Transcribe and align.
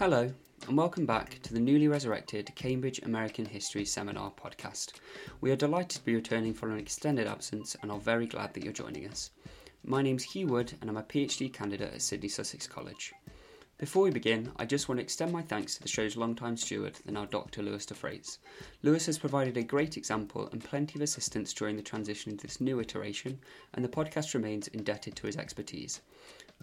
Hello, 0.00 0.32
and 0.66 0.78
welcome 0.78 1.04
back 1.04 1.42
to 1.42 1.52
the 1.52 1.60
newly 1.60 1.86
resurrected 1.86 2.50
Cambridge 2.54 3.00
American 3.02 3.44
History 3.44 3.84
Seminar 3.84 4.32
podcast. 4.32 4.92
We 5.42 5.50
are 5.50 5.56
delighted 5.56 5.90
to 5.90 6.04
be 6.06 6.14
returning 6.14 6.54
for 6.54 6.70
an 6.70 6.78
extended 6.78 7.26
absence 7.26 7.76
and 7.82 7.92
are 7.92 8.00
very 8.00 8.26
glad 8.26 8.54
that 8.54 8.64
you're 8.64 8.72
joining 8.72 9.06
us. 9.06 9.30
My 9.84 10.00
name's 10.00 10.24
Hugh 10.24 10.46
Wood, 10.46 10.72
and 10.80 10.88
I'm 10.88 10.96
a 10.96 11.02
PhD 11.02 11.52
candidate 11.52 11.92
at 11.92 12.00
Sidney 12.00 12.28
Sussex 12.28 12.66
College. 12.66 13.12
Before 13.80 14.02
we 14.02 14.10
begin, 14.10 14.52
I 14.58 14.66
just 14.66 14.90
want 14.90 14.98
to 14.98 15.02
extend 15.02 15.32
my 15.32 15.40
thanks 15.40 15.74
to 15.74 15.82
the 15.82 15.88
show's 15.88 16.14
longtime 16.14 16.58
steward, 16.58 16.98
the 17.06 17.12
now 17.12 17.24
Dr. 17.24 17.62
Lewis 17.62 17.86
de. 17.86 17.94
Lewis 18.82 19.06
has 19.06 19.18
provided 19.18 19.56
a 19.56 19.62
great 19.62 19.96
example 19.96 20.50
and 20.52 20.62
plenty 20.62 20.98
of 20.98 21.00
assistance 21.00 21.54
during 21.54 21.76
the 21.76 21.82
transition 21.82 22.30
into 22.30 22.46
this 22.46 22.60
new 22.60 22.78
iteration, 22.78 23.40
and 23.72 23.82
the 23.82 23.88
podcast 23.88 24.34
remains 24.34 24.68
indebted 24.68 25.16
to 25.16 25.26
his 25.26 25.38
expertise. 25.38 26.02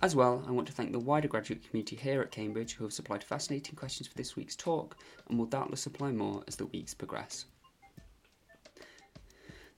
As 0.03 0.15
well, 0.15 0.45
I 0.47 0.51
want 0.51 0.67
to 0.67 0.73
thank 0.73 0.91
the 0.91 0.99
wider 0.99 1.27
graduate 1.27 1.67
community 1.67 1.95
here 1.95 2.21
at 2.21 2.29
Cambridge 2.29 2.75
who 2.75 2.83
have 2.83 2.93
supplied 2.93 3.23
fascinating 3.23 3.73
questions 3.73 4.07
for 4.07 4.15
this 4.15 4.35
week's 4.35 4.55
talk 4.55 4.95
and 5.27 5.39
will 5.39 5.47
doubtless 5.47 5.81
supply 5.81 6.11
more 6.11 6.43
as 6.47 6.57
the 6.57 6.67
weeks 6.67 6.93
progress. 6.93 7.45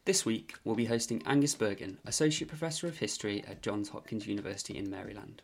This 0.04 0.26
week, 0.26 0.56
we'll 0.66 0.76
be 0.76 0.86
hosting 0.86 1.24
Angus 1.26 1.56
Burgin, 1.56 2.00
Associate 2.06 2.50
Professor 2.50 2.88
of 2.88 2.98
History 2.98 3.46
at 3.48 3.62
Johns 3.62 3.88
Hopkins 3.88 4.28
University 4.28 4.78
in 4.78 4.90
Maryland. 4.90 5.42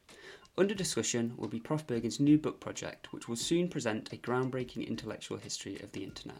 Under 0.57 0.73
discussion 0.73 1.33
will 1.35 1.49
be 1.49 1.59
Prof. 1.59 1.85
Burgin's 1.85 2.17
new 2.17 2.37
book 2.37 2.61
project, 2.61 3.11
which 3.11 3.27
will 3.27 3.35
soon 3.35 3.67
present 3.67 4.13
a 4.13 4.17
groundbreaking 4.17 4.87
intellectual 4.87 5.37
history 5.37 5.77
of 5.81 5.91
the 5.91 6.01
internet. 6.01 6.37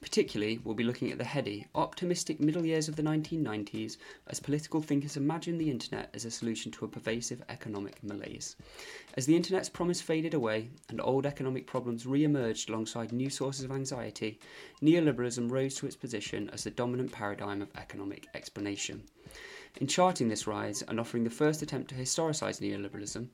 Particularly, 0.00 0.58
we'll 0.64 0.74
be 0.74 0.82
looking 0.82 1.12
at 1.12 1.18
the 1.18 1.24
heady, 1.24 1.68
optimistic 1.76 2.40
middle 2.40 2.66
years 2.66 2.88
of 2.88 2.96
the 2.96 3.02
1990s 3.04 3.96
as 4.26 4.40
political 4.40 4.82
thinkers 4.82 5.16
imagined 5.16 5.60
the 5.60 5.70
internet 5.70 6.10
as 6.14 6.24
a 6.24 6.32
solution 6.32 6.72
to 6.72 6.84
a 6.84 6.88
pervasive 6.88 7.44
economic 7.48 8.02
malaise. 8.02 8.56
As 9.16 9.24
the 9.24 9.36
internet's 9.36 9.68
promise 9.68 10.00
faded 10.00 10.34
away 10.34 10.68
and 10.88 11.00
old 11.00 11.24
economic 11.24 11.64
problems 11.64 12.06
re 12.06 12.24
emerged 12.24 12.68
alongside 12.68 13.12
new 13.12 13.30
sources 13.30 13.64
of 13.64 13.70
anxiety, 13.70 14.40
neoliberalism 14.82 15.48
rose 15.48 15.76
to 15.76 15.86
its 15.86 15.94
position 15.94 16.50
as 16.52 16.64
the 16.64 16.72
dominant 16.72 17.12
paradigm 17.12 17.62
of 17.62 17.70
economic 17.76 18.26
explanation. 18.34 19.04
In 19.80 19.88
charting 19.88 20.28
this 20.28 20.46
rise 20.46 20.82
and 20.82 21.00
offering 21.00 21.24
the 21.24 21.30
first 21.30 21.60
attempt 21.60 21.88
to 21.88 21.96
historicise 21.96 22.60
neoliberalism, 22.60 23.26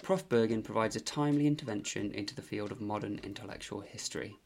Prof. 0.00 0.28
Burgin 0.28 0.62
provides 0.62 0.94
a 0.94 1.00
timely 1.00 1.48
intervention 1.48 2.12
into 2.12 2.36
the 2.36 2.42
field 2.42 2.70
of 2.70 2.80
modern 2.80 3.18
intellectual 3.24 3.80
history. 3.80 4.38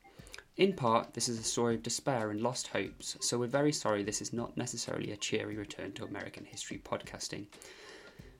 In 0.57 0.73
part, 0.73 1.13
this 1.13 1.29
is 1.29 1.39
a 1.39 1.43
story 1.43 1.75
of 1.75 1.83
despair 1.83 2.31
and 2.31 2.41
lost 2.41 2.69
hopes, 2.69 3.19
so 3.21 3.39
we're 3.39 3.49
very 3.49 3.73
sorry 3.73 4.03
this 4.03 4.23
is 4.23 4.33
not 4.33 4.57
necessarily 4.57 5.13
a 5.13 5.17
cheery 5.19 5.57
return 5.57 5.93
to 5.93 6.05
American 6.05 6.47
history 6.47 6.81
podcasting. 6.83 7.45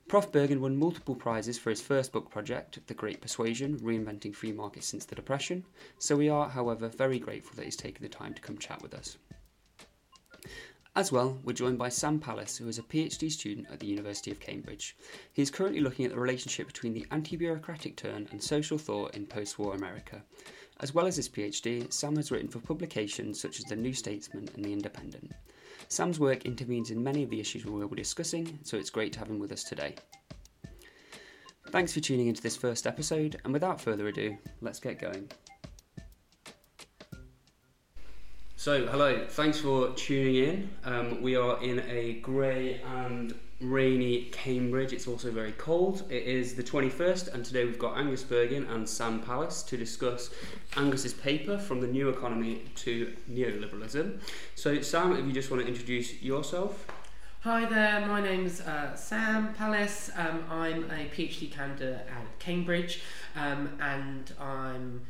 Prof. 0.09 0.33
Burgin 0.33 0.61
won 0.61 0.79
multiple 0.79 1.15
prizes 1.15 1.59
for 1.59 1.69
his 1.69 1.83
first 1.83 2.13
book 2.13 2.31
project, 2.31 2.79
The 2.87 2.95
Great 2.95 3.21
Persuasion 3.21 3.79
Reinventing 3.81 4.35
Free 4.35 4.53
Markets 4.53 4.87
Since 4.87 5.05
the 5.05 5.15
Depression, 5.15 5.67
so 5.99 6.17
we 6.17 6.31
are, 6.31 6.49
however, 6.49 6.89
very 6.89 7.19
grateful 7.19 7.57
that 7.57 7.67
he's 7.67 7.77
taken 7.77 8.03
the 8.03 8.09
time 8.09 8.33
to 8.33 8.41
come 8.41 8.57
chat 8.57 8.81
with 8.81 8.95
us. 8.95 9.19
As 10.95 11.11
well, 11.11 11.39
we're 11.43 11.55
joined 11.55 11.79
by 11.79 11.89
Sam 11.89 12.19
Pallas, 12.19 12.59
who 12.59 12.69
is 12.69 12.79
a 12.79 12.83
PhD 12.83 13.33
student 13.33 13.67
at 13.71 13.81
the 13.81 13.87
University 13.87 14.31
of 14.31 14.41
Cambridge. 14.41 14.95
He 15.33 15.41
is 15.41 15.51
currently 15.51 15.81
looking 15.81 16.05
at 16.05 16.11
the 16.11 16.21
relationship 16.21 16.67
between 16.67 16.93
the 16.93 17.07
anti 17.11 17.35
bureaucratic 17.35 17.97
turn 17.97 18.29
and 18.31 18.43
social 18.43 18.77
thought 18.77 19.17
in 19.17 19.25
post 19.25 19.59
war 19.59 19.75
America. 19.75 20.23
As 20.81 20.93
well 20.93 21.07
as 21.07 21.17
his 21.17 21.31
PhD, 21.31 21.91
Sam 21.91 22.17
has 22.17 22.31
written 22.31 22.49
for 22.49 22.59
publications 22.59 23.41
such 23.41 23.59
as 23.59 23.65
The 23.65 23.77
New 23.77 23.95
Statesman 23.95 24.51
and 24.55 24.63
The 24.63 24.73
Independent. 24.73 25.33
Sam's 25.89 26.21
work 26.21 26.45
intervenes 26.45 26.91
in 26.91 27.03
many 27.03 27.23
of 27.23 27.31
the 27.31 27.41
issues 27.41 27.65
we 27.65 27.73
will 27.73 27.89
be 27.89 27.97
discussing, 27.97 28.59
so 28.63 28.77
it's 28.77 28.91
great 28.91 29.15
to 29.15 29.19
have 29.19 29.31
him 29.31 29.39
with 29.39 29.53
us 29.53 29.65
today. 29.65 29.95
Thanks 31.71 31.95
for 31.95 32.01
tuning 32.01 32.29
into 32.29 32.43
this 32.43 32.57
first 32.57 32.87
episode, 32.87 33.41
and 33.45 33.53
without 33.55 33.81
further 33.81 34.09
ado, 34.09 34.37
let's 34.61 34.81
get 34.81 35.01
going. 35.01 35.31
So, 38.63 38.87
hello, 38.87 39.27
thanks 39.29 39.59
for 39.59 39.89
tuning 39.95 40.37
in. 40.37 40.71
Um, 40.85 41.21
we 41.21 41.35
are 41.35 41.61
in 41.65 41.81
a 41.81 42.21
grey 42.21 42.81
and 42.95 43.35
rainy 43.61 44.27
Cambridge. 44.27 44.93
It's 44.93 45.09
also 45.09 45.33
very 45.33 45.51
cold. 45.51 46.05
It 46.09 46.23
is 46.23 46.55
the 46.55 46.63
21st, 46.63 47.35
and 47.35 47.45
today 47.45 47.65
we've 47.65 47.77
got 47.77 47.99
Angus 47.99 48.23
Burgin 48.23 48.71
and 48.73 48.89
Sam 48.89 49.19
Palace 49.19 49.65
to 49.65 49.77
discuss 49.77 50.31
Angus's 50.77 51.13
paper 51.13 51.59
from 51.59 51.81
the 51.81 51.89
new 51.89 52.09
economy 52.09 52.63
to 52.77 53.13
neoliberalism. 53.29 54.21
So, 54.55 54.81
Sam, 54.81 55.17
if 55.17 55.27
you 55.27 55.33
just 55.33 55.51
want 55.51 55.65
to 55.65 55.69
introduce 55.69 56.23
yourself. 56.23 56.87
Hi 57.41 57.65
there, 57.65 58.07
my 58.07 58.21
name's 58.21 58.61
uh, 58.61 58.95
Sam 58.95 59.55
Palace. 59.55 60.09
Um, 60.15 60.45
I'm 60.49 60.85
a 60.85 61.11
PhD 61.13 61.51
candidate 61.51 62.07
at 62.09 62.39
Cambridge, 62.39 63.03
um, 63.35 63.71
and 63.81 64.33
I'm 64.39 65.01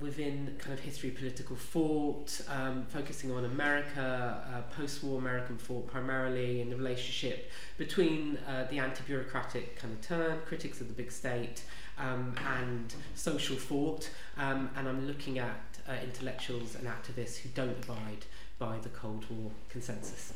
within 0.00 0.54
kind 0.58 0.72
of 0.72 0.80
history 0.80 1.10
political 1.10 1.56
thought, 1.56 2.40
um, 2.48 2.86
focusing 2.88 3.32
on 3.32 3.44
America, 3.44 4.44
uh, 4.52 4.74
post-war 4.74 5.18
American 5.18 5.58
thought 5.58 5.86
primarily, 5.86 6.60
in 6.60 6.70
the 6.70 6.76
relationship 6.76 7.50
between 7.76 8.38
uh, 8.48 8.66
the 8.70 8.78
anti-bureaucratic 8.78 9.76
kind 9.76 9.92
of 9.92 10.00
turn, 10.00 10.38
critics 10.46 10.80
of 10.80 10.88
the 10.88 10.94
big 10.94 11.10
state, 11.10 11.62
um, 11.98 12.34
and 12.60 12.94
social 13.14 13.56
thought. 13.56 14.08
Um, 14.36 14.70
and 14.76 14.88
I'm 14.88 15.06
looking 15.06 15.38
at 15.38 15.60
uh, 15.88 15.92
intellectuals 16.02 16.74
and 16.74 16.86
activists 16.86 17.38
who 17.38 17.48
don't 17.50 17.76
abide 17.84 18.26
by 18.58 18.78
the 18.82 18.88
Cold 18.90 19.24
War 19.30 19.50
consensus. 19.68 20.32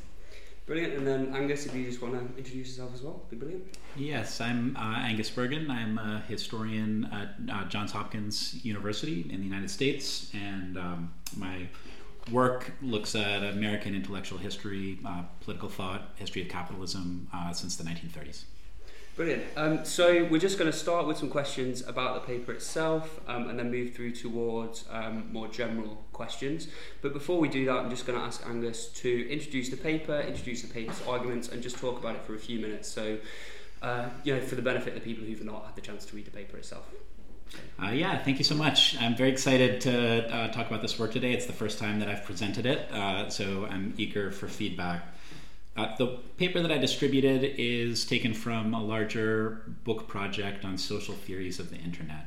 Brilliant. 0.67 0.95
And 0.95 1.07
then 1.07 1.35
Angus, 1.35 1.67
if 1.67 1.75
you 1.75 1.85
just 1.85 2.01
want 2.01 2.15
to 2.15 2.21
introduce 2.39 2.69
yourself 2.69 2.95
as 2.95 3.03
well, 3.03 3.25
be 3.29 3.37
brilliant. 3.37 3.65
Yes, 3.97 4.41
I'm 4.41 4.77
uh, 4.77 4.99
Angus 4.99 5.29
Burgin. 5.29 5.69
I'm 5.71 5.99
a 5.99 6.23
historian 6.29 7.09
at 7.13 7.53
uh, 7.53 7.65
Johns 7.69 7.93
Hopkins 7.93 8.65
University 8.65 9.27
in 9.29 9.41
the 9.41 9.47
United 9.47 9.71
States, 9.71 10.31
and 10.33 10.79
um, 10.79 11.13
my 11.37 11.67
work 12.31 12.73
looks 12.81 13.17
at 13.17 13.43
American 13.43 13.95
intellectual 13.95 14.39
history, 14.39 14.99
uh, 15.05 15.23
political 15.41 15.69
thought, 15.69 16.11
history 16.15 16.43
of 16.43 16.49
capitalism 16.49 17.29
uh, 17.35 17.53
since 17.53 17.77
the 17.77 17.85
1930s. 17.85 18.45
Brilliant. 19.15 19.45
Um, 19.57 19.85
so 19.85 20.25
we're 20.25 20.41
just 20.41 20.59
going 20.59 20.71
to 20.71 20.77
start 20.77 21.07
with 21.07 21.19
some 21.19 21.29
questions 21.29 21.87
about 21.87 22.15
the 22.15 22.27
paper 22.27 22.51
itself 22.53 23.21
um, 23.29 23.51
and 23.51 23.59
then 23.59 23.71
move 23.71 23.95
through 23.95 24.13
towards 24.13 24.87
um, 24.91 25.31
more 25.31 25.49
general 25.49 26.03
questions. 26.15 26.69
But 27.03 27.13
before 27.13 27.39
we 27.39 27.49
do 27.49 27.67
that, 27.67 27.77
I'm 27.77 27.91
just 27.91 28.07
going 28.07 28.19
to 28.19 28.25
ask 28.25 28.43
Angus 28.47 28.87
to 28.87 29.31
introduce 29.31 29.69
the 29.69 29.77
paper, 29.77 30.19
introduce 30.19 30.63
the 30.63 30.73
paper's 30.73 31.03
arguments, 31.07 31.49
and 31.49 31.63
just 31.63 31.77
talk 31.77 31.99
about 31.99 32.17
it 32.17 32.23
for 32.25 32.35
a 32.35 32.39
few 32.39 32.59
minutes. 32.59 32.89
So, 32.89 33.19
uh, 33.83 34.09
you 34.25 34.35
know, 34.35 34.41
for 34.41 34.55
the 34.55 34.63
benefit 34.63 34.97
of 34.97 35.05
the 35.05 35.05
people 35.05 35.27
who've 35.27 35.45
not 35.45 35.67
had 35.67 35.77
the 35.77 35.83
chance 35.83 36.07
to 36.07 36.17
read 36.17 36.25
the 36.25 36.31
paper 36.31 36.57
itself. 36.57 36.91
Uh, 37.83 37.91
yeah, 37.91 38.17
thank 38.17 38.39
you 38.39 38.45
so 38.45 38.55
much. 38.55 38.97
I'm 38.99 39.15
very 39.15 39.31
excited 39.31 39.83
to 39.83 40.35
uh, 40.35 40.49
talk 40.53 40.69
about 40.69 40.81
this 40.81 40.99
work 40.99 41.13
today. 41.13 41.35
It's 41.35 41.45
the 41.45 41.53
first 41.53 41.79
time 41.79 42.01
that 42.01 42.09
I've 42.09 42.25
presented 42.25 42.65
it, 42.65 42.91
uh, 42.91 43.29
so 43.29 43.67
I'm 43.69 43.93
eager 43.99 44.31
for 44.31 44.49
feedback. 44.49 45.05
Uh, 45.75 45.97
the 45.97 46.07
paper 46.37 46.61
that 46.61 46.71
I 46.71 46.79
distributed 46.79 47.55
is 47.57 48.05
taken 48.05 48.35
from 48.35 48.75
a 48.75 48.83
larger 48.83 49.63
book 49.85 50.07
project 50.07 50.65
on 50.65 50.77
social 50.77 51.15
theories 51.15 51.59
of 51.59 51.71
the 51.71 51.77
internet. 51.77 52.27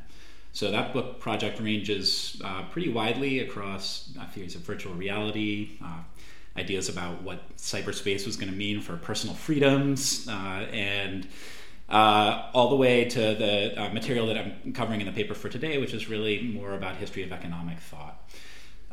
So 0.51 0.71
that 0.71 0.93
book 0.93 1.19
project 1.19 1.59
ranges 1.59 2.41
uh, 2.43 2.63
pretty 2.71 2.89
widely 2.89 3.39
across 3.39 4.11
uh, 4.19 4.25
theories 4.27 4.55
of 4.55 4.61
virtual 4.61 4.93
reality, 4.93 5.77
uh, 5.83 5.99
ideas 6.57 6.89
about 6.89 7.21
what 7.21 7.55
cyberspace 7.57 8.25
was 8.25 8.37
going 8.37 8.49
to 8.49 8.57
mean 8.57 8.81
for 8.81 8.95
personal 8.95 9.35
freedoms, 9.35 10.27
uh, 10.29 10.31
and 10.71 11.27
uh, 11.89 12.49
all 12.53 12.69
the 12.69 12.75
way 12.75 13.05
to 13.05 13.19
the 13.19 13.89
material 13.93 14.25
that 14.27 14.37
I'm 14.37 14.73
covering 14.73 15.01
in 15.01 15.07
the 15.07 15.13
paper 15.13 15.35
for 15.35 15.49
today, 15.49 15.77
which 15.77 15.93
is 15.93 16.09
really 16.09 16.41
more 16.41 16.73
about 16.73 16.95
history 16.95 17.21
of 17.23 17.31
economic 17.31 17.79
thought. 17.79 18.27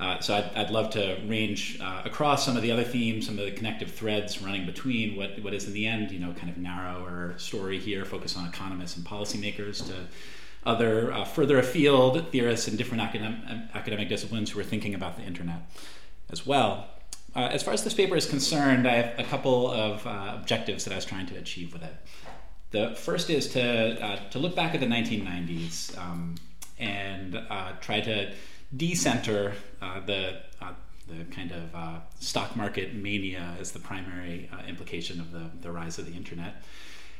Uh, 0.02 0.18
so 0.18 0.34
I'd, 0.34 0.50
I'd, 0.56 0.70
love 0.70 0.90
to 0.90 1.16
range 1.28 1.78
uh, 1.80 2.02
across 2.04 2.44
some 2.44 2.56
of 2.56 2.62
the 2.62 2.72
other 2.72 2.82
themes, 2.82 3.26
some 3.26 3.38
of 3.38 3.44
the 3.44 3.52
connective 3.52 3.92
threads 3.92 4.42
running 4.42 4.66
between 4.66 5.14
what, 5.14 5.40
what 5.44 5.54
is 5.54 5.68
in 5.68 5.74
the 5.74 5.86
end, 5.86 6.10
you 6.10 6.18
know, 6.18 6.32
kind 6.32 6.50
of 6.50 6.58
narrower 6.58 7.34
story 7.38 7.78
here, 7.78 8.04
focus 8.04 8.36
on 8.36 8.44
economists 8.48 8.96
and 8.96 9.06
policymakers, 9.06 9.86
to 9.86 9.94
other 10.66 11.12
uh, 11.12 11.24
further 11.24 11.60
afield 11.60 12.32
theorists 12.32 12.66
in 12.66 12.74
different 12.74 13.00
academic, 13.00 13.38
academic 13.74 14.08
disciplines 14.08 14.50
who 14.50 14.58
are 14.58 14.64
thinking 14.64 14.92
about 14.96 15.16
the 15.16 15.22
internet 15.22 15.60
as 16.30 16.44
well. 16.44 16.88
Uh, 17.36 17.48
as 17.52 17.62
far 17.62 17.72
as 17.72 17.84
this 17.84 17.94
paper 17.94 18.16
is 18.16 18.26
concerned, 18.26 18.88
I 18.88 18.94
have 19.02 19.20
a 19.20 19.24
couple 19.30 19.70
of 19.70 20.04
uh, 20.04 20.32
objectives 20.34 20.82
that 20.84 20.92
I 20.92 20.96
was 20.96 21.04
trying 21.04 21.26
to 21.26 21.36
achieve 21.36 21.72
with 21.72 21.84
it. 21.84 21.94
The 22.72 22.96
first 22.96 23.30
is 23.30 23.46
to, 23.50 24.18
to 24.30 24.38
look 24.40 24.56
back 24.56 24.74
at 24.74 24.80
the 24.80 24.86
1990s 24.86 25.96
um, 25.96 26.34
and 26.80 27.40
try 27.80 28.00
to 28.00 28.32
decenter 28.76 29.54
uh, 29.80 30.00
the 30.00 30.40
uh, 30.60 30.72
the 31.08 31.24
kind 31.34 31.52
of 31.52 31.74
uh, 31.74 31.98
stock 32.20 32.56
market 32.56 32.94
mania 32.94 33.54
as 33.60 33.72
the 33.72 33.78
primary 33.78 34.48
uh, 34.52 34.66
implication 34.66 35.20
of 35.20 35.32
the, 35.32 35.50
the 35.60 35.70
rise 35.70 35.98
of 35.98 36.06
the 36.06 36.12
internet. 36.12 36.62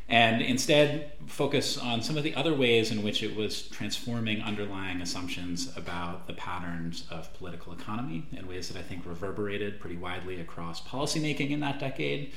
And 0.09 0.43
instead 0.43 1.13
focus 1.27 1.79
on 1.79 2.03
some 2.03 2.17
of 2.17 2.25
the 2.25 2.35
other 2.35 2.55
ways 2.55 2.91
in 2.91 3.03
which 3.03 3.23
it 3.23 3.35
was 3.35 3.63
transforming 3.69 4.43
underlying 4.43 5.01
assumptions 5.01 5.75
about 5.77 6.27
the 6.27 6.33
patterns 6.33 7.05
of 7.11 7.33
political 7.35 7.73
economy 7.73 8.27
in 8.33 8.47
ways 8.47 8.69
that 8.69 8.79
I 8.79 8.83
think 8.83 9.07
reverberated 9.07 9.81
pretty 9.81 9.97
widely 9.97 10.41
across 10.41 10.83
policymaking 10.83 11.51
in 11.51 11.61
that 11.61 11.79
decade 11.79 12.33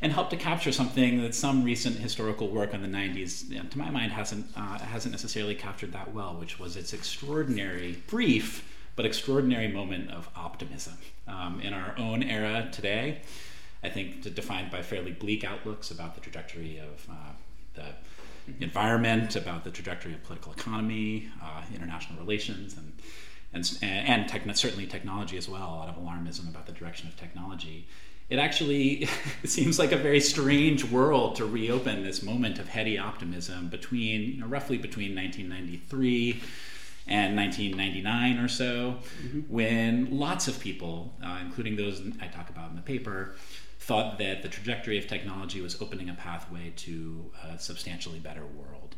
and 0.00 0.12
helped 0.12 0.30
to 0.30 0.36
capture 0.36 0.70
something 0.70 1.20
that 1.22 1.34
some 1.34 1.64
recent 1.64 1.96
historical 1.96 2.48
work 2.48 2.72
on 2.72 2.82
the 2.82 2.88
90s, 2.88 3.50
you 3.50 3.56
know, 3.56 3.64
to 3.68 3.78
my 3.78 3.90
mind, 3.90 4.12
hasn't, 4.12 4.46
uh, 4.56 4.78
hasn't 4.78 5.12
necessarily 5.12 5.54
captured 5.54 5.92
that 5.92 6.14
well, 6.14 6.36
which 6.36 6.58
was 6.58 6.76
its 6.76 6.92
extraordinary, 6.92 8.00
brief, 8.06 8.64
but 8.94 9.04
extraordinary 9.04 9.68
moment 9.68 10.10
of 10.10 10.28
optimism 10.36 10.94
um, 11.26 11.60
in 11.60 11.72
our 11.72 11.94
own 11.98 12.22
era 12.22 12.68
today. 12.72 13.20
I 13.82 13.88
think 13.88 14.34
defined 14.34 14.70
by 14.70 14.82
fairly 14.82 15.12
bleak 15.12 15.44
outlooks 15.44 15.90
about 15.90 16.14
the 16.14 16.20
trajectory 16.20 16.78
of 16.78 17.08
uh, 17.10 17.32
the 17.74 17.84
environment, 18.60 19.36
about 19.36 19.64
the 19.64 19.70
trajectory 19.70 20.14
of 20.14 20.22
political 20.24 20.52
economy, 20.52 21.28
uh, 21.42 21.62
international 21.74 22.18
relations, 22.18 22.76
and 22.76 22.92
and 23.52 23.78
and 23.82 24.28
techn- 24.28 24.56
certainly 24.56 24.86
technology 24.86 25.36
as 25.36 25.48
well. 25.48 25.74
A 25.74 25.76
lot 25.76 25.88
of 25.88 25.96
alarmism 25.96 26.48
about 26.48 26.66
the 26.66 26.72
direction 26.72 27.08
of 27.08 27.16
technology. 27.16 27.86
It 28.28 28.38
actually 28.38 29.08
it 29.42 29.50
seems 29.50 29.78
like 29.78 29.92
a 29.92 29.96
very 29.96 30.20
strange 30.20 30.84
world 30.84 31.36
to 31.36 31.46
reopen 31.46 32.02
this 32.02 32.22
moment 32.22 32.58
of 32.58 32.68
heady 32.68 32.98
optimism 32.98 33.68
between 33.68 34.22
you 34.22 34.40
know, 34.40 34.46
roughly 34.46 34.78
between 34.78 35.14
1993 35.14 36.42
and 37.06 37.34
1999 37.36 38.38
or 38.38 38.48
so, 38.48 38.96
mm-hmm. 39.22 39.40
when 39.48 40.18
lots 40.18 40.46
of 40.46 40.60
people, 40.60 41.14
uh, 41.24 41.38
including 41.42 41.74
those 41.74 42.02
I 42.20 42.26
talk 42.26 42.50
about 42.50 42.68
in 42.68 42.76
the 42.76 42.82
paper, 42.82 43.34
thought 43.88 44.18
that 44.18 44.42
the 44.42 44.48
trajectory 44.48 44.98
of 44.98 45.06
technology 45.06 45.62
was 45.62 45.80
opening 45.80 46.10
a 46.10 46.14
pathway 46.14 46.70
to 46.76 47.30
a 47.42 47.58
substantially 47.58 48.18
better 48.18 48.44
world. 48.44 48.94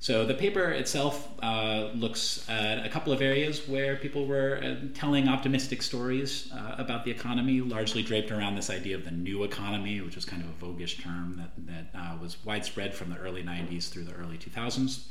So 0.00 0.26
the 0.26 0.34
paper 0.34 0.70
itself 0.70 1.28
uh, 1.40 1.90
looks 1.94 2.44
at 2.50 2.84
a 2.84 2.88
couple 2.88 3.12
of 3.12 3.22
areas 3.22 3.68
where 3.68 3.94
people 3.94 4.26
were 4.26 4.60
uh, 4.62 4.88
telling 4.92 5.28
optimistic 5.28 5.82
stories 5.82 6.52
uh, 6.52 6.74
about 6.78 7.04
the 7.04 7.12
economy, 7.12 7.60
largely 7.60 8.02
draped 8.02 8.32
around 8.32 8.56
this 8.56 8.70
idea 8.70 8.96
of 8.96 9.04
the 9.04 9.12
new 9.12 9.44
economy, 9.44 10.00
which 10.00 10.16
was 10.16 10.24
kind 10.24 10.42
of 10.42 10.48
a 10.48 10.66
voguish 10.66 11.00
term 11.00 11.36
that, 11.36 11.52
that 11.68 11.98
uh, 11.98 12.16
was 12.20 12.44
widespread 12.44 12.92
from 12.92 13.10
the 13.10 13.16
early 13.18 13.44
90s 13.44 13.88
through 13.88 14.04
the 14.04 14.14
early 14.14 14.36
2000s. 14.36 15.06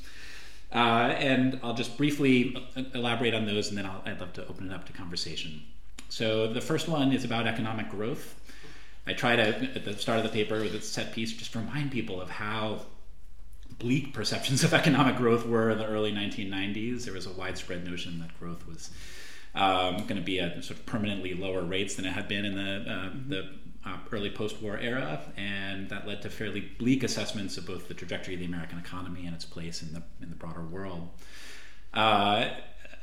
Uh, 0.74 1.16
and 1.18 1.62
I'll 1.64 1.74
just 1.74 1.98
briefly 1.98 2.58
elaborate 2.94 3.34
on 3.34 3.46
those, 3.46 3.70
and 3.70 3.78
then 3.78 3.86
i 3.86 4.12
would 4.12 4.20
love 4.20 4.34
to 4.34 4.46
open 4.48 4.70
it 4.70 4.74
up 4.76 4.86
to 4.88 4.92
conversation. 4.92 5.62
So 6.10 6.52
the 6.52 6.62
first 6.62 6.90
one 6.90 7.14
is 7.14 7.24
about 7.24 7.48
economic 7.48 7.90
growth. 7.90 8.36
I 9.06 9.14
try 9.14 9.36
to, 9.36 9.44
at 9.44 9.86
the 9.86 9.98
start 9.98 10.20
of 10.20 10.24
the 10.24 10.30
paper 10.30 10.62
with 10.62 10.74
its 10.74 10.88
set 10.88 11.14
piece, 11.14 11.34
just 11.34 11.56
remind 11.56 11.92
people 11.92 12.22
of 12.22 12.30
how 12.30 12.82
bleak 13.80 14.14
perceptions 14.14 14.64
of 14.64 14.74
economic 14.74 15.18
growth 15.18 15.46
were 15.46 15.70
in 15.72 15.78
the 15.78 15.86
early 15.86 16.12
1990s. 16.12 17.04
There 17.04 17.14
was 17.14 17.26
a 17.26 17.32
widespread 17.32 17.86
notion 17.86 18.20
that 18.20 18.38
growth 18.40 18.66
was 18.68 18.92
um, 19.56 19.98
going 19.98 20.16
to 20.16 20.22
be 20.22 20.40
at 20.40 20.64
sort 20.64 20.80
of 20.80 20.86
permanently 20.86 21.34
lower 21.34 21.64
rates 21.64 21.96
than 21.96 22.06
it 22.06 22.14
had 22.14 22.28
been 22.28 22.46
in 22.46 22.56
the, 22.56 22.92
uh, 22.92 23.10
the 23.28 23.50
uh, 23.86 23.98
early 24.12 24.30
post-war 24.30 24.78
era, 24.78 25.22
and 25.36 25.90
that 25.90 26.08
led 26.08 26.22
to 26.22 26.30
fairly 26.30 26.62
bleak 26.62 27.04
assessments 27.04 27.58
of 27.58 27.66
both 27.66 27.88
the 27.88 27.94
trajectory 27.94 28.34
of 28.34 28.40
the 28.40 28.46
American 28.46 28.80
economy 28.80 29.26
and 29.26 29.36
its 29.36 29.46
place 29.46 29.82
in 29.82 29.94
the 29.94 30.02
in 30.22 30.30
the 30.30 30.36
broader 30.36 30.64
world. 30.64 31.10
Uh, 31.94 32.50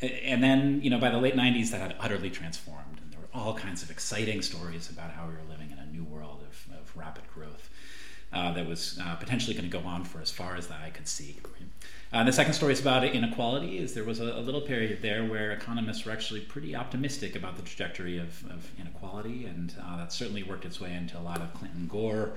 and 0.01 0.43
then, 0.43 0.81
you 0.83 0.89
know, 0.89 0.99
by 0.99 1.11
the 1.11 1.19
late 1.19 1.37
90s, 1.37 1.71
that 1.71 1.81
had 1.81 1.97
utterly 2.01 2.31
transformed, 2.31 3.01
and 3.03 3.13
there 3.13 3.21
were 3.21 3.29
all 3.35 3.55
kinds 3.55 3.83
of 3.83 3.91
exciting 3.91 4.41
stories 4.41 4.89
about 4.89 5.11
how 5.11 5.27
we 5.27 5.35
were 5.35 5.51
living 5.51 5.71
in 5.71 5.79
a 5.79 5.87
of, 6.91 6.97
rapid 6.97 7.25
growth 7.35 7.71
uh, 8.33 8.53
that 8.53 8.67
was 8.67 8.99
uh, 9.03 9.17
potentially 9.17 9.55
going 9.55 9.69
to 9.69 9.79
go 9.79 9.85
on 9.87 10.05
for 10.05 10.21
as 10.21 10.31
far 10.31 10.57
as 10.57 10.69
the 10.69 10.75
eye 10.75 10.91
could 10.93 11.09
see. 11.09 11.37
Uh, 12.13 12.25
the 12.25 12.33
second 12.33 12.53
story 12.55 12.73
is 12.73 12.81
about 12.81 13.05
inequality. 13.05 13.79
Is 13.79 13.95
there 13.95 14.05
was 14.05 14.21
a, 14.21 14.25
a, 14.25 14.41
little 14.41 14.61
period 14.61 15.01
there 15.01 15.25
where 15.25 15.53
economists 15.53 16.05
were 16.05 16.13
actually 16.13 16.41
pretty 16.41 16.75
optimistic 16.75 17.37
about 17.37 17.57
the 17.57 17.63
trajectory 17.63 18.19
of, 18.19 18.45
of 18.51 18.69
inequality, 18.81 19.47
and 19.47 19.75
uh, 19.83 19.99
that 19.99 20.13
certainly 20.13 20.43
worked 20.43 20.65
its 20.65 20.81
way 20.81 20.93
into 20.93 21.19
a 21.19 21.23
lot 21.23 21.41
of 21.41 21.53
Clinton 21.55 21.87
Gore 21.89 22.33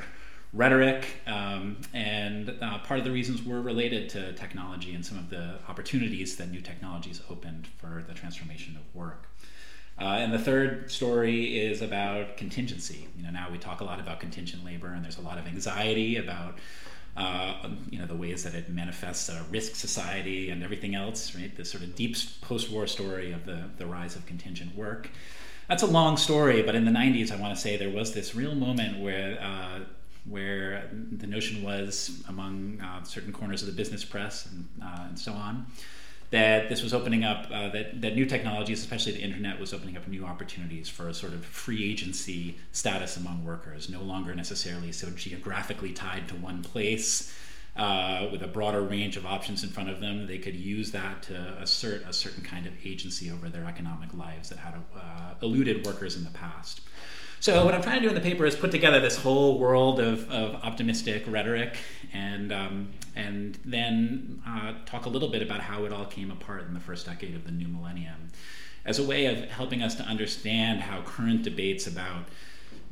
rhetoric. 0.53 1.07
Um, 1.25 1.77
and 1.94 2.55
uh, 2.61 2.79
part 2.79 3.00
of 3.00 3.05
the 3.05 3.11
reasons 3.11 3.44
were 3.44 3.61
related 3.61 4.09
to 4.09 4.33
technology 4.33 4.94
and 4.94 5.03
some 5.03 5.17
of 5.17 5.29
the 5.31 5.55
opportunities 5.67 6.35
that 6.38 6.51
new 6.51 6.61
technologies 6.61 7.21
opened 7.29 7.67
for 7.77 8.03
the 8.07 8.13
transformation 8.13 8.75
of 8.75 8.95
work. 8.95 9.27
Uh, 9.99 10.05
and 10.05 10.33
the 10.33 10.39
third 10.39 10.91
story 10.91 11.57
is 11.57 11.81
about 11.81 12.37
contingency. 12.37 13.07
You 13.17 13.23
know, 13.23 13.29
now 13.29 13.49
we 13.51 13.57
talk 13.57 13.81
a 13.81 13.83
lot 13.83 13.99
about 13.99 14.19
contingent 14.19 14.65
labor, 14.65 14.87
and 14.87 15.03
there's 15.03 15.19
a 15.19 15.21
lot 15.21 15.37
of 15.37 15.45
anxiety 15.45 16.17
about 16.17 16.57
uh, 17.15 17.69
you 17.91 17.99
know 17.99 18.07
the 18.07 18.15
ways 18.15 18.43
that 18.43 18.55
it 18.55 18.69
manifests 18.69 19.29
a 19.29 19.45
risk 19.51 19.75
society 19.75 20.49
and 20.49 20.63
everything 20.63 20.95
else. 20.95 21.35
Right, 21.35 21.55
this 21.55 21.71
sort 21.71 21.83
of 21.83 21.95
deep 21.95 22.15
post-war 22.41 22.87
story 22.87 23.31
of 23.31 23.45
the 23.45 23.69
the 23.77 23.85
rise 23.85 24.15
of 24.15 24.25
contingent 24.25 24.75
work. 24.75 25.09
That's 25.69 25.83
a 25.83 25.87
long 25.87 26.17
story, 26.17 26.63
but 26.63 26.75
in 26.75 26.85
the 26.85 26.91
'90s, 26.91 27.31
I 27.31 27.35
want 27.35 27.55
to 27.55 27.61
say 27.61 27.77
there 27.77 27.89
was 27.89 28.13
this 28.13 28.35
real 28.35 28.55
moment 28.55 28.99
where. 28.99 29.39
Uh, 29.41 29.79
where 30.25 30.89
the 31.11 31.27
notion 31.27 31.61
was 31.63 32.23
among 32.29 32.79
uh, 32.79 33.03
certain 33.03 33.33
corners 33.33 33.61
of 33.61 33.67
the 33.67 33.73
business 33.73 34.05
press 34.05 34.45
and, 34.45 34.65
uh, 34.81 35.07
and 35.09 35.19
so 35.19 35.33
on, 35.33 35.65
that 36.33 36.68
this 36.68 36.81
was 36.81 36.95
opening 36.95 37.24
up 37.24 37.45
uh, 37.53 37.69
that, 37.69 38.01
that 38.01 38.15
new 38.15 38.25
technologies, 38.25 38.80
especially 38.80 39.12
the 39.12 39.21
internet, 39.21 39.59
was 39.59 39.71
opening 39.71 39.95
up 39.95 40.07
new 40.07 40.25
opportunities 40.25 40.89
for 40.89 41.07
a 41.07 41.13
sort 41.13 41.31
of 41.31 41.45
free 41.45 41.88
agency 41.91 42.57
status 42.71 43.15
among 43.18 43.45
workers, 43.45 43.88
no 43.88 44.01
longer 44.01 44.33
necessarily 44.33 44.91
so 44.91 45.12
geographically 45.12 45.94
tied 45.94 46.27
to 46.27 46.33
one 46.35 46.63
place. 46.63 47.31
Uh, 47.75 48.30
with 48.31 48.41
a 48.41 48.47
broader 48.47 48.81
range 48.81 49.15
of 49.15 49.27
options 49.27 49.63
in 49.63 49.69
front 49.69 49.89
of 49.89 50.00
them, 50.00 50.25
they 50.25 50.39
could 50.39 50.56
use 50.56 50.91
that 50.91 51.21
to 51.21 51.35
assert 51.59 52.03
a 52.07 52.13
certain 52.13 52.44
kind 52.44 52.65
of 52.65 52.74
agency 52.83 53.29
over 53.29 53.47
their 53.47 53.65
economic 53.65 54.12
lives 54.15 54.50
that 54.50 54.57
had 54.57 54.74
uh, 54.95 55.33
eluded 55.44 55.86
workers 55.86 56.15
in 56.15 56.24
the 56.24 56.31
past. 56.31 56.81
So 57.43 57.65
what 57.65 57.73
I'm 57.73 57.81
trying 57.81 57.97
to 57.97 58.03
do 58.03 58.07
in 58.07 58.15
the 58.15 58.21
paper 58.21 58.45
is 58.45 58.55
put 58.55 58.71
together 58.71 59.01
this 59.01 59.17
whole 59.17 59.59
world 59.59 59.99
of, 59.99 60.31
of 60.31 60.55
optimistic 60.63 61.25
rhetoric, 61.27 61.75
and 62.13 62.53
um, 62.53 62.93
and 63.17 63.59
then 63.65 64.41
uh, 64.47 64.75
talk 64.85 65.07
a 65.07 65.09
little 65.09 65.27
bit 65.27 65.41
about 65.41 65.59
how 65.59 65.83
it 65.83 65.91
all 65.91 66.05
came 66.05 66.31
apart 66.31 66.65
in 66.69 66.73
the 66.73 66.79
first 66.79 67.05
decade 67.05 67.35
of 67.35 67.43
the 67.43 67.51
new 67.51 67.67
millennium, 67.67 68.29
as 68.85 68.97
a 68.97 69.03
way 69.03 69.25
of 69.25 69.49
helping 69.51 69.83
us 69.83 69.93
to 69.95 70.03
understand 70.03 70.79
how 70.79 71.01
current 71.01 71.43
debates 71.43 71.85
about 71.85 72.29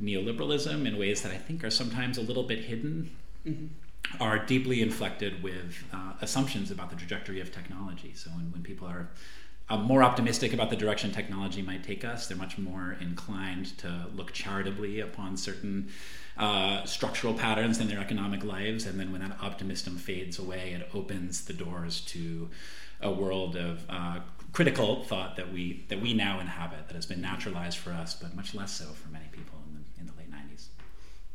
neoliberalism, 0.02 0.86
in 0.86 0.98
ways 0.98 1.22
that 1.22 1.32
I 1.32 1.38
think 1.38 1.64
are 1.64 1.70
sometimes 1.70 2.18
a 2.18 2.22
little 2.22 2.42
bit 2.42 2.58
hidden, 2.58 3.10
mm-hmm. 3.46 4.22
are 4.22 4.38
deeply 4.38 4.82
inflected 4.82 5.42
with 5.42 5.82
uh, 5.94 6.12
assumptions 6.20 6.70
about 6.70 6.90
the 6.90 6.96
trajectory 6.96 7.40
of 7.40 7.54
technology. 7.54 8.12
So 8.14 8.28
when, 8.28 8.52
when 8.52 8.62
people 8.62 8.86
are 8.86 9.08
I'm 9.72 9.84
more 9.84 10.02
optimistic 10.02 10.52
about 10.52 10.68
the 10.68 10.76
direction 10.76 11.12
technology 11.12 11.62
might 11.62 11.82
take 11.82 12.04
us. 12.04 12.26
They're 12.26 12.36
much 12.36 12.58
more 12.58 12.98
inclined 13.00 13.78
to 13.78 14.06
look 14.14 14.32
charitably 14.34 15.00
upon 15.00 15.38
certain 15.38 15.88
uh, 16.36 16.84
structural 16.84 17.32
patterns 17.32 17.80
in 17.80 17.88
their 17.88 17.98
economic 17.98 18.44
lives. 18.44 18.84
And 18.84 19.00
then 19.00 19.12
when 19.12 19.22
that 19.22 19.38
optimism 19.40 19.96
fades 19.96 20.38
away, 20.38 20.72
it 20.72 20.90
opens 20.92 21.46
the 21.46 21.54
doors 21.54 22.02
to 22.02 22.50
a 23.00 23.10
world 23.10 23.56
of 23.56 23.84
uh, 23.88 24.20
critical 24.52 25.04
thought 25.04 25.36
that 25.36 25.50
we 25.50 25.86
that 25.88 26.02
we 26.02 26.12
now 26.12 26.38
inhabit, 26.38 26.88
that 26.88 26.94
has 26.94 27.06
been 27.06 27.22
naturalized 27.22 27.78
for 27.78 27.92
us, 27.92 28.14
but 28.14 28.36
much 28.36 28.54
less 28.54 28.72
so 28.72 28.84
for 28.84 29.08
many 29.08 29.24
people. 29.32 29.61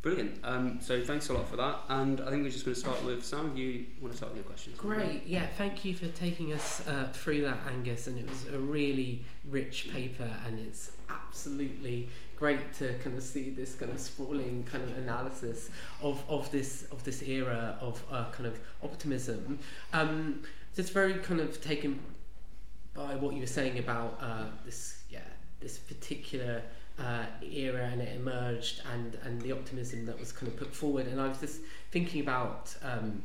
Brilliant. 0.07 0.39
Um, 0.41 0.79
so 0.79 1.03
thanks 1.03 1.27
a 1.27 1.33
lot 1.33 1.49
for 1.49 1.57
that. 1.57 1.81
And 1.89 2.21
I 2.21 2.29
think 2.29 2.43
we're 2.43 2.49
just 2.49 2.63
going 2.63 2.75
to 2.75 2.79
start 2.79 3.03
with 3.03 3.25
Sam. 3.25 3.57
You 3.57 3.83
want 3.99 4.13
to 4.13 4.17
start 4.17 4.31
with 4.31 4.37
your 4.37 4.49
questions? 4.49 4.77
Great. 4.77 5.23
Yeah. 5.25 5.45
Thank 5.57 5.83
you 5.83 5.93
for 5.93 6.07
taking 6.07 6.53
us 6.53 6.87
uh, 6.87 7.09
through 7.11 7.41
that, 7.41 7.57
Angus. 7.69 8.07
And 8.07 8.17
it 8.17 8.29
was 8.29 8.47
a 8.53 8.57
really 8.57 9.25
rich 9.49 9.89
paper, 9.91 10.29
and 10.45 10.59
it's 10.65 10.91
absolutely 11.09 12.07
great 12.37 12.71
to 12.75 12.93
kind 12.99 13.17
of 13.17 13.23
see 13.23 13.49
this 13.49 13.75
kind 13.75 13.91
of 13.91 13.99
sprawling 13.99 14.63
kind 14.71 14.81
of 14.81 14.97
analysis 14.97 15.71
of, 16.01 16.23
of 16.29 16.49
this 16.51 16.83
of 16.93 17.03
this 17.03 17.21
era 17.23 17.77
of 17.81 18.01
uh, 18.09 18.31
kind 18.31 18.47
of 18.47 18.57
optimism. 18.81 19.59
Um, 19.91 20.41
just 20.73 20.93
very 20.93 21.15
kind 21.15 21.41
of 21.41 21.61
taken 21.61 21.99
by 22.93 23.15
what 23.15 23.33
you 23.33 23.41
were 23.41 23.45
saying 23.45 23.77
about 23.77 24.17
uh, 24.21 24.45
this 24.63 25.03
yeah 25.09 25.19
this 25.59 25.77
particular 25.77 26.61
uh, 26.99 27.25
era 27.41 27.89
and 27.91 28.01
it 28.01 28.15
emerged 28.15 28.81
and 28.93 29.17
and 29.23 29.41
the 29.41 29.51
optimism 29.51 30.05
that 30.05 30.19
was 30.19 30.31
kind 30.31 30.51
of 30.51 30.57
put 30.57 30.73
forward. 30.73 31.07
And 31.07 31.21
I 31.21 31.27
was 31.27 31.39
just 31.39 31.61
thinking 31.91 32.21
about 32.21 32.75
um, 32.83 33.23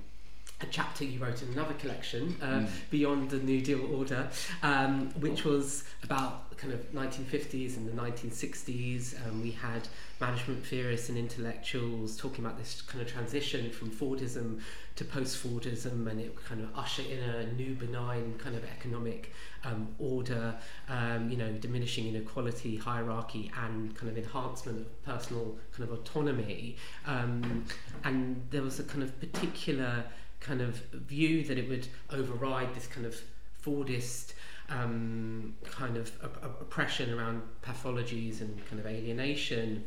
a 0.63 0.67
chapter 0.67 1.05
you 1.05 1.19
wrote 1.19 1.43
in 1.43 1.53
another 1.53 1.75
collection, 1.75 2.37
uh, 2.41 2.47
mm. 2.47 2.69
Beyond 2.91 3.31
the 3.31 3.39
New 3.39 3.61
Deal 3.61 3.95
Order, 3.95 4.29
um, 4.63 5.11
which 5.21 5.45
was 5.45 5.85
about 6.03 6.57
kind 6.57 6.73
of 6.73 6.93
1950s 6.93 7.77
and 7.77 7.89
the 7.89 7.93
1960s. 7.93 9.15
Um, 9.27 9.43
we 9.43 9.51
had 9.51 9.89
management 10.21 10.65
theorists 10.65 11.09
and 11.09 11.19
intellectuals 11.19 12.17
talking 12.17 12.45
about 12.45 12.57
this 12.57 12.83
kind 12.83 13.03
of 13.03 13.11
transition 13.11 13.71
from 13.71 13.91
Fordism 13.91 14.61
to 14.95 15.05
post-Fordism, 15.05 16.09
and 16.09 16.21
it 16.21 16.37
kind 16.45 16.63
of 16.63 16.69
usher 16.79 17.03
in 17.03 17.19
a 17.19 17.53
new 17.55 17.75
benign 17.75 18.39
kind 18.39 18.55
of 18.55 18.65
economic 18.65 19.33
um, 19.65 19.89
order, 19.99 20.55
um, 20.89 21.29
you 21.31 21.37
know, 21.37 21.51
diminishing 21.53 22.07
inequality, 22.07 22.77
hierarchy, 22.77 23.51
and 23.65 23.97
kind 23.97 24.11
of 24.11 24.17
enhancement 24.17 24.81
of 24.81 25.05
personal 25.05 25.57
kind 25.77 25.89
of 25.91 25.99
autonomy. 25.99 26.77
Um, 27.07 27.65
and 28.05 28.41
there 28.51 28.63
was 28.63 28.79
a 28.79 28.85
kind 28.85 29.03
of 29.03 29.19
particular 29.19 30.05
kind 30.43 30.61
of 30.61 30.77
view 30.93 31.45
that 31.45 31.57
it 31.57 31.69
would 31.69 31.87
override 32.11 32.75
this 32.75 32.87
kind 32.87 33.07
of 33.07 33.17
Fordist 33.65 34.35
um, 34.69 35.55
kind 35.65 35.97
of 35.97 36.13
oppression 36.61 37.17
around 37.17 37.43
pathologies 37.63 38.41
and 38.41 38.65
kind 38.67 38.81
of 38.81 38.87
alienation. 38.87 39.85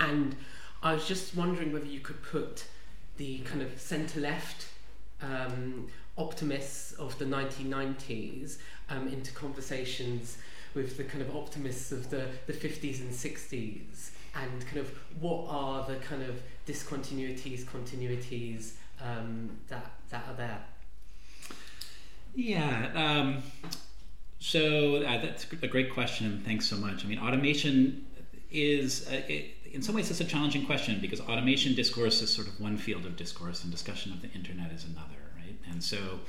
And 0.00 0.36
I 0.82 0.94
was 0.94 1.06
just 1.06 1.36
wondering 1.36 1.72
whether 1.72 1.86
you 1.86 2.00
could 2.00 2.22
put 2.22 2.66
the 3.16 3.38
kind 3.40 3.62
of 3.62 3.80
centre 3.80 4.20
left 4.20 4.68
um, 5.20 5.88
optimists 6.16 6.92
of 6.92 7.18
the 7.18 7.24
1990s 7.24 8.58
um, 8.90 9.08
into 9.08 9.32
conversations 9.32 10.38
with 10.74 10.96
the 10.96 11.04
kind 11.04 11.22
of 11.22 11.34
optimists 11.36 11.92
of 11.92 12.10
the, 12.10 12.26
the 12.46 12.52
50s 12.52 13.00
and 13.00 13.12
60s 13.12 14.10
and 14.34 14.66
kind 14.66 14.78
of 14.78 14.90
what 15.20 15.46
are 15.48 15.86
the 15.86 15.96
kind 15.96 16.22
of 16.22 16.42
discontinuities, 16.66 17.64
continuities 17.64 18.72
um, 19.04 19.50
that, 19.68 19.92
that 20.10 20.24
are 20.28 20.34
there? 20.34 20.58
Yeah, 22.34 22.90
um, 22.94 23.42
so 24.38 24.96
uh, 24.96 25.22
that's 25.22 25.46
a 25.62 25.68
great 25.68 25.92
question. 25.92 26.42
Thanks 26.44 26.66
so 26.66 26.76
much. 26.76 27.04
I 27.04 27.08
mean, 27.08 27.18
automation 27.18 28.06
is, 28.50 29.06
uh, 29.08 29.22
it, 29.28 29.56
in 29.72 29.82
some 29.82 29.94
ways, 29.94 30.10
it's 30.10 30.20
a 30.20 30.24
challenging 30.24 30.66
question 30.66 30.98
because 31.00 31.20
automation 31.20 31.74
discourse 31.74 32.22
is 32.22 32.32
sort 32.32 32.48
of 32.48 32.60
one 32.60 32.76
field 32.76 33.06
of 33.06 33.16
discourse, 33.16 33.62
and 33.62 33.70
discussion 33.70 34.12
of 34.12 34.22
the 34.22 34.30
internet 34.32 34.72
is 34.72 34.84
another, 34.84 35.20
right? 35.36 35.56
And 35.70 35.82
so, 35.82 36.20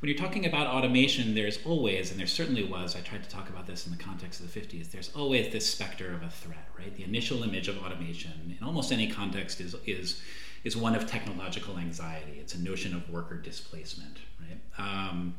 when 0.00 0.10
you're 0.10 0.18
talking 0.18 0.44
about 0.44 0.66
automation, 0.66 1.34
there's 1.34 1.58
always, 1.64 2.10
and 2.10 2.20
there 2.20 2.26
certainly 2.26 2.64
was, 2.64 2.94
I 2.94 3.00
tried 3.00 3.24
to 3.24 3.30
talk 3.30 3.48
about 3.48 3.66
this 3.66 3.86
in 3.86 3.96
the 3.96 4.02
context 4.02 4.40
of 4.40 4.52
the 4.52 4.60
50s, 4.60 4.90
there's 4.90 5.10
always 5.16 5.50
this 5.52 5.66
specter 5.66 6.12
of 6.12 6.22
a 6.22 6.28
threat, 6.28 6.68
right? 6.78 6.94
The 6.94 7.04
initial 7.04 7.42
image 7.42 7.68
of 7.68 7.78
automation 7.78 8.56
in 8.60 8.66
almost 8.66 8.92
any 8.92 9.10
context 9.10 9.58
is, 9.58 9.74
is, 9.86 10.20
is 10.66 10.76
one 10.76 10.96
of 10.96 11.06
technological 11.06 11.78
anxiety. 11.78 12.38
It's 12.40 12.54
a 12.54 12.58
notion 12.58 12.92
of 12.92 13.08
worker 13.08 13.36
displacement, 13.36 14.18
right? 14.40 14.58
Um, 14.78 15.36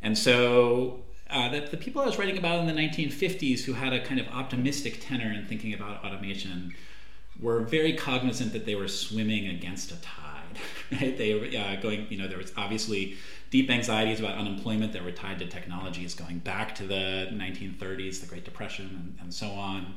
and 0.00 0.16
so 0.16 1.00
uh, 1.28 1.48
the, 1.48 1.60
the 1.62 1.76
people 1.76 2.00
I 2.00 2.06
was 2.06 2.16
writing 2.16 2.38
about 2.38 2.60
in 2.60 2.66
the 2.66 2.80
1950s 2.80 3.64
who 3.64 3.72
had 3.72 3.92
a 3.92 4.04
kind 4.04 4.20
of 4.20 4.28
optimistic 4.28 4.98
tenor 5.00 5.32
in 5.32 5.46
thinking 5.46 5.74
about 5.74 6.04
automation 6.04 6.72
were 7.40 7.60
very 7.62 7.94
cognizant 7.94 8.52
that 8.52 8.64
they 8.64 8.76
were 8.76 8.86
swimming 8.86 9.48
against 9.48 9.90
a 9.90 10.00
tide, 10.00 10.58
right? 10.92 11.18
They 11.18 11.34
were 11.34 11.46
uh, 11.58 11.76
going, 11.82 12.06
you 12.08 12.18
know, 12.18 12.28
there 12.28 12.38
was 12.38 12.52
obviously 12.56 13.16
deep 13.50 13.68
anxieties 13.68 14.20
about 14.20 14.38
unemployment 14.38 14.92
that 14.92 15.04
were 15.04 15.10
tied 15.10 15.40
to 15.40 15.46
technologies 15.46 16.14
going 16.14 16.38
back 16.38 16.72
to 16.76 16.84
the 16.84 17.28
1930s, 17.32 18.20
the 18.20 18.26
Great 18.26 18.44
Depression, 18.44 18.86
and, 18.86 19.18
and 19.22 19.34
so 19.34 19.48
on. 19.48 19.94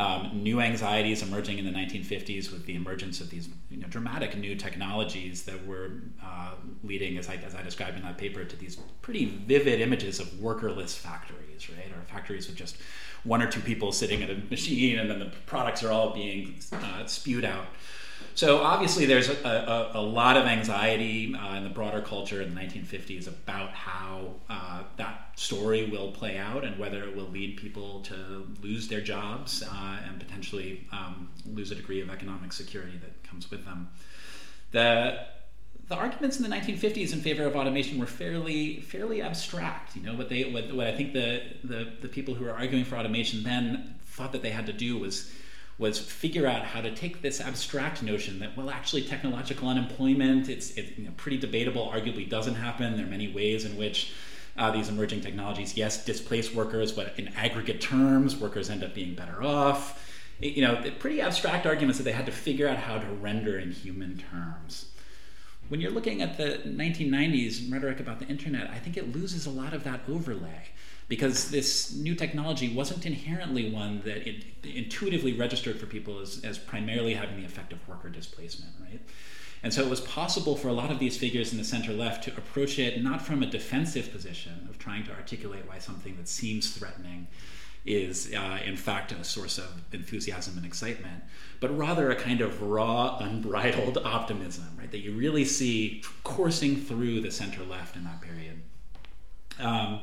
Um, 0.00 0.42
new 0.42 0.62
anxieties 0.62 1.22
emerging 1.22 1.58
in 1.58 1.66
the 1.66 1.72
1950s 1.72 2.50
with 2.50 2.64
the 2.64 2.74
emergence 2.74 3.20
of 3.20 3.28
these 3.28 3.50
you 3.68 3.76
know, 3.76 3.86
dramatic 3.88 4.34
new 4.34 4.54
technologies 4.54 5.42
that 5.42 5.66
were 5.66 5.90
uh, 6.24 6.52
leading, 6.82 7.18
as 7.18 7.28
I, 7.28 7.34
as 7.34 7.54
I 7.54 7.60
described 7.60 7.98
in 7.98 8.02
that 8.04 8.16
paper, 8.16 8.42
to 8.42 8.56
these 8.56 8.76
pretty 9.02 9.26
vivid 9.26 9.82
images 9.82 10.18
of 10.18 10.28
workerless 10.34 10.96
factories, 10.96 11.68
right? 11.68 11.88
Or 11.88 12.00
factories 12.10 12.46
with 12.46 12.56
just 12.56 12.78
one 13.24 13.42
or 13.42 13.50
two 13.50 13.60
people 13.60 13.92
sitting 13.92 14.22
at 14.22 14.30
a 14.30 14.36
machine 14.48 14.98
and 14.98 15.10
then 15.10 15.18
the 15.18 15.32
products 15.44 15.82
are 15.84 15.90
all 15.90 16.14
being 16.14 16.54
uh, 16.72 17.04
spewed 17.04 17.44
out. 17.44 17.66
So 18.34 18.62
obviously, 18.62 19.04
there's 19.04 19.28
a, 19.28 19.90
a, 19.94 19.98
a 19.98 20.00
lot 20.00 20.38
of 20.38 20.46
anxiety 20.46 21.34
uh, 21.34 21.56
in 21.56 21.64
the 21.64 21.70
broader 21.70 22.00
culture 22.00 22.40
in 22.40 22.54
the 22.54 22.60
1950s 22.60 23.28
about 23.28 23.72
how 23.72 24.34
uh, 24.48 24.84
that 24.96 25.19
story 25.40 25.86
will 25.86 26.12
play 26.12 26.36
out 26.36 26.64
and 26.64 26.78
whether 26.78 27.02
it 27.02 27.16
will 27.16 27.28
lead 27.28 27.56
people 27.56 28.02
to 28.02 28.46
lose 28.62 28.88
their 28.88 29.00
jobs 29.00 29.62
uh, 29.62 29.96
and 30.06 30.20
potentially 30.20 30.86
um, 30.92 31.30
lose 31.46 31.70
a 31.70 31.74
degree 31.74 32.02
of 32.02 32.10
economic 32.10 32.52
security 32.52 32.98
that 32.98 33.24
comes 33.24 33.50
with 33.50 33.64
them. 33.64 33.88
The 34.72 35.26
the 35.88 35.96
arguments 35.96 36.38
in 36.38 36.48
the 36.48 36.54
1950s 36.54 37.12
in 37.14 37.20
favor 37.20 37.44
of 37.46 37.56
automation 37.56 37.98
were 37.98 38.06
fairly 38.06 38.82
fairly 38.82 39.22
abstract. 39.22 39.96
You 39.96 40.02
know 40.02 40.14
what 40.14 40.28
they 40.28 40.44
what, 40.44 40.74
what 40.74 40.86
I 40.86 40.94
think 40.94 41.14
the, 41.14 41.42
the 41.64 41.90
the 42.02 42.08
people 42.08 42.34
who 42.34 42.44
were 42.44 42.52
arguing 42.52 42.84
for 42.84 42.96
automation 42.96 43.42
then 43.42 43.94
thought 44.04 44.32
that 44.32 44.42
they 44.42 44.50
had 44.50 44.66
to 44.66 44.74
do 44.74 44.98
was 44.98 45.32
was 45.78 45.98
figure 45.98 46.46
out 46.46 46.66
how 46.66 46.82
to 46.82 46.94
take 46.94 47.22
this 47.22 47.40
abstract 47.40 48.02
notion 48.02 48.40
that 48.40 48.54
well 48.58 48.68
actually 48.68 49.02
technological 49.02 49.68
unemployment 49.68 50.50
it's 50.50 50.72
it, 50.72 50.98
you 50.98 51.04
know, 51.06 51.12
pretty 51.16 51.38
debatable 51.38 51.90
arguably 51.90 52.28
doesn't 52.28 52.56
happen 52.56 52.96
there 52.98 53.06
are 53.06 53.08
many 53.08 53.32
ways 53.32 53.64
in 53.64 53.78
which 53.78 54.12
uh, 54.60 54.70
these 54.70 54.88
emerging 54.88 55.20
technologies 55.20 55.76
yes 55.76 56.04
displace 56.04 56.54
workers 56.54 56.92
but 56.92 57.18
in 57.18 57.28
aggregate 57.28 57.80
terms 57.80 58.36
workers 58.36 58.70
end 58.70 58.84
up 58.84 58.94
being 58.94 59.14
better 59.14 59.42
off 59.42 60.06
you 60.38 60.62
know 60.62 60.82
pretty 60.98 61.20
abstract 61.20 61.66
arguments 61.66 61.98
that 61.98 62.04
they 62.04 62.12
had 62.12 62.26
to 62.26 62.32
figure 62.32 62.68
out 62.68 62.76
how 62.76 62.98
to 62.98 63.06
render 63.06 63.58
in 63.58 63.72
human 63.72 64.22
terms 64.30 64.86
when 65.68 65.80
you're 65.80 65.90
looking 65.90 66.22
at 66.22 66.36
the 66.36 66.60
1990s 66.64 67.72
rhetoric 67.72 67.98
about 67.98 68.20
the 68.20 68.26
internet 68.26 68.70
i 68.70 68.78
think 68.78 68.96
it 68.96 69.12
loses 69.12 69.46
a 69.46 69.50
lot 69.50 69.74
of 69.74 69.82
that 69.82 70.00
overlay 70.08 70.68
because 71.10 71.50
this 71.50 71.92
new 71.96 72.14
technology 72.14 72.72
wasn't 72.72 73.04
inherently 73.04 73.68
one 73.68 74.00
that 74.04 74.28
it 74.28 74.44
intuitively 74.62 75.32
registered 75.32 75.78
for 75.78 75.86
people 75.86 76.20
as, 76.20 76.40
as 76.44 76.56
primarily 76.56 77.14
having 77.14 77.36
the 77.36 77.44
effect 77.44 77.72
of 77.72 77.88
worker 77.88 78.08
displacement, 78.08 78.72
right? 78.80 79.00
And 79.62 79.74
so 79.74 79.82
it 79.82 79.90
was 79.90 80.00
possible 80.00 80.56
for 80.56 80.68
a 80.68 80.72
lot 80.72 80.90
of 80.90 80.98
these 80.98 81.18
figures 81.18 81.52
in 81.52 81.58
the 81.58 81.64
center 81.64 81.92
left 81.92 82.24
to 82.24 82.30
approach 82.30 82.78
it 82.78 83.02
not 83.02 83.20
from 83.20 83.42
a 83.42 83.46
defensive 83.46 84.10
position 84.10 84.66
of 84.70 84.78
trying 84.78 85.04
to 85.04 85.12
articulate 85.12 85.68
why 85.68 85.78
something 85.78 86.16
that 86.16 86.28
seems 86.28 86.70
threatening 86.70 87.26
is 87.86 88.32
uh, 88.34 88.58
in 88.64 88.76
fact 88.76 89.12
a 89.12 89.24
source 89.24 89.58
of 89.58 89.82
enthusiasm 89.92 90.56
and 90.56 90.66
excitement, 90.66 91.22
but 91.60 91.76
rather 91.76 92.10
a 92.10 92.16
kind 92.16 92.40
of 92.40 92.62
raw, 92.62 93.18
unbridled 93.18 93.98
optimism, 94.04 94.68
right? 94.78 94.90
That 94.90 94.98
you 94.98 95.12
really 95.12 95.44
see 95.44 96.02
coursing 96.24 96.76
through 96.76 97.20
the 97.20 97.30
center 97.30 97.62
left 97.62 97.96
in 97.96 98.04
that 98.04 98.20
period. 98.20 98.60
Um, 99.58 100.00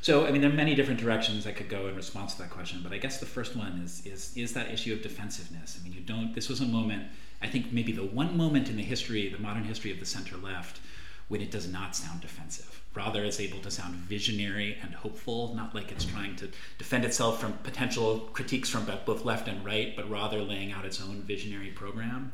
so, 0.00 0.24
I 0.24 0.30
mean, 0.30 0.40
there 0.40 0.50
are 0.50 0.54
many 0.54 0.76
different 0.76 1.00
directions 1.00 1.44
that 1.44 1.56
could 1.56 1.68
go 1.68 1.88
in 1.88 1.96
response 1.96 2.34
to 2.34 2.42
that 2.42 2.50
question, 2.50 2.80
but 2.82 2.92
I 2.92 2.98
guess 2.98 3.18
the 3.18 3.26
first 3.26 3.56
one 3.56 3.80
is 3.84 4.06
is 4.06 4.36
is 4.36 4.52
that 4.52 4.70
issue 4.70 4.92
of 4.92 5.02
defensiveness. 5.02 5.78
I 5.80 5.82
mean, 5.82 5.92
you 5.92 6.00
don't. 6.00 6.32
This 6.32 6.48
was 6.48 6.60
a 6.60 6.66
moment. 6.66 7.08
I 7.46 7.48
think 7.48 7.72
maybe 7.72 7.92
the 7.92 8.04
one 8.04 8.36
moment 8.36 8.68
in 8.68 8.76
the 8.76 8.82
history, 8.82 9.28
the 9.28 9.38
modern 9.38 9.62
history 9.62 9.92
of 9.92 10.00
the 10.00 10.06
center 10.06 10.36
left, 10.36 10.80
when 11.28 11.40
it 11.40 11.52
does 11.52 11.68
not 11.70 11.94
sound 11.94 12.20
defensive. 12.20 12.82
Rather, 12.92 13.24
it's 13.24 13.38
able 13.38 13.60
to 13.60 13.70
sound 13.70 13.94
visionary 13.94 14.78
and 14.82 14.92
hopeful, 14.94 15.54
not 15.54 15.72
like 15.72 15.92
it's 15.92 16.04
trying 16.04 16.34
to 16.36 16.48
defend 16.78 17.04
itself 17.04 17.40
from 17.40 17.52
potential 17.62 18.28
critiques 18.32 18.68
from 18.68 18.84
both 19.04 19.24
left 19.24 19.46
and 19.46 19.64
right, 19.64 19.94
but 19.94 20.10
rather 20.10 20.40
laying 20.42 20.72
out 20.72 20.84
its 20.84 21.00
own 21.00 21.22
visionary 21.22 21.70
program. 21.70 22.32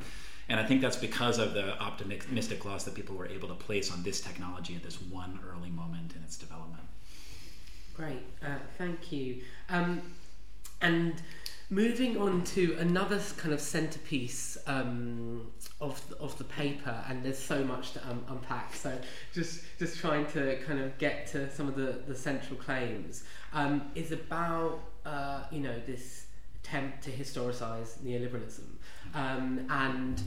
And 0.49 0.59
I 0.59 0.65
think 0.65 0.81
that's 0.81 0.97
because 0.97 1.39
of 1.39 1.53
the 1.53 1.79
optimistic 1.79 2.61
gloss 2.61 2.85
that 2.85 2.95
people 2.95 3.15
were 3.15 3.29
able 3.29 3.49
to 3.49 3.55
place 3.55 3.93
on 3.93 4.03
this 4.03 4.21
technology 4.21 4.75
at 4.75 4.83
this 4.83 5.01
one 5.03 5.41
early 5.51 5.71
moment 5.71 6.15
in 6.17 6.23
its 6.23 6.37
development. 6.39 6.85
Great, 7.95 8.23
uh, 8.43 8.59
thank 8.79 9.13
you. 9.13 9.43
Um, 9.69 10.01
and 10.81 11.15
moving 11.73 12.19
on 12.19 12.45
to 12.45 12.77
another 12.79 13.19
kind 13.39 13.55
of 13.55 13.61
centerpiece 13.61 14.59
um, 14.67 15.51
of 15.81 16.07
the, 16.11 16.17
of 16.19 16.37
the 16.37 16.45
paper, 16.45 17.03
and 17.09 17.25
there's 17.25 17.39
so 17.39 17.65
much 17.65 17.93
to 17.93 18.11
um, 18.11 18.23
unpack. 18.29 18.75
So 18.75 18.97
just 19.33 19.63
just 19.79 19.99
trying 19.99 20.27
to 20.33 20.59
kind 20.67 20.81
of 20.81 20.97
get 20.99 21.27
to 21.29 21.51
some 21.51 21.69
of 21.69 21.75
the, 21.75 22.03
the 22.07 22.15
central 22.15 22.59
claims 22.59 23.25
um, 23.55 23.91
is 23.95 24.13
about 24.13 24.81
uh, 25.07 25.45
you 25.51 25.61
know 25.61 25.75
this 25.87 26.27
attempt 26.63 27.03
to 27.05 27.11
historicize 27.11 27.99
neoliberalism, 28.05 28.69
um, 29.15 29.67
and 29.71 30.23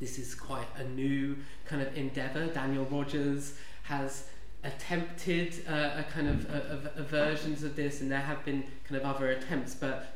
this 0.00 0.18
is 0.18 0.34
quite 0.34 0.66
a 0.78 0.84
new 0.84 1.36
kind 1.66 1.82
of 1.82 1.94
endeavor. 1.94 2.46
Daniel 2.46 2.86
Rodgers 2.86 3.54
has 3.82 4.28
attempted 4.64 5.62
uh, 5.68 5.90
a 5.98 6.06
kind 6.10 6.26
of 6.26 6.48
a, 6.48 6.90
a, 6.96 7.00
a 7.00 7.04
versions 7.04 7.62
of 7.64 7.76
this, 7.76 8.00
and 8.00 8.10
there 8.10 8.18
have 8.18 8.42
been 8.46 8.64
kind 8.88 8.98
of 8.98 9.06
other 9.06 9.28
attempts, 9.28 9.74
but 9.74 10.13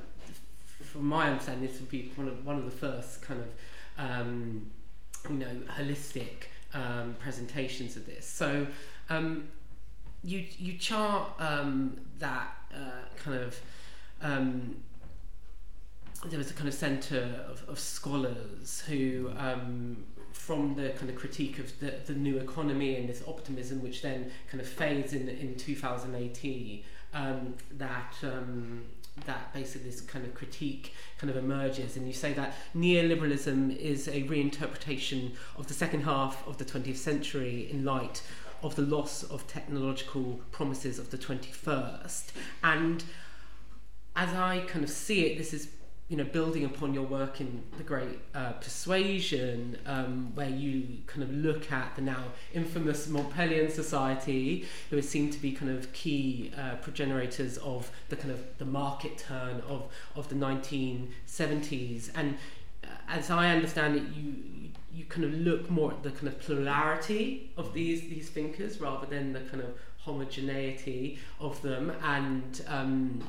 from 0.92 1.06
my 1.06 1.30
understanding, 1.30 1.66
this 1.66 1.80
would 1.80 1.90
be 1.90 2.12
one 2.16 2.28
of 2.28 2.44
one 2.44 2.56
of 2.56 2.64
the 2.64 2.70
first 2.70 3.22
kind 3.22 3.40
of 3.40 3.48
um, 3.98 4.70
you 5.28 5.36
know 5.36 5.56
holistic 5.76 6.48
um, 6.74 7.14
presentations 7.18 7.96
of 7.96 8.06
this. 8.06 8.26
So 8.26 8.66
um, 9.10 9.48
you 10.22 10.44
you 10.58 10.78
chart 10.78 11.30
um, 11.38 12.00
that 12.18 12.56
uh, 12.74 13.22
kind 13.22 13.38
of 13.38 13.60
um, 14.22 14.76
there 16.26 16.38
was 16.38 16.50
a 16.50 16.54
kind 16.54 16.68
of 16.68 16.74
centre 16.74 17.44
of, 17.48 17.62
of 17.68 17.78
scholars 17.78 18.82
who 18.88 19.30
um, 19.36 20.04
from 20.32 20.74
the 20.74 20.90
kind 20.90 21.10
of 21.10 21.16
critique 21.16 21.58
of 21.58 21.78
the, 21.80 21.94
the 22.06 22.14
new 22.14 22.38
economy 22.38 22.96
and 22.96 23.08
this 23.08 23.22
optimism, 23.26 23.82
which 23.82 24.02
then 24.02 24.30
kind 24.50 24.60
of 24.60 24.68
fades 24.68 25.12
in 25.12 25.28
in 25.28 25.54
2018, 25.56 26.82
um, 27.14 27.54
that 27.72 28.14
um, 28.22 28.84
that 29.26 29.52
basically 29.52 29.90
this 29.90 30.00
kind 30.00 30.24
of 30.24 30.34
critique 30.34 30.94
kind 31.18 31.30
of 31.30 31.36
emerges 31.36 31.96
and 31.96 32.06
you 32.06 32.12
say 32.12 32.32
that 32.32 32.54
neoliberalism 32.76 33.76
is 33.76 34.08
a 34.08 34.22
reinterpretation 34.24 35.32
of 35.56 35.66
the 35.68 35.74
second 35.74 36.02
half 36.02 36.46
of 36.46 36.58
the 36.58 36.64
20th 36.64 36.96
century 36.96 37.68
in 37.70 37.84
light 37.84 38.22
of 38.62 38.74
the 38.74 38.82
loss 38.82 39.22
of 39.24 39.46
technological 39.46 40.40
promises 40.50 40.98
of 40.98 41.10
the 41.10 41.18
21st 41.18 42.26
and 42.62 43.04
as 44.16 44.34
I 44.34 44.60
kind 44.66 44.84
of 44.84 44.90
see 44.90 45.26
it 45.26 45.38
this 45.38 45.52
is 45.52 45.68
you 46.08 46.16
know, 46.16 46.24
building 46.24 46.64
upon 46.64 46.94
your 46.94 47.04
work 47.04 47.38
in 47.40 47.62
the 47.76 47.82
Great 47.82 48.18
uh, 48.34 48.52
Persuasion, 48.52 49.76
um, 49.84 50.34
where 50.34 50.48
you 50.48 50.98
kind 51.06 51.22
of 51.22 51.30
look 51.30 51.70
at 51.70 51.94
the 51.96 52.02
now 52.02 52.24
infamous 52.54 53.08
Mont 53.08 53.30
Pelerin 53.30 53.70
Society, 53.70 54.66
who 54.88 55.02
seen 55.02 55.30
to 55.30 55.38
be 55.38 55.52
kind 55.52 55.70
of 55.70 55.92
key 55.92 56.50
uh, 56.56 56.76
progenitors 56.76 57.58
of 57.58 57.90
the 58.08 58.16
kind 58.16 58.30
of 58.30 58.40
the 58.56 58.64
market 58.64 59.18
turn 59.18 59.60
of 59.68 59.88
of 60.16 60.28
the 60.30 60.34
1970s, 60.34 62.10
and 62.14 62.38
uh, 62.82 62.88
as 63.08 63.30
I 63.30 63.50
understand 63.50 63.96
it, 63.96 64.04
you 64.14 64.34
you 64.90 65.04
kind 65.04 65.24
of 65.24 65.34
look 65.34 65.68
more 65.68 65.92
at 65.92 66.02
the 66.02 66.10
kind 66.10 66.28
of 66.28 66.40
plurality 66.40 67.52
of 67.58 67.74
these 67.74 68.00
these 68.08 68.30
thinkers 68.30 68.80
rather 68.80 69.06
than 69.06 69.34
the 69.34 69.40
kind 69.40 69.62
of 69.62 69.74
homogeneity 69.98 71.18
of 71.38 71.60
them, 71.60 71.92
and 72.02 72.64
um, 72.66 73.22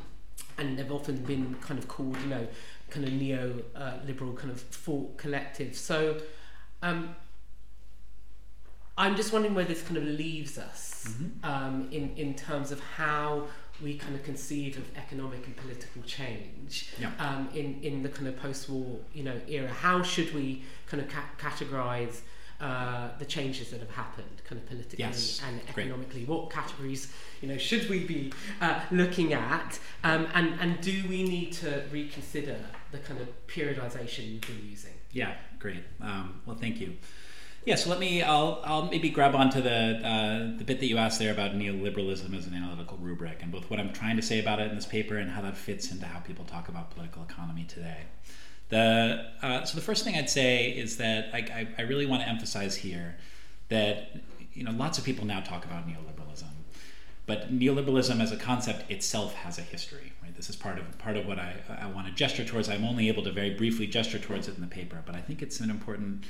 and 0.59 0.77
they've 0.77 0.91
often 0.91 1.17
been 1.17 1.55
kind 1.61 1.79
of 1.79 1.87
called, 1.87 2.17
you 2.21 2.27
know, 2.27 2.47
kind 2.89 3.07
of 3.07 3.13
neo-liberal 3.13 4.33
uh, 4.33 4.35
kind 4.35 4.51
of 4.51 4.61
thought 4.61 5.17
collective. 5.17 5.75
So 5.75 6.21
um, 6.81 7.15
I'm 8.97 9.15
just 9.15 9.31
wondering 9.31 9.55
where 9.55 9.65
this 9.65 9.81
kind 9.81 9.97
of 9.97 10.03
leaves 10.03 10.57
us 10.57 11.05
mm-hmm. 11.07 11.45
um, 11.45 11.87
in, 11.91 12.15
in 12.17 12.33
terms 12.33 12.71
of 12.71 12.79
how 12.81 13.47
we 13.81 13.97
kind 13.97 14.13
of 14.13 14.23
conceive 14.23 14.77
of 14.77 14.83
economic 14.97 15.45
and 15.45 15.55
political 15.55 16.01
change 16.01 16.93
yeah. 16.99 17.11
um, 17.19 17.47
in, 17.53 17.79
in 17.81 18.03
the 18.03 18.09
kind 18.09 18.27
of 18.27 18.35
post-war, 18.37 18.99
you 19.13 19.23
know, 19.23 19.39
era. 19.47 19.69
How 19.69 20.03
should 20.03 20.33
we 20.33 20.63
kind 20.87 21.01
of 21.01 21.09
ca- 21.09 21.29
categorize 21.39 22.21
uh, 22.59 23.09
the 23.19 23.25
changes 23.25 23.71
that 23.71 23.79
have 23.79 23.91
happened, 23.91 24.41
kind 24.43 24.61
of 24.61 24.67
politically 24.67 24.99
yes. 24.99 25.41
and 25.47 25.61
economically. 25.69 26.25
Great. 26.25 26.29
What 26.29 26.49
categories, 26.49 27.11
you 27.41 27.47
know, 27.47 27.57
should 27.57 27.89
we 27.89 28.05
be 28.05 28.33
uh, 28.59 28.81
looking 28.91 29.33
at, 29.33 29.79
um, 30.03 30.27
and 30.33 30.59
and 30.59 30.81
do 30.81 31.03
we 31.07 31.23
need 31.23 31.53
to 31.53 31.83
reconsider 31.91 32.57
the 32.91 32.97
kind 32.97 33.21
of 33.21 33.27
periodization 33.47 34.31
you've 34.31 34.41
been 34.41 34.61
using? 34.69 34.93
Yeah, 35.11 35.35
great. 35.59 35.83
Um, 36.01 36.41
well, 36.45 36.57
thank 36.57 36.79
you. 36.81 36.97
Yeah, 37.65 37.75
so 37.75 37.89
let 37.89 37.99
me. 37.99 38.23
I'll, 38.23 38.61
I'll 38.63 38.85
maybe 38.85 39.09
grab 39.09 39.35
onto 39.35 39.61
the 39.61 40.01
uh, 40.05 40.57
the 40.57 40.63
bit 40.63 40.79
that 40.79 40.87
you 40.87 40.97
asked 40.97 41.19
there 41.19 41.31
about 41.31 41.51
neoliberalism 41.53 42.35
as 42.37 42.45
an 42.45 42.53
analytical 42.53 42.97
rubric, 42.97 43.39
and 43.41 43.51
both 43.51 43.69
what 43.69 43.79
I'm 43.79 43.93
trying 43.93 44.15
to 44.15 44.21
say 44.21 44.39
about 44.39 44.59
it 44.59 44.69
in 44.69 44.75
this 44.75 44.85
paper 44.85 45.17
and 45.17 45.31
how 45.31 45.41
that 45.41 45.57
fits 45.57 45.91
into 45.91 46.05
how 46.05 46.19
people 46.19 46.45
talk 46.45 46.69
about 46.69 46.91
political 46.91 47.23
economy 47.23 47.65
today. 47.65 48.03
The, 48.69 49.25
uh, 49.41 49.63
so 49.65 49.75
the 49.75 49.83
first 49.83 50.03
thing 50.03 50.15
I'd 50.15 50.29
say 50.29 50.69
is 50.69 50.97
that 50.97 51.29
I, 51.33 51.37
I, 51.37 51.67
I 51.79 51.81
really 51.83 52.05
want 52.05 52.21
to 52.21 52.29
emphasize 52.29 52.75
here 52.75 53.17
that 53.69 54.21
you 54.53 54.63
know 54.63 54.71
lots 54.71 54.97
of 54.97 55.03
people 55.03 55.25
now 55.25 55.41
talk 55.41 55.65
about 55.65 55.87
neoliberalism, 55.87 56.49
but 57.25 57.51
neoliberalism 57.51 58.21
as 58.21 58.31
a 58.31 58.37
concept 58.37 58.89
itself 58.91 59.33
has 59.33 59.57
a 59.57 59.61
history. 59.61 60.13
Right? 60.21 60.35
This 60.35 60.49
is 60.49 60.55
part 60.55 60.77
of 60.77 60.97
part 60.99 61.17
of 61.17 61.25
what 61.25 61.39
I, 61.39 61.55
I 61.81 61.87
want 61.87 62.07
to 62.07 62.13
gesture 62.13 62.45
towards. 62.45 62.69
I'm 62.69 62.85
only 62.85 63.07
able 63.07 63.23
to 63.23 63.31
very 63.31 63.55
briefly 63.55 63.87
gesture 63.87 64.19
towards 64.19 64.47
it 64.47 64.55
in 64.55 64.61
the 64.61 64.67
paper, 64.67 65.01
but 65.05 65.15
I 65.15 65.21
think 65.21 65.41
it's 65.41 65.59
an 65.59 65.71
important 65.71 66.25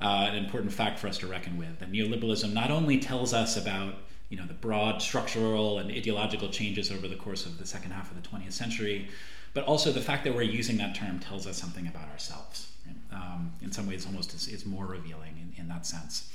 uh, 0.00 0.26
an 0.30 0.36
important 0.36 0.72
fact 0.72 0.98
for 0.98 1.06
us 1.06 1.18
to 1.18 1.28
reckon 1.28 1.56
with. 1.56 1.78
That 1.78 1.92
neoliberalism 1.92 2.52
not 2.52 2.72
only 2.72 2.98
tells 2.98 3.32
us 3.32 3.56
about 3.56 3.94
you 4.30 4.36
know 4.36 4.46
the 4.46 4.54
broad 4.54 5.00
structural 5.00 5.78
and 5.78 5.92
ideological 5.92 6.48
changes 6.48 6.90
over 6.90 7.06
the 7.06 7.16
course 7.16 7.46
of 7.46 7.58
the 7.58 7.66
second 7.66 7.92
half 7.92 8.10
of 8.10 8.20
the 8.20 8.28
20th 8.28 8.52
century, 8.52 9.08
but 9.54 9.64
also 9.64 9.92
the 9.92 10.00
fact 10.00 10.24
that 10.24 10.34
we're 10.34 10.42
using 10.42 10.76
that 10.78 10.94
term 10.94 11.18
tells 11.18 11.46
us 11.46 11.56
something 11.56 11.86
about 11.86 12.08
ourselves. 12.10 12.72
Um, 13.12 13.52
in 13.62 13.72
some 13.72 13.86
ways, 13.86 14.06
almost 14.06 14.34
is 14.34 14.66
more 14.66 14.86
revealing 14.86 15.52
in, 15.56 15.62
in 15.62 15.68
that 15.68 15.86
sense. 15.86 16.30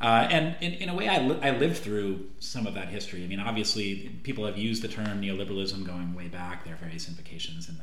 Uh, 0.00 0.26
and 0.30 0.56
in, 0.60 0.72
in 0.74 0.88
a 0.88 0.94
way, 0.94 1.08
I, 1.08 1.18
li- 1.18 1.38
I 1.42 1.50
lived 1.50 1.78
through 1.78 2.26
some 2.38 2.66
of 2.66 2.74
that 2.74 2.88
history. 2.88 3.22
I 3.22 3.26
mean, 3.26 3.40
obviously, 3.40 4.10
people 4.22 4.46
have 4.46 4.56
used 4.56 4.82
the 4.82 4.88
term 4.88 5.20
neoliberalism 5.20 5.84
going 5.84 6.14
way 6.14 6.28
back. 6.28 6.64
There 6.64 6.72
are 6.72 6.78
various 6.78 7.08
invocations 7.08 7.68
in 7.68 7.76
the 7.76 7.82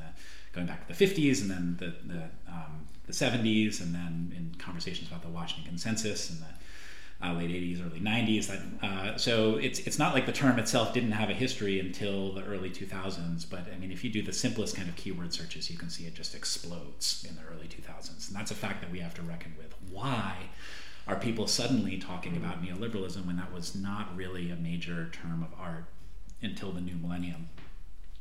going 0.54 0.66
back 0.66 0.88
to 0.88 0.94
the 0.94 1.06
50s 1.06 1.42
and 1.42 1.52
then 1.52 1.78
the 1.80 2.14
the, 2.14 2.24
um, 2.48 2.88
the 3.06 3.14
70s, 3.14 3.80
and 3.82 3.94
then 3.94 4.34
in 4.36 4.56
conversations 4.58 5.08
about 5.08 5.22
the 5.22 5.30
Washington 5.30 5.70
Consensus 5.70 6.30
and 6.32 6.40
the 6.40 6.46
uh, 7.24 7.34
late 7.34 7.50
80s, 7.50 7.86
early 7.86 8.00
90s. 8.00 8.48
That, 8.48 8.88
uh, 8.88 9.18
so 9.18 9.56
it's 9.56 9.80
it's 9.80 9.98
not 9.98 10.14
like 10.14 10.26
the 10.26 10.32
term 10.32 10.60
itself 10.60 10.94
didn't 10.94 11.14
have 11.14 11.30
a 11.30 11.34
history 11.34 11.80
until 11.80 12.34
the 12.34 12.44
early 12.44 12.70
2000s. 12.70 13.50
But 13.50 13.68
I 13.74 13.78
mean, 13.78 13.92
if 13.92 14.04
you 14.04 14.10
do 14.10 14.22
the 14.22 14.34
simplest 14.34 14.76
kind 14.76 14.88
of 14.88 14.96
keyword 14.96 15.34
searches, 15.34 15.70
you 15.70 15.78
can 15.78 15.90
see 15.90 16.06
it 16.06 16.14
just 16.14 16.36
explodes 16.36 17.26
in 17.28 17.36
the 17.36 17.42
early 17.52 17.68
2000s, 17.68 18.28
and 18.28 18.36
that's 18.36 18.52
a 18.52 18.56
fact 18.56 18.82
that 18.82 18.92
we 18.92 19.00
have 19.00 19.14
to 19.16 19.22
reckon 19.22 19.56
with. 19.58 19.74
Why? 19.92 20.36
Are 21.08 21.16
people 21.16 21.48
suddenly 21.48 21.98
talking 21.98 22.36
about 22.36 22.62
neoliberalism 22.62 23.26
when 23.26 23.38
that 23.38 23.54
was 23.54 23.74
not 23.74 24.14
really 24.16 24.52
a 24.52 24.58
major 24.58 25.10
term 25.14 25.42
of 25.42 25.58
art 25.58 25.86
until 26.42 26.74
the 26.74 26.82
new 26.82 26.96
millennium? 26.96 27.48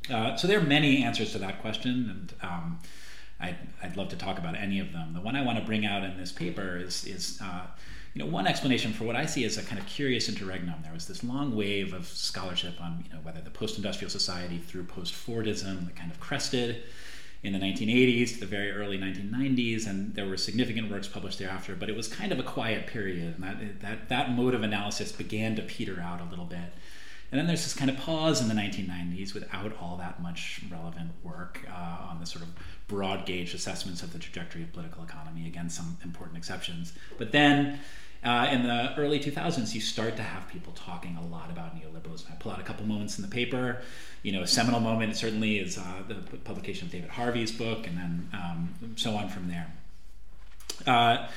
Uh, 0.09 0.37
so 0.37 0.47
there 0.47 0.57
are 0.57 0.63
many 0.63 1.03
answers 1.03 1.33
to 1.33 1.37
that 1.39 1.61
question, 1.61 2.09
and 2.09 2.33
um, 2.49 2.79
I'd, 3.41 3.57
I'd, 3.83 3.97
love 3.97 4.07
to 4.09 4.15
talk 4.15 4.39
about 4.39 4.55
any 4.55 4.79
of 4.79 4.93
them. 4.93 5.13
The 5.13 5.19
one 5.19 5.35
I 5.35 5.43
want 5.43 5.59
to 5.59 5.65
bring 5.65 5.85
out 5.85 6.05
in 6.05 6.17
this 6.17 6.31
paper 6.31 6.77
is, 6.77 7.05
is 7.05 7.39
uh, 7.43 7.65
you 8.17 8.23
know, 8.23 8.31
one 8.31 8.47
explanation 8.47 8.93
for 8.93 9.03
what 9.03 9.15
I 9.15 9.27
see 9.27 9.45
as 9.45 9.59
a 9.59 9.63
kind 9.63 9.77
of 9.79 9.85
curious 9.85 10.27
interregnum. 10.27 10.73
There 10.81 10.91
was 10.91 11.05
this 11.05 11.23
long 11.23 11.55
wave 11.55 11.93
of 11.93 12.07
scholarship 12.07 12.81
on, 12.81 13.03
you 13.07 13.13
know, 13.13 13.21
whether 13.21 13.41
the 13.41 13.51
post-industrial 13.51 14.09
society 14.09 14.57
through 14.57 14.85
post-Fordism 14.85 15.95
kind 15.95 16.09
of 16.09 16.19
crested 16.19 16.81
in 17.43 17.53
the 17.53 17.59
1980s 17.59 18.33
to 18.33 18.39
the 18.39 18.47
very 18.47 18.71
early 18.71 18.97
1990s, 18.97 19.85
and 19.85 20.15
there 20.15 20.25
were 20.25 20.35
significant 20.35 20.89
works 20.89 21.07
published 21.07 21.37
thereafter. 21.37 21.75
But 21.75 21.89
it 21.91 21.95
was 21.95 22.07
kind 22.07 22.31
of 22.31 22.39
a 22.39 22.43
quiet 22.43 22.87
period, 22.87 23.35
and 23.35 23.43
that 23.43 23.81
that 23.81 24.09
that 24.09 24.31
mode 24.31 24.55
of 24.55 24.63
analysis 24.63 25.11
began 25.11 25.55
to 25.55 25.61
peter 25.61 26.01
out 26.03 26.19
a 26.19 26.27
little 26.27 26.45
bit. 26.45 26.73
And 27.31 27.37
then 27.37 27.45
there's 27.45 27.63
this 27.63 27.75
kind 27.75 27.91
of 27.91 27.97
pause 27.97 28.41
in 28.41 28.47
the 28.47 28.55
1990s 28.55 29.35
without 29.35 29.73
all 29.79 29.97
that 29.97 30.23
much 30.23 30.61
relevant 30.71 31.11
work 31.23 31.67
uh, 31.69 32.07
on 32.09 32.19
the 32.19 32.25
sort 32.25 32.43
of 32.43 32.49
broad 32.87 33.27
gauge 33.27 33.53
assessments 33.53 34.01
of 34.01 34.11
the 34.11 34.17
trajectory 34.17 34.63
of 34.63 34.73
political 34.73 35.03
economy. 35.03 35.45
Again, 35.45 35.69
some 35.69 35.97
important 36.03 36.37
exceptions. 36.37 36.93
But 37.19 37.31
then 37.31 37.79
uh, 38.23 38.47
in 38.51 38.63
the 38.63 38.93
early 38.97 39.19
2000s, 39.19 39.73
you 39.73 39.81
start 39.81 40.15
to 40.17 40.23
have 40.23 40.47
people 40.47 40.73
talking 40.73 41.15
a 41.17 41.25
lot 41.27 41.49
about 41.49 41.75
neoliberalism. 41.75 42.31
I 42.31 42.35
pull 42.35 42.51
out 42.51 42.59
a 42.59 42.63
couple 42.63 42.85
moments 42.85 43.17
in 43.17 43.21
the 43.23 43.29
paper. 43.29 43.81
You 44.23 44.31
know, 44.31 44.41
a 44.41 44.47
seminal 44.47 44.79
moment 44.79 45.15
certainly 45.15 45.59
is 45.59 45.77
uh, 45.77 46.03
the 46.07 46.15
publication 46.15 46.87
of 46.87 46.91
David 46.91 47.09
Harvey's 47.09 47.51
book, 47.51 47.85
and 47.87 47.97
then 47.97 48.29
um, 48.33 48.93
so 48.95 49.15
on 49.15 49.29
from 49.29 49.47
there. 49.47 49.67
Uh, 50.85 51.27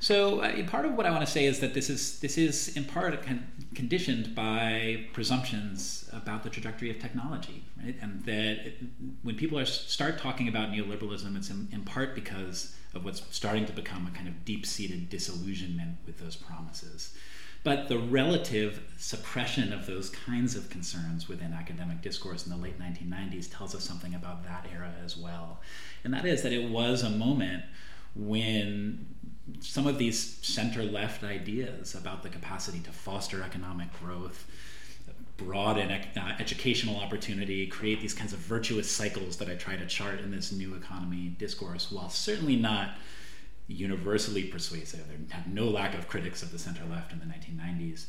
so 0.00 0.40
uh, 0.40 0.66
part 0.66 0.86
of 0.86 0.94
what 0.94 1.04
I 1.04 1.10
want 1.10 1.24
to 1.26 1.30
say 1.30 1.44
is 1.44 1.60
that 1.60 1.74
this 1.74 1.90
is 1.90 2.20
this 2.20 2.38
is 2.38 2.74
in 2.74 2.84
part 2.84 3.22
con- 3.22 3.46
conditioned 3.74 4.34
by 4.34 5.04
presumptions 5.12 6.08
about 6.12 6.42
the 6.42 6.48
trajectory 6.48 6.90
of 6.90 6.98
technology, 6.98 7.62
right? 7.82 7.94
And 8.00 8.24
that 8.24 8.66
it, 8.66 8.78
when 9.22 9.36
people 9.36 9.58
are 9.58 9.66
start 9.66 10.18
talking 10.18 10.48
about 10.48 10.70
neoliberalism, 10.70 11.36
it's 11.36 11.50
in, 11.50 11.68
in 11.70 11.82
part 11.82 12.14
because 12.14 12.74
of 12.94 13.04
what's 13.04 13.22
starting 13.30 13.66
to 13.66 13.72
become 13.72 14.06
a 14.06 14.16
kind 14.16 14.26
of 14.26 14.44
deep-seated 14.44 15.10
disillusionment 15.10 15.98
with 16.06 16.18
those 16.18 16.34
promises. 16.34 17.14
But 17.62 17.88
the 17.88 17.98
relative 17.98 18.82
suppression 18.96 19.70
of 19.70 19.86
those 19.86 20.08
kinds 20.08 20.56
of 20.56 20.70
concerns 20.70 21.28
within 21.28 21.52
academic 21.52 22.00
discourse 22.00 22.46
in 22.46 22.50
the 22.50 22.56
late 22.56 22.80
1990s 22.80 23.54
tells 23.54 23.74
us 23.74 23.84
something 23.84 24.14
about 24.14 24.44
that 24.44 24.66
era 24.72 24.92
as 25.04 25.14
well. 25.14 25.60
And 26.02 26.14
that 26.14 26.24
is 26.24 26.42
that 26.42 26.54
it 26.54 26.70
was 26.70 27.02
a 27.02 27.10
moment 27.10 27.64
when 28.14 29.06
some 29.60 29.86
of 29.86 29.98
these 29.98 30.38
center 30.42 30.82
left 30.82 31.24
ideas 31.24 31.94
about 31.94 32.22
the 32.22 32.28
capacity 32.28 32.80
to 32.80 32.92
foster 32.92 33.42
economic 33.42 33.92
growth, 34.00 34.46
broaden 35.36 35.90
uh, 35.90 36.36
educational 36.38 36.96
opportunity, 36.96 37.66
create 37.66 38.00
these 38.00 38.14
kinds 38.14 38.32
of 38.32 38.38
virtuous 38.38 38.90
cycles 38.90 39.36
that 39.38 39.48
I 39.48 39.54
try 39.54 39.76
to 39.76 39.86
chart 39.86 40.20
in 40.20 40.30
this 40.30 40.52
new 40.52 40.74
economy 40.74 41.34
discourse, 41.38 41.90
while 41.90 42.10
certainly 42.10 42.56
not 42.56 42.90
universally 43.66 44.44
persuasive. 44.44 45.06
There 45.08 45.18
had 45.30 45.52
no 45.52 45.66
lack 45.68 45.94
of 45.96 46.08
critics 46.08 46.42
of 46.42 46.52
the 46.52 46.58
center 46.58 46.82
left 46.90 47.12
in 47.12 47.20
the 47.20 47.26
1990s. 47.26 48.06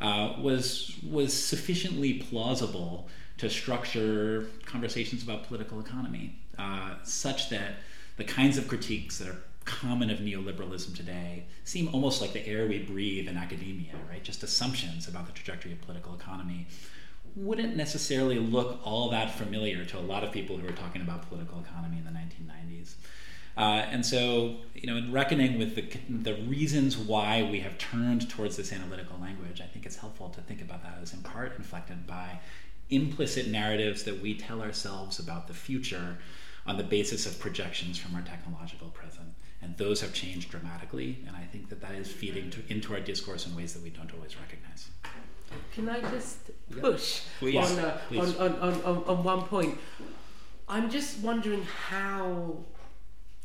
Uh, 0.00 0.40
was 0.40 0.98
was 1.06 1.34
sufficiently 1.34 2.14
plausible 2.14 3.08
to 3.36 3.50
structure 3.50 4.46
conversations 4.64 5.22
about 5.22 5.46
political 5.46 5.78
economy, 5.80 6.38
uh, 6.58 6.94
such 7.04 7.50
that 7.50 7.74
the 8.16 8.24
kinds 8.24 8.56
of 8.56 8.66
critiques 8.66 9.18
that 9.18 9.28
are 9.28 9.42
common 9.70 10.10
of 10.10 10.18
neoliberalism 10.18 10.96
today 10.96 11.44
seem 11.64 11.88
almost 11.94 12.20
like 12.20 12.32
the 12.32 12.44
air 12.44 12.66
we 12.66 12.80
breathe 12.80 13.28
in 13.28 13.36
academia, 13.36 13.94
right? 14.08 14.22
Just 14.22 14.42
assumptions 14.42 15.06
about 15.06 15.26
the 15.26 15.32
trajectory 15.32 15.72
of 15.72 15.80
political 15.80 16.12
economy 16.14 16.66
wouldn't 17.36 17.76
necessarily 17.76 18.40
look 18.40 18.80
all 18.84 19.10
that 19.10 19.32
familiar 19.32 19.84
to 19.84 19.96
a 19.96 20.00
lot 20.00 20.24
of 20.24 20.32
people 20.32 20.56
who 20.56 20.66
were 20.66 20.72
talking 20.72 21.00
about 21.00 21.28
political 21.28 21.60
economy 21.60 21.98
in 21.98 22.04
the 22.04 22.10
1990s. 22.10 22.94
Uh, 23.56 23.86
and 23.92 24.04
so, 24.04 24.56
you 24.74 24.88
know, 24.88 24.96
in 24.96 25.12
reckoning 25.12 25.56
with 25.56 25.76
the, 25.76 25.84
the 26.08 26.34
reasons 26.42 26.96
why 26.96 27.48
we 27.50 27.60
have 27.60 27.78
turned 27.78 28.28
towards 28.28 28.56
this 28.56 28.72
analytical 28.72 29.18
language, 29.20 29.60
I 29.60 29.66
think 29.66 29.86
it's 29.86 29.96
helpful 29.96 30.30
to 30.30 30.40
think 30.40 30.60
about 30.60 30.82
that 30.82 30.98
as 31.00 31.12
in 31.12 31.20
part 31.22 31.56
inflected 31.56 32.06
by 32.08 32.40
implicit 32.88 33.46
narratives 33.46 34.02
that 34.02 34.20
we 34.20 34.34
tell 34.34 34.60
ourselves 34.60 35.20
about 35.20 35.46
the 35.46 35.54
future 35.54 36.18
on 36.66 36.76
the 36.76 36.82
basis 36.82 37.26
of 37.26 37.38
projections 37.38 37.98
from 37.98 38.16
our 38.16 38.22
technological 38.22 38.88
present. 38.88 39.28
And 39.62 39.76
those 39.76 40.00
have 40.00 40.14
changed 40.14 40.50
dramatically, 40.50 41.18
and 41.26 41.36
I 41.36 41.44
think 41.44 41.68
that 41.68 41.80
that 41.82 41.94
is 41.94 42.10
feeding 42.10 42.50
to, 42.50 42.60
into 42.68 42.94
our 42.94 43.00
discourse 43.00 43.46
in 43.46 43.54
ways 43.54 43.74
that 43.74 43.82
we 43.82 43.90
don't 43.90 44.12
always 44.14 44.36
recognize. 44.38 44.88
Can 45.74 45.88
I 45.88 46.00
just 46.10 46.50
push 46.80 47.22
on, 47.42 47.78
uh, 47.78 48.00
on, 48.12 48.18
on, 48.18 48.54
on, 48.54 48.82
on, 48.82 49.04
on 49.04 49.24
one 49.24 49.42
point? 49.42 49.78
I'm 50.68 50.88
just 50.88 51.18
wondering 51.18 51.64
how, 51.88 52.58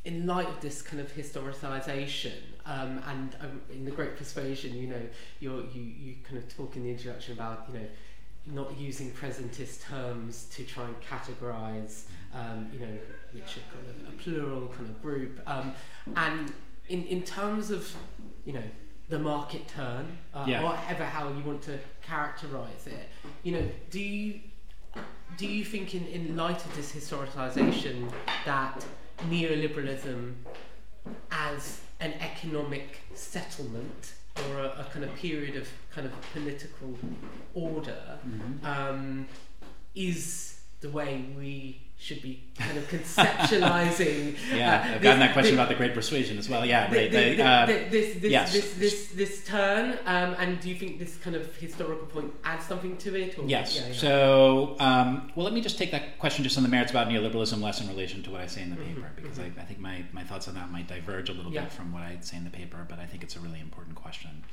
in 0.05 0.27
light 0.27 0.47
of 0.47 0.61
this 0.61 0.81
kind 0.81 1.01
of 1.01 1.11
historicisation, 1.11 2.33
um, 2.65 3.01
and 3.07 3.35
um, 3.41 3.61
in 3.71 3.83
the 3.83 3.91
Great 3.91 4.15
Persuasion, 4.15 4.75
you 4.75 4.87
know, 4.87 5.01
you're, 5.39 5.63
you 5.73 5.81
you 5.81 6.15
kind 6.23 6.37
of 6.37 6.47
talk 6.55 6.75
in 6.75 6.83
the 6.83 6.91
introduction 6.91 7.33
about 7.33 7.65
you 7.71 7.79
know 7.79 7.85
not 8.47 8.77
using 8.77 9.11
presentist 9.11 9.81
terms 9.83 10.45
to 10.51 10.63
try 10.63 10.85
and 10.85 10.95
categorise, 11.01 12.03
um, 12.33 12.69
you 12.71 12.79
know, 12.79 12.97
which 13.31 13.57
are 13.57 13.73
kind 13.73 13.87
of 13.89 14.13
a 14.13 14.17
plural 14.17 14.67
kind 14.67 14.89
of 14.89 15.01
group, 15.01 15.39
um, 15.47 15.73
and 16.15 16.53
in 16.89 17.03
in 17.05 17.23
terms 17.23 17.71
of 17.71 17.93
you 18.45 18.53
know 18.53 18.63
the 19.09 19.19
market 19.19 19.67
turn, 19.67 20.17
uh, 20.33 20.45
Yeah. 20.47 20.63
whatever 20.63 21.05
how 21.05 21.29
you 21.29 21.43
want 21.43 21.61
to 21.63 21.79
characterise 22.03 22.87
it, 22.87 23.09
you 23.43 23.51
know, 23.51 23.69
do 23.89 23.99
you 23.99 24.39
do 25.37 25.45
you 25.47 25.65
think 25.65 25.93
in, 25.93 26.05
in 26.07 26.35
light 26.35 26.63
of 26.65 26.75
this 26.75 26.91
historicisation 26.93 28.11
that 28.45 28.85
neoliberalism 29.29 30.33
as 31.31 31.81
an 31.99 32.13
economic 32.19 32.99
settlement 33.13 34.13
or 34.49 34.59
a, 34.59 34.65
a 34.81 34.87
kind 34.91 35.05
of 35.05 35.13
period 35.15 35.55
of 35.55 35.67
kind 35.93 36.07
of 36.07 36.13
political 36.33 36.97
order 37.53 38.19
Mm-hmm. 38.27 38.65
um, 38.65 39.27
is 39.93 40.59
the 40.81 40.89
way 40.89 41.23
we 41.37 41.84
should 41.97 42.21
be 42.21 42.43
kind 42.57 42.77
of 42.77 42.83
conceptualizing 42.89 44.35
Yeah, 44.55 44.75
uh, 44.91 44.95
I've 44.95 45.01
gotten 45.01 45.19
this- 45.19 45.27
that 45.27 45.33
question 45.33 45.51
thi- 45.51 45.55
about 45.55 45.69
the 45.69 45.75
Great 45.75 45.93
Persuasion 45.93 46.37
as 46.37 46.49
well. 46.49 46.65
Yeah, 46.65 46.83
right. 46.93 47.11
thi- 47.11 47.35
the, 47.35 47.43
uh, 47.43 47.65
this 47.65 48.15
this, 48.21 48.31
yes. 48.31 48.53
this 48.53 48.73
this 48.73 49.07
this 49.09 49.45
turn 49.45 49.91
um, 50.05 50.35
and 50.37 50.59
do 50.59 50.69
you 50.69 50.75
think 50.75 50.99
this 50.99 51.15
kind 51.17 51.35
of 51.35 51.55
historical 51.55 52.05
point 52.07 52.31
adds 52.43 52.65
something 52.65 52.97
to 52.97 53.15
it 53.15 53.39
or 53.39 53.45
Yes. 53.45 53.75
yeah, 53.79 53.87
yeah. 53.87 53.93
So, 53.93 54.75
um, 54.79 55.31
well, 55.35 55.45
let 55.45 55.53
me 55.53 55.61
just 55.61 55.77
take 55.77 55.91
that 55.91 56.19
question 56.19 56.43
just 56.43 56.57
on 56.57 56.63
the 56.63 56.69
merits 56.69 56.91
about 56.91 57.07
neoliberalism 57.07 57.61
less 57.61 57.81
in 57.81 57.87
relation 57.87 58.21
to 58.23 58.29
what 58.31 58.41
I 58.41 58.47
say 58.47 58.61
in 58.61 58.69
the 58.71 58.75
Mhm, 58.75 58.87
paper, 58.95 59.11
because 59.15 59.39
I, 59.39 59.45
I 59.57 59.63
think 59.63 59.79
my, 59.79 60.03
my 60.11 60.23
thoughts 60.23 60.47
on 60.47 60.55
that 60.55 60.71
might 60.71 60.87
diverge 60.87 61.29
a 61.29 61.33
little 61.33 61.51
Yeah. 61.53 61.61
bit 61.63 61.71
from 61.71 61.91
what 61.93 62.03
I 62.03 62.17
say 62.21 62.37
in 62.37 62.43
the 62.43 62.49
paper, 62.49 62.85
but 62.89 62.99
I 62.99 63.05
think 63.05 63.23
it's 63.23 63.35
a 63.35 63.39
really 63.39 63.59
important 63.61 63.95
question. 63.95 64.43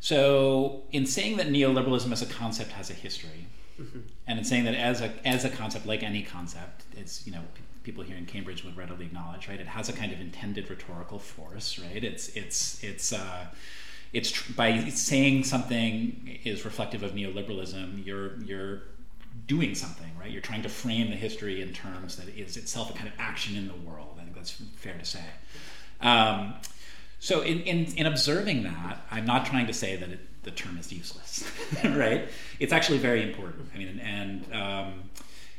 So, 0.00 0.82
in 0.92 1.06
saying 1.06 1.36
that 1.38 1.46
neoliberalism 1.48 2.12
as 2.12 2.22
a 2.22 2.26
concept 2.26 2.72
has 2.72 2.90
a 2.90 2.92
history, 2.92 3.46
Mhm. 3.80 4.02
and 4.26 4.38
in 4.38 4.44
saying 4.44 4.64
that 4.64 4.74
as 4.74 5.00
a 5.00 5.12
as 5.26 5.44
a 5.44 5.50
concept, 5.50 5.86
like 5.86 6.02
any 6.02 6.22
concept, 6.22 6.84
it's 6.96 7.26
you 7.26 7.32
know 7.32 7.42
people 7.82 8.02
here 8.02 8.16
in 8.16 8.26
Cambridge 8.26 8.64
would 8.64 8.76
readily 8.76 9.06
acknowledge, 9.06 9.48
right? 9.48 9.60
It 9.60 9.68
has 9.68 9.88
a 9.88 9.92
kind 9.92 10.12
of 10.12 10.20
intended 10.20 10.68
rhetorical 10.70 11.18
force, 11.18 11.78
right? 11.78 12.02
It's 12.02 12.28
it's 12.30 12.82
it's 12.82 13.12
uh, 13.12 13.46
it's 14.12 14.30
tr- 14.32 14.52
by 14.54 14.88
saying 14.88 15.44
something 15.44 16.38
is 16.44 16.64
reflective 16.64 17.02
of 17.02 17.12
neoliberalism, 17.12 18.04
you're 18.04 18.38
you're 18.42 18.82
doing 19.46 19.74
something, 19.74 20.10
right? 20.18 20.30
You're 20.30 20.40
trying 20.42 20.62
to 20.62 20.68
frame 20.68 21.10
the 21.10 21.16
history 21.16 21.60
in 21.60 21.72
terms 21.72 22.16
that 22.16 22.28
is 22.28 22.56
itself 22.56 22.90
a 22.90 22.94
kind 22.94 23.06
of 23.08 23.14
action 23.18 23.56
in 23.56 23.68
the 23.68 23.74
world. 23.74 24.16
I 24.18 24.24
think 24.24 24.34
that's 24.34 24.52
fair 24.76 24.96
to 24.98 25.04
say. 25.04 25.24
Um, 26.00 26.54
so 27.18 27.42
in, 27.42 27.60
in, 27.60 27.84
in 27.96 28.06
observing 28.06 28.62
that, 28.64 29.00
I'm 29.10 29.24
not 29.26 29.46
trying 29.46 29.66
to 29.66 29.72
say 29.72 29.96
that 29.96 30.08
it, 30.10 30.20
the 30.46 30.52
term 30.52 30.78
is 30.78 30.90
useless, 30.92 31.44
right? 31.84 32.28
It's 32.60 32.72
actually 32.72 32.98
very 32.98 33.22
important. 33.22 33.68
I 33.74 33.78
mean, 33.78 33.98
and 33.98 34.54
um, 34.54 35.10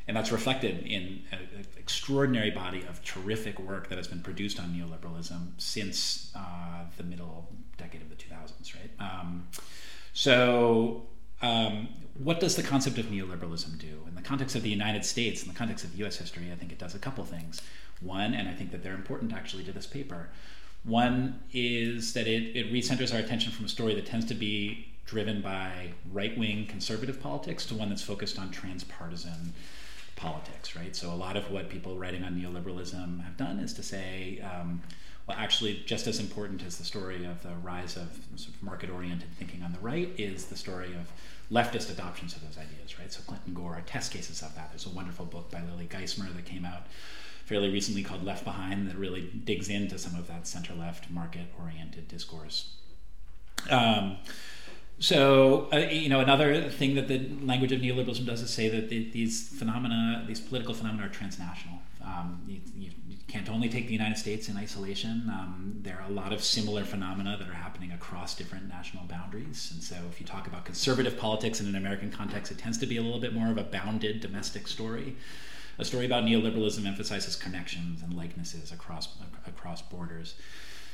and 0.07 0.15
that's 0.15 0.31
reflected 0.31 0.87
in 0.87 1.21
an 1.31 1.67
extraordinary 1.77 2.49
body 2.49 2.83
of 2.89 3.03
terrific 3.03 3.59
work 3.59 3.89
that 3.89 3.97
has 3.97 4.07
been 4.07 4.21
produced 4.21 4.59
on 4.59 4.73
neoliberalism 4.73 5.49
since 5.57 6.31
uh, 6.33 6.85
the 6.95 7.03
middle 7.03 7.49
decade 7.77 8.01
of 8.01 8.09
the 8.09 8.15
2000s, 8.15 8.73
right? 8.73 8.91
Um, 8.99 9.47
so, 10.13 11.07
um, 11.41 11.89
what 12.15 12.39
does 12.39 12.55
the 12.55 12.63
concept 12.63 12.97
of 12.97 13.07
neoliberalism 13.07 13.77
do? 13.77 14.01
In 14.07 14.15
the 14.15 14.21
context 14.21 14.55
of 14.55 14.63
the 14.63 14.69
United 14.69 15.03
States, 15.03 15.43
in 15.43 15.49
the 15.49 15.53
context 15.53 15.83
of 15.83 15.93
US 15.99 16.15
history, 16.15 16.49
I 16.53 16.55
think 16.55 16.71
it 16.71 16.79
does 16.79 16.95
a 16.95 16.99
couple 16.99 17.25
things. 17.25 17.61
One, 17.99 18.33
and 18.33 18.47
I 18.47 18.53
think 18.53 18.71
that 18.71 18.83
they're 18.83 18.95
important 18.95 19.33
actually 19.33 19.65
to 19.65 19.73
this 19.73 19.85
paper, 19.85 20.29
one 20.87 21.39
is 21.51 22.13
that 22.13 22.27
it, 22.27 22.55
it 22.55 22.71
recenters 22.71 23.13
our 23.13 23.19
attention 23.19 23.51
from 23.51 23.65
a 23.65 23.69
story 23.69 23.93
that 23.95 24.05
tends 24.05 24.25
to 24.27 24.33
be 24.33 24.87
driven 25.05 25.41
by 25.41 25.89
right 26.11 26.37
wing 26.37 26.65
conservative 26.65 27.21
politics 27.21 27.65
to 27.65 27.75
one 27.75 27.89
that's 27.89 28.03
focused 28.03 28.39
on 28.39 28.49
transpartisan 28.51 29.53
politics, 30.15 30.75
right? 30.75 30.95
So 30.95 31.11
a 31.11 31.15
lot 31.15 31.37
of 31.37 31.51
what 31.51 31.69
people 31.69 31.97
writing 31.97 32.23
on 32.23 32.35
neoliberalism 32.35 33.23
have 33.23 33.37
done 33.37 33.59
is 33.59 33.73
to 33.73 33.83
say, 33.83 34.39
um, 34.41 34.81
well, 35.27 35.37
actually, 35.37 35.83
just 35.85 36.07
as 36.07 36.19
important 36.19 36.63
as 36.63 36.77
the 36.77 36.85
story 36.85 37.25
of 37.25 37.43
the 37.43 37.53
rise 37.61 37.97
of 37.97 38.19
sort 38.35 38.55
of 38.55 38.63
market-oriented 38.63 39.29
thinking 39.37 39.63
on 39.63 39.73
the 39.73 39.79
right 39.79 40.09
is 40.17 40.45
the 40.45 40.57
story 40.57 40.93
of 40.93 41.11
leftist 41.51 41.91
adoptions 41.91 42.35
of 42.35 42.41
those 42.45 42.57
ideas, 42.57 42.97
right? 42.97 43.11
So 43.11 43.21
Clinton 43.27 43.53
Gore 43.53 43.75
are 43.75 43.81
test 43.81 44.11
cases 44.11 44.41
of 44.41 44.55
that. 44.55 44.69
There's 44.71 44.85
a 44.85 44.89
wonderful 44.89 45.25
book 45.25 45.51
by 45.51 45.61
Lily 45.69 45.87
Geismer 45.87 46.33
that 46.33 46.45
came 46.45 46.65
out 46.65 46.87
fairly 47.47 47.69
recently 47.69 48.03
called 48.03 48.25
Left 48.25 48.43
Behind 48.43 48.89
that 48.89 48.97
really 48.97 49.21
digs 49.21 49.69
into 49.69 49.97
some 49.97 50.15
of 50.19 50.27
that 50.27 50.45
center-left 50.45 51.09
market-oriented 51.09 52.09
discourse. 52.09 52.75
Um, 53.69 54.17
so, 54.99 55.69
uh, 55.71 55.77
you 55.77 56.09
know, 56.09 56.19
another 56.19 56.69
thing 56.69 56.95
that 56.95 57.07
the 57.07 57.19
language 57.41 57.71
of 57.71 57.79
neoliberalism 57.79 58.25
does 58.25 58.41
is 58.41 58.49
say 58.49 58.67
that 58.67 58.89
the, 58.89 59.09
these 59.11 59.47
phenomena, 59.47 60.25
these 60.27 60.41
political 60.41 60.73
phenomena, 60.73 61.05
are 61.05 61.09
transnational. 61.09 61.77
Um, 62.03 62.41
you, 62.47 62.59
you, 62.75 62.91
you 63.07 63.17
can't 63.29 63.49
only 63.49 63.69
take 63.69 63.87
the 63.87 63.93
United 63.93 64.17
States 64.17 64.49
in 64.49 64.57
isolation. 64.57 65.29
Um, 65.29 65.79
there 65.83 66.01
are 66.01 66.09
a 66.09 66.13
lot 66.13 66.33
of 66.33 66.43
similar 66.43 66.83
phenomena 66.83 67.37
that 67.39 67.47
are 67.47 67.53
happening 67.53 67.93
across 67.93 68.35
different 68.35 68.67
national 68.67 69.05
boundaries. 69.05 69.69
And 69.71 69.81
so, 69.81 69.95
if 70.11 70.19
you 70.19 70.25
talk 70.25 70.47
about 70.47 70.65
conservative 70.65 71.17
politics 71.17 71.61
in 71.61 71.67
an 71.67 71.75
American 71.75 72.11
context, 72.11 72.51
it 72.51 72.57
tends 72.57 72.77
to 72.79 72.85
be 72.85 72.97
a 72.97 73.01
little 73.01 73.21
bit 73.21 73.33
more 73.33 73.49
of 73.49 73.57
a 73.57 73.63
bounded 73.63 74.19
domestic 74.19 74.67
story. 74.67 75.15
A 75.79 75.85
story 75.85 76.05
about 76.05 76.23
neoliberalism 76.23 76.85
emphasizes 76.85 77.35
connections 77.35 78.01
and 78.01 78.13
likenesses 78.13 78.71
across 78.71 79.09
across 79.45 79.81
borders. 79.81 80.35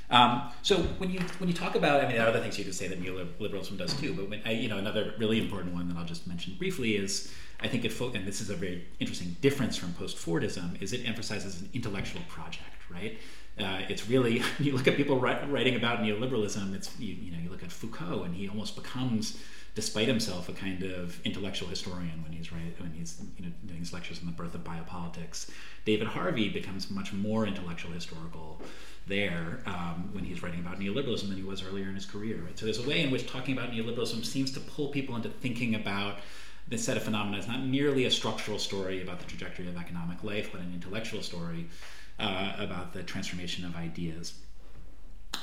Um, 0.10 0.52
so 0.62 0.78
when 1.00 1.10
you 1.10 1.20
when 1.40 1.50
you 1.50 1.56
talk 1.56 1.76
about, 1.76 2.02
I 2.02 2.08
mean, 2.08 2.18
there 2.18 2.26
are 2.26 2.30
other 2.30 2.42
things 2.42 2.58
you 2.60 2.66
could 2.66 2.76
say 2.76 2.88
that 2.88 3.02
neoliberalism 3.02 3.78
does 3.78 3.94
too. 3.94 4.14
But 4.14 4.30
when 4.30 4.42
I, 4.46 4.52
you 4.52 4.68
know, 4.68 4.78
another 4.78 5.14
really 5.18 5.40
important 5.40 5.74
one 5.74 5.88
that 5.90 5.98
I'll 5.98 6.06
just 6.06 6.28
mention 6.28 6.56
briefly 6.58 6.98
is 6.98 7.34
I 7.62 7.68
think 7.68 7.86
it, 7.86 8.00
and 8.00 8.28
this 8.28 8.42
is 8.42 8.50
a 8.50 8.56
very 8.56 8.86
interesting 9.00 9.38
difference 9.40 9.78
from 9.78 9.94
post-Fordism, 9.94 10.82
is 10.82 10.92
it 10.92 11.08
emphasizes 11.08 11.62
an 11.62 11.70
intellectual 11.74 12.22
project, 12.28 12.76
right? 12.90 13.18
Uh, 13.58 13.82
it's 13.88 14.10
really 14.10 14.42
you 14.60 14.74
look 14.74 14.88
at 14.88 14.98
people 14.98 15.20
wri- 15.20 15.50
writing 15.52 15.76
about 15.76 16.00
neoliberalism. 16.00 16.76
It's 16.76 16.92
you, 17.00 17.16
you 17.16 17.32
know 17.32 17.38
you 17.40 17.50
look 17.50 17.64
at 17.64 17.72
Foucault, 17.72 18.24
and 18.24 18.36
he 18.36 18.50
almost 18.50 18.76
becomes, 18.76 19.40
despite 19.76 20.08
himself, 20.08 20.50
a 20.50 20.54
kind 20.54 20.84
of 20.84 21.20
intellectual 21.26 21.68
historian 21.68 22.22
when 22.24 22.32
he's 22.32 22.52
right 22.52 22.80
when 22.80 22.92
he's 22.92 23.22
you 23.38 23.46
know 23.46 23.52
doing 23.66 23.80
his 23.80 23.94
lectures 23.94 24.20
on 24.20 24.26
the 24.26 24.32
birth 24.32 24.54
of 24.54 24.64
biopolitics. 24.64 25.50
David 25.86 26.08
Harvey 26.08 26.50
becomes 26.50 26.90
much 26.92 27.14
more 27.14 27.46
intellectual 27.46 27.92
historical 27.92 28.62
there 29.08 29.62
um, 29.66 30.10
when 30.14 30.24
he's 30.24 30.42
writing 30.42 30.60
about 30.60 30.80
neoliberalism 30.80 31.28
than 31.28 31.38
he 31.38 31.44
was 31.44 31.64
earlier 31.64 31.88
in 31.88 31.96
his 31.96 32.06
career. 32.06 32.38
Right? 32.38 32.58
So 32.58 32.66
there's 32.66 32.84
a 32.84 32.88
way 32.88 33.02
in 33.02 33.12
which 33.12 33.28
talking 33.28 33.58
about 33.58 33.72
neoliberalism 33.72 34.24
seems 34.26 34.52
to 34.52 34.60
pull 34.60 34.90
people 34.90 35.16
into 35.16 35.30
thinking 35.30 35.76
about 35.76 36.20
this 36.68 36.86
set 36.86 36.96
of 36.96 37.04
phenomena 37.04 37.38
as 37.38 37.48
not 37.48 37.66
merely 37.66 38.06
a 38.06 38.12
structural 38.12 38.58
story 38.58 39.02
about 39.02 39.20
the 39.20 39.26
trajectory 39.26 39.68
of 39.68 39.76
economic 39.78 40.24
life, 40.24 40.50
but 40.52 40.62
an 40.62 40.72
intellectual 40.74 41.22
story 41.22 41.68
uh, 42.20 42.54
about 42.58 42.94
the 42.94 43.04
transformation 43.04 43.66
of 43.66 43.76
ideas. 43.76 44.34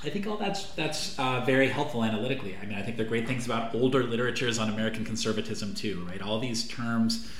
I 0.03 0.09
think 0.09 0.27
all 0.27 0.37
that's 0.37 0.65
that's 0.73 1.19
uh, 1.19 1.43
very 1.45 1.69
helpful 1.69 2.05
analytically. 2.05 2.57
I 2.61 2.65
mean, 2.67 2.79
I 2.79 2.83
think 2.83 2.97
there 2.97 3.05
are 3.05 3.09
great 3.09 3.27
things 3.27 3.45
about 3.45 3.75
older 3.75 4.03
literatures 4.03 4.59
on 4.59 4.69
American 4.71 5.05
conservatism 5.05 5.75
too, 5.75 6.07
right? 6.09 6.23
All 6.23 6.39
these 6.39 6.67
terms 6.67 7.31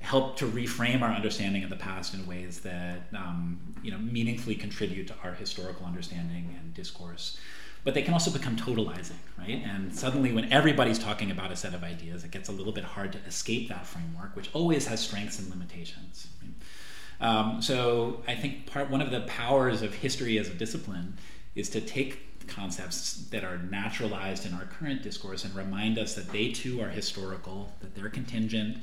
help 0.00 0.36
to 0.38 0.46
reframe 0.46 1.02
our 1.02 1.10
understanding 1.10 1.62
of 1.62 1.70
the 1.70 1.76
past 1.76 2.14
in 2.14 2.26
ways 2.26 2.60
that 2.60 3.02
um, 3.14 3.60
you 3.82 3.90
know 3.90 3.98
meaningfully 3.98 4.54
contribute 4.54 5.06
to 5.06 5.14
our 5.22 5.32
historical 5.34 5.86
understanding 5.86 6.56
and 6.58 6.74
discourse. 6.74 7.38
But 7.82 7.94
they 7.94 8.02
can 8.02 8.12
also 8.12 8.30
become 8.30 8.56
totalizing, 8.56 9.16
right? 9.38 9.62
And 9.64 9.94
suddenly, 9.94 10.32
when 10.32 10.52
everybody's 10.52 10.98
talking 10.98 11.30
about 11.30 11.50
a 11.50 11.56
set 11.56 11.72
of 11.72 11.82
ideas, 11.82 12.24
it 12.24 12.30
gets 12.30 12.50
a 12.50 12.52
little 12.52 12.74
bit 12.74 12.84
hard 12.84 13.12
to 13.12 13.18
escape 13.20 13.70
that 13.70 13.86
framework, 13.86 14.36
which 14.36 14.50
always 14.52 14.86
has 14.86 15.00
strengths 15.00 15.38
and 15.38 15.48
limitations. 15.48 16.26
Um, 17.22 17.62
so, 17.62 18.22
I 18.28 18.34
think 18.34 18.66
part 18.66 18.90
one 18.90 19.00
of 19.00 19.10
the 19.10 19.20
powers 19.22 19.80
of 19.80 19.94
history 19.94 20.38
as 20.38 20.48
a 20.48 20.54
discipline 20.54 21.16
is 21.54 21.68
to 21.70 21.80
take 21.80 22.46
concepts 22.46 23.12
that 23.30 23.44
are 23.44 23.58
naturalized 23.58 24.46
in 24.46 24.54
our 24.54 24.64
current 24.64 25.02
discourse 25.02 25.44
and 25.44 25.54
remind 25.54 25.98
us 25.98 26.14
that 26.14 26.28
they 26.30 26.50
too 26.50 26.80
are 26.80 26.88
historical, 26.88 27.72
that 27.80 27.94
they're 27.94 28.08
contingent, 28.08 28.78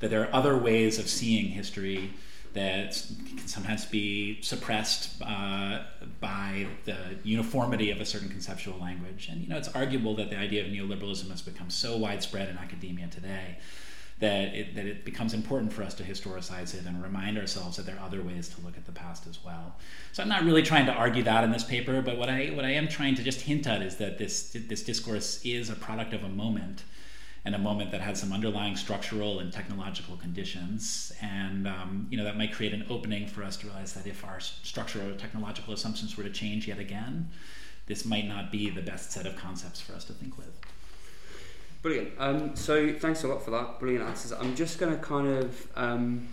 that 0.00 0.10
there 0.10 0.22
are 0.22 0.34
other 0.34 0.56
ways 0.56 0.98
of 0.98 1.08
seeing 1.08 1.46
history 1.46 2.12
that 2.52 3.02
can 3.28 3.46
sometimes 3.46 3.84
be 3.84 4.40
suppressed 4.40 5.20
uh, 5.22 5.82
by 6.20 6.66
the 6.84 6.96
uniformity 7.22 7.90
of 7.90 8.00
a 8.00 8.04
certain 8.04 8.30
conceptual 8.30 8.78
language. 8.78 9.28
And 9.30 9.42
you 9.42 9.48
know, 9.48 9.58
it's 9.58 9.68
arguable 9.68 10.14
that 10.16 10.30
the 10.30 10.38
idea 10.38 10.64
of 10.64 10.72
neoliberalism 10.72 11.30
has 11.30 11.42
become 11.42 11.68
so 11.68 11.98
widespread 11.98 12.48
in 12.48 12.56
academia 12.56 13.08
today 13.08 13.58
that 14.18 14.54
it, 14.54 14.74
that 14.74 14.86
it 14.86 15.04
becomes 15.04 15.34
important 15.34 15.72
for 15.72 15.82
us 15.82 15.92
to 15.94 16.02
historicize 16.02 16.74
it 16.74 16.86
and 16.86 17.02
remind 17.02 17.36
ourselves 17.36 17.76
that 17.76 17.84
there 17.84 17.96
are 17.96 18.06
other 18.06 18.22
ways 18.22 18.48
to 18.48 18.60
look 18.62 18.76
at 18.76 18.86
the 18.86 18.92
past 18.92 19.26
as 19.26 19.44
well. 19.44 19.76
So 20.12 20.22
I'm 20.22 20.28
not 20.28 20.44
really 20.44 20.62
trying 20.62 20.86
to 20.86 20.92
argue 20.92 21.22
that 21.24 21.44
in 21.44 21.50
this 21.50 21.64
paper, 21.64 22.00
but 22.00 22.16
what 22.16 22.30
I 22.30 22.46
what 22.46 22.64
I 22.64 22.70
am 22.70 22.88
trying 22.88 23.14
to 23.16 23.22
just 23.22 23.42
hint 23.42 23.66
at 23.66 23.82
is 23.82 23.96
that 23.96 24.16
this 24.18 24.56
this 24.68 24.82
discourse 24.82 25.40
is 25.44 25.68
a 25.68 25.74
product 25.74 26.14
of 26.14 26.24
a 26.24 26.28
moment 26.28 26.84
and 27.44 27.54
a 27.54 27.58
moment 27.58 27.92
that 27.92 28.00
had 28.00 28.16
some 28.16 28.32
underlying 28.32 28.74
structural 28.74 29.38
and 29.38 29.52
technological 29.52 30.16
conditions. 30.16 31.12
And 31.20 31.68
um, 31.68 32.06
you 32.10 32.16
know 32.16 32.24
that 32.24 32.38
might 32.38 32.52
create 32.54 32.72
an 32.72 32.86
opening 32.88 33.26
for 33.26 33.44
us 33.44 33.58
to 33.58 33.66
realize 33.66 33.92
that 33.92 34.06
if 34.06 34.24
our 34.24 34.40
structural 34.40 35.10
or 35.10 35.14
technological 35.14 35.74
assumptions 35.74 36.16
were 36.16 36.24
to 36.24 36.30
change 36.30 36.68
yet 36.68 36.78
again, 36.78 37.28
this 37.84 38.06
might 38.06 38.26
not 38.26 38.50
be 38.50 38.70
the 38.70 38.82
best 38.82 39.12
set 39.12 39.26
of 39.26 39.36
concepts 39.36 39.80
for 39.80 39.92
us 39.92 40.04
to 40.06 40.14
think 40.14 40.38
with. 40.38 40.58
Brilliant. 41.86 42.14
Um, 42.18 42.56
so 42.56 42.92
thanks 42.94 43.22
a 43.22 43.28
lot 43.28 43.44
for 43.44 43.52
that. 43.52 43.78
Brilliant 43.78 44.04
answers. 44.04 44.32
I'm 44.32 44.56
just 44.56 44.80
going 44.80 44.92
to 44.92 45.00
kind 45.00 45.28
of 45.28 45.68
um, 45.76 46.26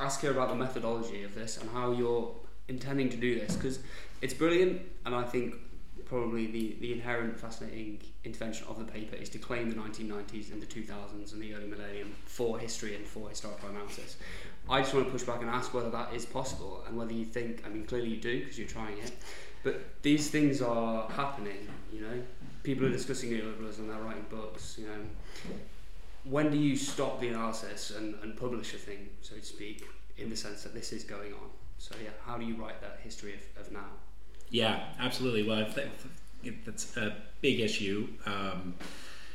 ask 0.00 0.20
you 0.24 0.30
about 0.32 0.48
the 0.48 0.56
methodology 0.56 1.22
of 1.22 1.32
this 1.32 1.58
and 1.58 1.70
how 1.70 1.92
you're 1.92 2.34
intending 2.66 3.08
to 3.10 3.16
do 3.16 3.38
this 3.38 3.54
because 3.54 3.78
it's 4.20 4.34
brilliant, 4.34 4.82
and 5.06 5.14
I 5.14 5.22
think 5.22 5.54
probably 6.06 6.48
the, 6.48 6.76
the 6.80 6.92
inherent 6.92 7.38
fascinating 7.38 8.00
intervention 8.24 8.66
of 8.68 8.80
the 8.80 8.84
paper 8.84 9.14
is 9.14 9.28
to 9.28 9.38
claim 9.38 9.70
the 9.70 9.76
1990s 9.76 10.50
and 10.50 10.60
the 10.60 10.66
2000s 10.66 11.34
and 11.34 11.40
the 11.40 11.54
early 11.54 11.68
millennium 11.68 12.12
for 12.24 12.58
history 12.58 12.96
and 12.96 13.06
for 13.06 13.28
historical 13.28 13.68
analysis. 13.68 14.16
I 14.68 14.80
just 14.80 14.92
want 14.92 15.06
to 15.06 15.12
push 15.12 15.22
back 15.22 15.40
and 15.40 15.50
ask 15.50 15.72
whether 15.72 15.90
that 15.90 16.12
is 16.14 16.26
possible 16.26 16.82
and 16.88 16.96
whether 16.96 17.12
you 17.12 17.26
think, 17.26 17.62
I 17.64 17.68
mean, 17.68 17.86
clearly 17.86 18.08
you 18.08 18.16
do 18.16 18.40
because 18.40 18.58
you're 18.58 18.66
trying 18.66 18.98
it, 18.98 19.12
but 19.62 20.02
these 20.02 20.30
things 20.30 20.60
are 20.60 21.08
happening, 21.10 21.68
you 21.92 22.00
know. 22.00 22.22
People 22.62 22.86
are 22.86 22.90
discussing 22.90 23.30
neoliberalism, 23.30 23.88
they're 23.88 24.00
writing 24.00 24.26
books, 24.28 24.76
you 24.78 24.86
know. 24.86 25.00
When 26.24 26.50
do 26.50 26.58
you 26.58 26.76
stop 26.76 27.20
the 27.20 27.28
analysis 27.28 27.92
and, 27.96 28.14
and 28.22 28.36
publish 28.36 28.74
a 28.74 28.76
thing, 28.76 29.08
so 29.22 29.36
to 29.36 29.42
speak, 29.42 29.84
in 30.18 30.28
the 30.28 30.36
sense 30.36 30.62
that 30.64 30.74
this 30.74 30.92
is 30.92 31.04
going 31.04 31.32
on? 31.32 31.48
So, 31.78 31.94
yeah, 32.02 32.10
how 32.26 32.36
do 32.36 32.44
you 32.44 32.54
write 32.56 32.80
that 32.82 33.00
history 33.02 33.34
of, 33.34 33.66
of 33.66 33.72
now? 33.72 33.86
Yeah, 34.50 34.84
absolutely. 34.98 35.44
Well, 35.44 35.66
that's 36.66 36.96
a 36.96 37.16
big 37.40 37.60
issue. 37.60 38.08
Um, 38.26 38.74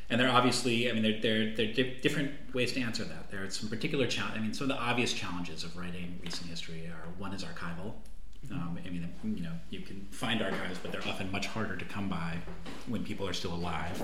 and 0.10 0.22
there 0.22 0.30
are 0.30 0.38
obviously, 0.38 0.90
I 0.90 0.94
mean, 0.94 1.02
there, 1.02 1.20
there, 1.20 1.56
there 1.56 1.86
are 1.86 2.02
different 2.02 2.32
ways 2.54 2.74
to 2.74 2.82
answer 2.82 3.04
that. 3.06 3.32
There 3.32 3.44
are 3.44 3.50
some 3.50 3.70
particular 3.70 4.06
challenges. 4.06 4.40
I 4.40 4.42
mean, 4.44 4.54
some 4.54 4.70
of 4.70 4.78
the 4.78 4.82
obvious 4.82 5.14
challenges 5.14 5.64
of 5.64 5.76
writing 5.76 6.20
recent 6.24 6.48
history 6.48 6.86
are 6.86 7.10
one 7.18 7.34
is 7.34 7.44
archival. 7.44 7.94
Um, 8.52 8.78
I 8.86 8.90
mean, 8.90 9.10
you 9.24 9.44
know, 9.44 9.52
you 9.70 9.82
can 9.82 10.08
find 10.12 10.42
archives, 10.42 10.80
but 10.80 10.92
they're 10.92 11.08
often 11.08 11.32
much 11.32 11.48
harder 11.48 11.76
to 11.76 11.86
come 11.86 12.10
by 12.10 12.38
when 12.88 13.04
people 13.04 13.28
are 13.28 13.34
still 13.34 13.54
alive 13.54 14.02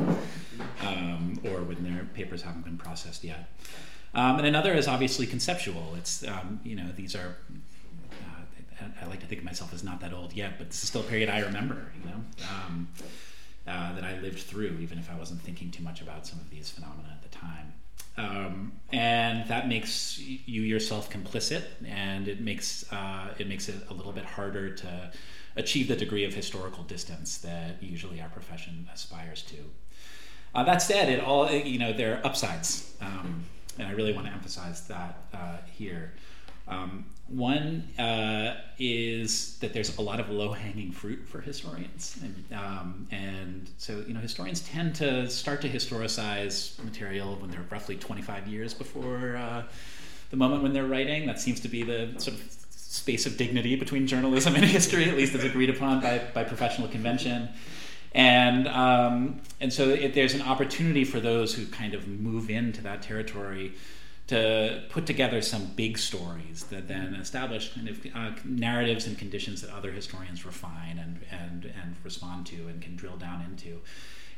um, 0.82 1.40
or 1.46 1.62
when 1.62 1.84
their 1.84 2.06
papers 2.14 2.42
haven't 2.42 2.66
been 2.66 2.78
processed 2.78 3.24
yet. 3.24 3.50
Um, 4.14 4.38
and 4.38 4.48
another 4.48 4.74
is 4.74 4.88
obviously 4.88 5.26
conceptual. 5.26 5.94
It's, 5.98 6.28
um, 6.28 6.60
you 6.64 6.76
know, 6.76 6.92
these 6.96 7.16
are 7.16 7.38
I 9.02 9.06
like 9.06 9.20
to 9.22 9.26
think 9.26 9.40
of 9.40 9.46
myself 9.46 9.74
as 9.74 9.84
not 9.84 10.00
that 10.02 10.14
old 10.14 10.34
yet, 10.34 10.58
but 10.58 10.68
this 10.68 10.82
is 10.84 10.90
still 10.90 11.02
a 11.02 11.06
period 11.06 11.30
I 11.30 11.40
remember, 11.40 11.92
you 12.00 12.10
know, 12.10 12.18
um, 12.50 12.88
uh, 13.68 13.94
that 13.94 14.04
I 14.04 14.20
lived 14.20 14.40
through, 14.40 14.78
even 14.82 14.98
if 14.98 15.10
I 15.12 15.16
wasn't 15.16 15.42
thinking 15.42 15.72
too 15.72 15.84
much 15.84 16.02
about 16.02 16.26
some 16.26 16.40
of 16.40 16.50
these 16.50 16.70
phenomena 16.70 17.10
at 17.12 17.22
the 17.22 17.36
time. 17.36 17.74
Um, 18.18 18.74
and 18.92 19.48
that 19.48 19.68
makes 19.68 20.20
you 20.20 20.62
yourself 20.62 21.10
complicit, 21.10 21.64
and 21.88 22.28
it 22.28 22.42
makes 22.42 22.92
uh, 22.92 23.34
it 23.40 23.48
makes 23.48 23.70
it 23.70 23.76
a 23.90 23.94
little 23.94 24.12
bit 24.12 24.26
harder 24.26 24.70
to 24.76 25.12
achieve 25.56 25.88
the 25.88 25.96
degree 25.96 26.26
of 26.26 26.34
historical 26.34 26.84
distance 26.84 27.38
that 27.40 27.82
usually 27.82 28.22
our 28.22 28.30
profession 28.30 28.88
aspires 28.94 29.44
to. 29.44 29.56
Uh, 30.54 30.64
that 30.66 30.82
said, 30.82 31.10
it 31.10 31.22
all 31.24 31.50
you 31.50 31.80
know 31.80 31.94
there 31.94 32.18
are 32.18 32.26
upsides, 32.26 32.94
um, 33.02 33.46
and 33.80 33.88
I 33.88 33.92
really 33.92 34.14
want 34.14 34.28
to 34.28 34.34
emphasize 34.34 34.88
that 34.88 35.24
uh, 35.34 35.58
here. 35.74 36.14
Um, 36.68 37.06
one 37.32 37.88
uh, 37.98 38.56
is 38.78 39.58
that 39.60 39.74
there's 39.74 39.98
a 39.98 40.02
lot 40.02 40.20
of 40.20 40.30
low-hanging 40.30 40.92
fruit 40.92 41.28
for 41.28 41.42
historians, 41.42 42.20
and, 42.22 42.60
um, 42.60 43.08
and, 43.12 43.70
so 43.78 44.04
you 44.08 44.14
know 44.14 44.20
historians 44.20 44.62
tend 44.62 44.96
to 44.96 45.30
start 45.30 45.62
to 45.62 45.70
historicize 45.70 46.84
material 46.84 47.36
when 47.36 47.50
they're 47.50 47.66
roughly 47.70 47.96
25 47.96 48.48
years 48.48 48.74
before 48.74 49.36
uh, 49.38 49.64
the 50.30 50.38
moment 50.38 50.64
when 50.64 50.74
they're 50.74 50.88
writing. 50.88 51.26
That 51.26 51.40
seems 51.40 51.60
to 51.62 51.68
be 51.68 51.84
the 51.84 52.14
sort 52.18 52.38
of 52.38 52.56
space 52.70 53.26
of 53.26 53.38
dignity 53.38 53.76
between 53.76 54.08
journalism 54.08 54.56
and 54.56 54.66
history, 54.80 55.06
at 55.06 55.16
least 55.16 55.34
as 55.34 55.44
agreed 55.44 55.70
upon 55.70 56.02
by, 56.02 56.22
by 56.34 56.44
professional 56.44 56.88
convention. 56.88 57.50
And 58.14 58.68
um, 58.68 59.42
and 59.62 59.72
so 59.72 59.90
it, 59.90 60.14
there's 60.14 60.34
an 60.34 60.42
opportunity 60.42 61.06
for 61.06 61.20
those 61.20 61.54
who 61.54 61.66
kind 61.68 61.94
of 61.94 62.08
move 62.08 62.50
into 62.50 62.82
that 62.82 63.02
territory 63.02 63.74
to 64.28 64.84
put 64.90 65.06
together 65.06 65.42
some 65.42 65.66
big 65.76 65.98
stories 65.98 66.64
that 66.70 66.88
then 66.88 67.16
establish 67.16 67.74
kind 67.74 67.90
of 67.90 68.06
uh, 68.16 68.32
narratives 68.46 69.08
and 69.08 69.18
conditions 69.18 69.62
that 69.62 69.72
other 69.72 69.92
historians 69.92 70.46
refine 70.46 70.98
and, 71.00 71.20
and, 71.32 71.66
and 71.66 71.96
respond 72.04 72.46
to 72.46 72.68
and 72.68 72.82
can 72.82 72.96
drill 72.96 73.18
down 73.18 73.42
into. 73.42 73.80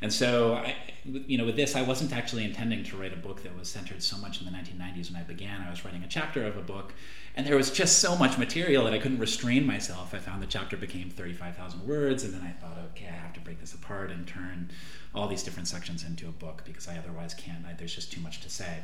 And 0.04 0.12
so, 0.12 0.56
I, 0.56 0.76
you 1.06 1.38
know, 1.38 1.46
with 1.46 1.56
this, 1.56 1.78
I 1.78 1.82
wasn't 1.82 2.12
actually 2.12 2.44
intending 2.44 2.84
to 2.86 2.98
write 2.98 3.14
a 3.14 3.18
book 3.18 3.42
that 3.44 3.58
was 3.58 3.70
centered 3.70 4.04
so 4.04 4.18
much 4.18 4.42
in 4.42 4.46
the 4.46 4.52
1990s 4.52 5.10
when 5.10 5.22
I 5.22 5.24
began. 5.24 5.62
I 5.62 5.70
was 5.70 5.86
writing 5.86 6.04
a 6.04 6.08
chapter 6.08 6.46
of 6.46 6.58
a 6.58 6.62
book, 6.62 6.94
and 7.36 7.48
there 7.48 7.56
was 7.56 7.72
just 7.72 8.00
so 8.00 8.18
much 8.18 8.38
material 8.38 8.84
that 8.84 8.94
I 8.94 9.00
couldn't 9.00 9.20
restrain 9.20 9.66
myself. 9.66 10.14
I 10.14 10.18
found 10.18 10.42
the 10.42 10.48
chapter 10.48 10.76
became 10.76 11.10
35,000 11.10 11.88
words, 11.88 12.26
and 12.26 12.34
then 12.34 12.42
I 12.42 12.52
thought, 12.52 12.78
okay, 12.92 13.08
I 13.08 13.16
have 13.16 13.32
to 13.32 13.40
break 13.40 13.62
this 13.62 13.74
apart 13.74 14.12
and 14.12 14.28
turn 14.28 14.72
all 15.16 15.30
these 15.30 15.42
different 15.42 15.70
sections 15.70 16.04
into 16.04 16.28
a 16.28 16.34
book 16.34 16.64
because 16.66 16.90
I 16.90 16.98
otherwise 16.98 17.34
can't. 17.34 17.66
I, 17.66 17.72
there's 17.72 17.96
just 17.96 18.12
too 18.12 18.20
much 18.20 18.42
to 18.42 18.50
say. 18.50 18.80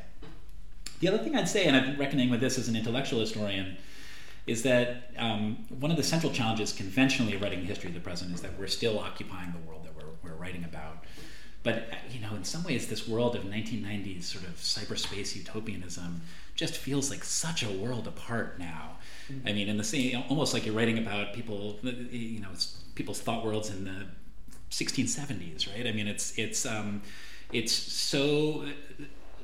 The 0.99 1.07
other 1.07 1.17
thing 1.17 1.35
I'd 1.35 1.47
say, 1.47 1.65
and 1.65 1.75
I've 1.75 1.85
been 1.85 1.97
reckoning 1.97 2.29
with 2.29 2.41
this 2.41 2.57
as 2.57 2.67
an 2.67 2.75
intellectual 2.75 3.19
historian, 3.19 3.77
is 4.47 4.63
that 4.63 5.12
um, 5.17 5.65
one 5.79 5.91
of 5.91 5.97
the 5.97 6.03
central 6.03 6.31
challenges 6.31 6.73
conventionally 6.73 7.35
of 7.35 7.41
writing 7.41 7.62
the 7.62 7.67
history 7.67 7.89
of 7.89 7.93
the 7.93 8.01
present 8.01 8.33
is 8.33 8.41
that 8.41 8.57
we're 8.59 8.67
still 8.67 8.99
occupying 8.99 9.51
the 9.51 9.69
world 9.69 9.85
that 9.85 9.95
we're, 9.95 10.12
we're 10.23 10.35
writing 10.35 10.63
about. 10.63 11.05
But 11.62 11.89
you 12.09 12.19
know, 12.19 12.35
in 12.35 12.43
some 12.43 12.63
ways, 12.63 12.88
this 12.88 13.07
world 13.07 13.35
of 13.35 13.43
1990s 13.43 14.23
sort 14.23 14.45
of 14.45 14.55
cyberspace 14.55 15.35
utopianism 15.35 16.21
just 16.55 16.77
feels 16.77 17.09
like 17.09 17.23
such 17.23 17.63
a 17.63 17.69
world 17.69 18.07
apart 18.07 18.59
now. 18.59 18.97
Mm-hmm. 19.31 19.47
I 19.47 19.53
mean, 19.53 19.69
in 19.69 19.77
the 19.77 19.83
same, 19.83 20.23
almost 20.29 20.53
like 20.53 20.65
you're 20.65 20.75
writing 20.75 20.97
about 20.97 21.33
people, 21.33 21.77
you 21.83 22.39
know, 22.39 22.49
people's 22.95 23.19
thought 23.19 23.45
worlds 23.45 23.69
in 23.69 23.83
the 23.83 24.05
1670s, 24.71 25.73
right? 25.73 25.85
I 25.85 25.91
mean, 25.91 26.07
it's 26.07 26.38
it's 26.38 26.65
um, 26.65 27.01
it's 27.51 27.73
so 27.73 28.65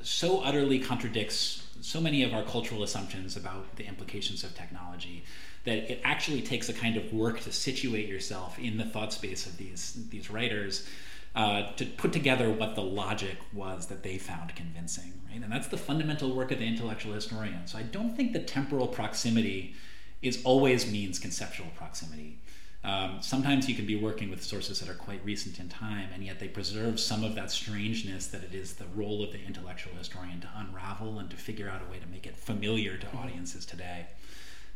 so 0.06 0.40
utterly 0.40 0.78
contradicts 0.78 1.66
so 1.80 2.00
many 2.00 2.22
of 2.22 2.32
our 2.32 2.42
cultural 2.44 2.82
assumptions 2.82 3.36
about 3.36 3.74
the 3.76 3.84
implications 3.84 4.44
of 4.44 4.54
technology 4.54 5.24
that 5.64 5.90
it 5.90 6.00
actually 6.04 6.40
takes 6.40 6.68
a 6.68 6.72
kind 6.72 6.96
of 6.96 7.12
work 7.12 7.40
to 7.40 7.52
situate 7.52 8.08
yourself 8.08 8.58
in 8.58 8.78
the 8.78 8.84
thought 8.84 9.12
space 9.12 9.46
of 9.46 9.56
these 9.56 10.06
these 10.10 10.30
writers 10.30 10.86
uh, 11.34 11.70
to 11.72 11.84
put 11.84 12.12
together 12.12 12.50
what 12.50 12.76
the 12.76 12.82
logic 12.82 13.36
was 13.52 13.86
that 13.86 14.02
they 14.02 14.16
found 14.16 14.54
convincing 14.54 15.12
right? 15.28 15.42
And 15.42 15.52
that's 15.52 15.68
the 15.68 15.76
fundamental 15.76 16.34
work 16.34 16.52
of 16.52 16.60
the 16.60 16.66
intellectual 16.66 17.12
historian. 17.12 17.66
So 17.66 17.76
i 17.76 17.82
don't 17.82 18.16
think 18.16 18.32
the 18.32 18.40
temporal 18.40 18.86
proximity 18.86 19.74
is 20.22 20.40
always 20.44 20.90
means 20.90 21.18
conceptual 21.18 21.66
proximity 21.76 22.38
um, 22.86 23.18
sometimes 23.20 23.68
you 23.68 23.74
can 23.74 23.84
be 23.84 23.96
working 23.96 24.30
with 24.30 24.44
sources 24.44 24.78
that 24.78 24.88
are 24.88 24.94
quite 24.94 25.20
recent 25.24 25.58
in 25.58 25.68
time, 25.68 26.08
and 26.14 26.24
yet 26.24 26.38
they 26.38 26.46
preserve 26.46 27.00
some 27.00 27.24
of 27.24 27.34
that 27.34 27.50
strangeness 27.50 28.28
that 28.28 28.44
it 28.44 28.54
is 28.54 28.74
the 28.74 28.84
role 28.94 29.24
of 29.24 29.32
the 29.32 29.40
intellectual 29.44 29.92
historian 29.94 30.40
to 30.40 30.48
unravel 30.56 31.18
and 31.18 31.28
to 31.30 31.36
figure 31.36 31.68
out 31.68 31.82
a 31.86 31.90
way 31.90 31.98
to 31.98 32.06
make 32.06 32.26
it 32.26 32.36
familiar 32.36 32.96
to 32.96 33.06
audiences 33.16 33.66
today. 33.66 34.06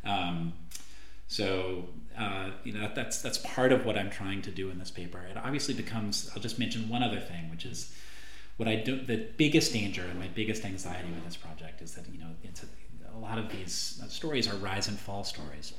Um, 0.05 0.55
so 1.29 1.85
uh, 2.19 2.51
you 2.65 2.73
know 2.73 2.91
that's 2.97 3.23
that's 3.23 3.39
part 3.39 3.71
of 3.71 3.87
what 3.87 3.97
I'm 3.97 4.11
trying 4.11 4.43
to 4.43 4.51
do 4.51 4.71
in 4.71 4.81
this 4.81 4.91
paper. 4.91 5.21
It 5.31 5.37
obviously 5.37 5.75
becomes. 5.75 6.29
I'll 6.35 6.43
just 6.43 6.59
mention 6.59 6.89
one 6.89 7.05
other 7.05 7.21
thing, 7.21 7.49
which 7.49 7.65
is 7.65 7.95
what 8.57 8.69
I 8.69 8.75
do. 8.75 9.01
The 9.01 9.29
biggest 9.37 9.73
danger 9.73 10.03
and 10.03 10.19
my 10.19 10.27
biggest 10.27 10.65
anxiety 10.65 11.11
with 11.15 11.25
this 11.25 11.37
project 11.37 11.81
is 11.81 11.95
that 11.95 12.07
you 12.13 12.19
know 12.19 12.31
it's 12.43 12.65
a, 12.65 13.17
a 13.17 13.19
lot 13.21 13.39
of 13.39 13.53
these 13.53 14.03
stories 14.09 14.49
are 14.49 14.57
rise 14.57 14.89
and 14.89 14.99
fall 14.99 15.23
stories. 15.23 15.75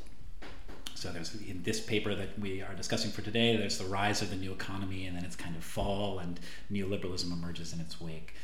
So 1.02 1.12
there's 1.12 1.34
in 1.34 1.64
this 1.64 1.80
paper 1.80 2.14
that 2.14 2.38
we 2.38 2.62
are 2.62 2.76
discussing 2.76 3.10
for 3.10 3.24
today, 3.24 3.58
there's 3.58 3.80
the 3.80 3.86
rise 3.86 4.22
of 4.22 4.30
the 4.30 4.36
new 4.36 4.52
economy 4.52 5.08
and 5.08 5.18
then 5.18 5.26
its 5.26 5.36
kind 5.36 5.56
of 5.56 5.64
fall 5.64 6.20
and 6.20 6.40
neoliberalism 6.72 7.34
emerges 7.34 7.74
in 7.74 7.80
its 7.80 8.00
wake. 8.00 8.36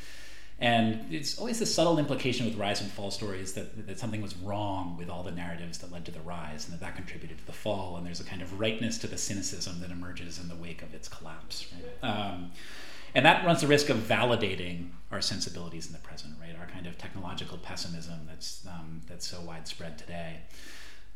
And 0.58 1.14
it's 1.14 1.38
always 1.38 1.60
this 1.60 1.72
subtle 1.72 2.00
implication 2.00 2.46
with 2.46 2.56
rise 2.56 2.80
and 2.80 2.90
fall 2.90 3.12
stories 3.12 3.52
that, 3.52 3.86
that 3.86 4.00
something 4.00 4.20
was 4.20 4.36
wrong 4.38 4.96
with 4.98 5.08
all 5.08 5.22
the 5.22 5.30
narratives 5.30 5.78
that 5.78 5.92
led 5.92 6.04
to 6.06 6.10
the 6.10 6.20
rise 6.22 6.64
and 6.64 6.74
that 6.74 6.80
that 6.80 6.96
contributed 6.96 7.38
to 7.38 7.46
the 7.46 7.52
fall. 7.52 7.96
And 7.96 8.04
there's 8.04 8.18
a 8.18 8.24
kind 8.24 8.42
of 8.42 8.58
rightness 8.58 8.98
to 8.98 9.06
the 9.06 9.18
cynicism 9.18 9.78
that 9.80 9.92
emerges 9.92 10.40
in 10.40 10.48
the 10.48 10.56
wake 10.56 10.82
of 10.82 10.92
its 10.92 11.06
collapse. 11.06 11.72
Right? 12.02 12.10
Um, 12.10 12.50
and 13.14 13.24
that 13.24 13.46
runs 13.46 13.60
the 13.60 13.68
risk 13.68 13.88
of 13.88 13.98
validating 13.98 14.88
our 15.12 15.20
sensibilities 15.20 15.86
in 15.86 15.92
the 15.92 16.00
present, 16.00 16.34
right? 16.40 16.56
Our 16.58 16.66
kind 16.66 16.88
of 16.88 16.98
technological 16.98 17.56
pessimism 17.58 18.18
that's 18.26 18.66
um, 18.66 19.00
that's 19.08 19.28
so 19.28 19.40
widespread 19.40 19.96
today. 19.96 20.40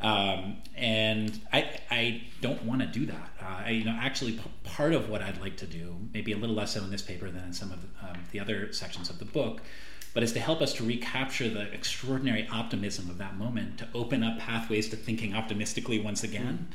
Um, 0.03 0.57
and 0.77 1.41
I, 1.53 1.81
I 1.91 2.23
don't 2.41 2.65
want 2.65 2.81
to 2.81 2.87
do 2.87 3.07
that. 3.07 3.31
Uh, 3.41 3.63
I, 3.67 3.71
you 3.71 3.85
know, 3.85 3.97
actually, 4.01 4.33
p- 4.33 4.51
part 4.65 4.93
of 4.93 5.09
what 5.09 5.23
I'd 5.23 5.41
like 5.41 5.57
to 5.59 5.67
do, 5.67 5.97
maybe 6.13 6.33
a 6.33 6.37
little 6.37 6.57
less 6.57 6.75
so 6.75 6.83
in 6.83 6.91
this 6.91 7.03
paper 7.03 7.31
than 7.31 7.45
in 7.45 7.53
some 7.53 7.71
of 7.71 7.79
um, 8.03 8.17
the 8.33 8.41
other 8.41 8.73
sections 8.73 9.11
of 9.11 9.19
the 9.19 9.25
book, 9.25 9.61
but 10.15 10.23
is 10.23 10.33
to 10.33 10.41
help 10.41 10.61
us 10.61 10.73
to 10.75 10.85
recapture 10.85 11.49
the 11.49 11.73
extraordinary 11.73 12.47
optimism 12.51 13.09
of 13.09 13.19
that 13.19 13.37
moment, 13.37 13.79
to 13.79 13.89
open 13.95 14.23
up 14.23 14.39
pathways 14.39 14.89
to 14.91 14.97
thinking 14.97 15.35
optimistically 15.35 15.99
once 16.01 16.23
again. 16.25 16.69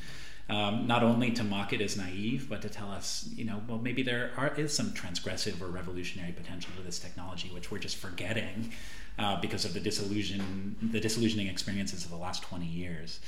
Um, 0.49 0.87
not 0.87 1.03
only 1.03 1.31
to 1.31 1.43
mock 1.43 1.73
it 1.73 1.81
as 1.81 1.97
naive, 1.97 2.47
but 2.47 2.61
to 2.61 2.69
tell 2.69 2.89
us, 2.89 3.29
you 3.35 3.43
know, 3.43 3.61
well, 3.67 3.79
maybe 3.79 4.01
there 4.01 4.31
are, 4.37 4.53
is 4.55 4.73
some 4.73 4.91
transgressive 4.91 5.61
or 5.61 5.67
revolutionary 5.67 6.31
potential 6.31 6.71
to 6.77 6.83
this 6.83 6.99
technology, 6.99 7.49
which 7.49 7.69
we're 7.69 7.79
just 7.79 7.97
forgetting 7.97 8.71
uh, 9.19 9.39
because 9.41 9.65
of 9.65 9.73
the 9.73 9.79
disillusion, 9.81 10.77
the 10.81 11.01
disillusioning 11.01 11.47
experiences 11.47 12.05
of 12.05 12.11
the 12.11 12.17
last 12.17 12.43
20 12.43 12.65
years. 12.65 13.19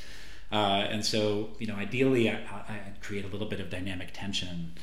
Uh, 0.51 0.88
and 0.89 1.05
so, 1.05 1.49
you 1.60 1.67
know, 1.67 1.75
ideally, 1.75 2.29
I, 2.29 2.36
I 2.36 2.79
create 3.01 3.25
a 3.25 3.27
little 3.27 3.47
bit 3.47 3.60
of 3.60 3.69
dynamic 3.69 4.10
tension 4.13 4.73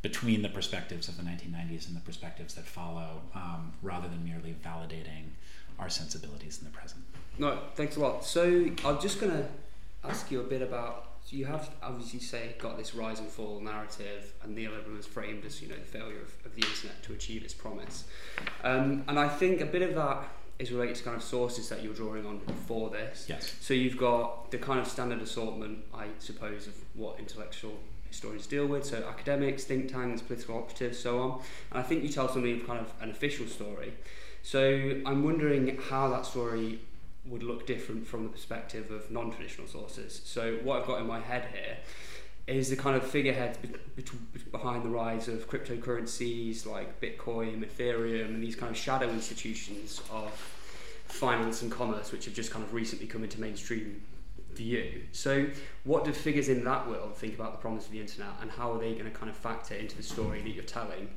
between 0.00 0.42
the 0.42 0.48
perspectives 0.48 1.08
of 1.08 1.16
the 1.16 1.22
1990s 1.22 1.86
and 1.86 1.96
the 1.96 2.00
perspectives 2.00 2.54
that 2.54 2.64
follow, 2.64 3.22
um, 3.34 3.72
rather 3.82 4.08
than 4.08 4.24
merely 4.24 4.56
validating 4.64 5.30
our 5.78 5.88
sensibilities 5.88 6.58
in 6.58 6.64
the 6.64 6.70
present. 6.70 7.02
No, 7.38 7.58
thanks 7.76 7.96
a 7.96 8.00
lot. 8.00 8.24
So 8.24 8.70
I'm 8.84 9.00
just 9.00 9.20
going 9.20 9.32
to 9.32 9.46
ask 10.04 10.30
you 10.30 10.40
a 10.40 10.44
bit 10.44 10.60
about. 10.60 11.11
You 11.32 11.46
have 11.46 11.70
obviously 11.82 12.20
say 12.20 12.54
got 12.58 12.76
this 12.76 12.94
rise 12.94 13.18
and 13.18 13.26
fall 13.26 13.58
narrative, 13.58 14.34
and 14.42 14.56
neoliberalism 14.56 15.00
is 15.00 15.06
framed 15.06 15.46
as 15.46 15.62
you 15.62 15.68
know 15.68 15.76
the 15.76 15.80
failure 15.80 16.20
of, 16.20 16.46
of 16.46 16.54
the 16.54 16.60
internet 16.60 17.02
to 17.04 17.14
achieve 17.14 17.42
its 17.42 17.54
promise, 17.54 18.04
um, 18.62 19.02
and 19.08 19.18
I 19.18 19.28
think 19.28 19.62
a 19.62 19.66
bit 19.66 19.80
of 19.80 19.94
that 19.94 20.28
is 20.58 20.70
related 20.70 20.96
to 20.96 21.04
kind 21.04 21.16
of 21.16 21.22
sources 21.22 21.70
that 21.70 21.82
you're 21.82 21.94
drawing 21.94 22.26
on 22.26 22.40
for 22.66 22.90
this. 22.90 23.26
Yes. 23.28 23.56
So 23.60 23.72
you've 23.72 23.96
got 23.96 24.50
the 24.50 24.58
kind 24.58 24.78
of 24.78 24.86
standard 24.86 25.22
assortment, 25.22 25.78
I 25.94 26.08
suppose, 26.18 26.66
of 26.66 26.74
what 26.94 27.18
intellectual 27.18 27.78
historians 28.06 28.46
deal 28.46 28.66
with, 28.66 28.84
so 28.84 29.02
academics, 29.08 29.64
think 29.64 29.90
tanks, 29.90 30.20
political 30.20 30.58
operatives, 30.58 30.98
so 30.98 31.18
on. 31.18 31.30
And 31.70 31.80
I 31.80 31.82
think 31.82 32.02
you 32.02 32.10
tell 32.10 32.28
something 32.28 32.60
of 32.60 32.66
kind 32.66 32.78
of 32.78 32.92
an 33.00 33.10
official 33.10 33.46
story. 33.46 33.94
So 34.42 35.00
I'm 35.06 35.24
wondering 35.24 35.78
how 35.88 36.10
that 36.10 36.26
story 36.26 36.80
would 37.24 37.42
look 37.42 37.66
different 37.66 38.06
from 38.06 38.24
the 38.24 38.28
perspective 38.28 38.90
of 38.90 39.10
non-traditional 39.10 39.68
sources. 39.68 40.20
So 40.24 40.58
what 40.62 40.80
I've 40.80 40.86
got 40.86 41.00
in 41.00 41.06
my 41.06 41.20
head 41.20 41.48
here 41.52 41.78
is 42.46 42.70
the 42.70 42.76
kind 42.76 42.96
of 42.96 43.06
figureheads 43.06 43.58
be- 43.58 43.68
be- 43.94 44.04
behind 44.50 44.84
the 44.84 44.88
rise 44.88 45.28
of 45.28 45.48
cryptocurrencies 45.48 46.66
like 46.66 47.00
Bitcoin, 47.00 47.64
Ethereum, 47.64 48.26
and 48.26 48.42
these 48.42 48.56
kind 48.56 48.70
of 48.70 48.76
shadow 48.76 49.08
institutions 49.08 50.00
of 50.10 50.32
finance 51.06 51.62
and 51.62 51.70
commerce, 51.70 52.10
which 52.10 52.24
have 52.24 52.34
just 52.34 52.50
kind 52.50 52.64
of 52.64 52.74
recently 52.74 53.06
come 53.06 53.22
into 53.22 53.40
mainstream 53.40 54.02
view. 54.54 55.02
So, 55.12 55.46
what 55.84 56.04
do 56.04 56.12
figures 56.12 56.48
in 56.48 56.64
that 56.64 56.88
world 56.88 57.16
think 57.16 57.34
about 57.34 57.52
the 57.52 57.58
promise 57.58 57.86
of 57.86 57.92
the 57.92 58.00
internet, 58.00 58.32
and 58.40 58.50
how 58.50 58.72
are 58.72 58.78
they 58.78 58.92
going 58.92 59.04
to 59.04 59.10
kind 59.10 59.30
of 59.30 59.36
factor 59.36 59.74
into 59.74 59.96
the 59.96 60.02
story 60.02 60.40
that 60.42 60.50
you're 60.50 60.64
telling? 60.64 61.08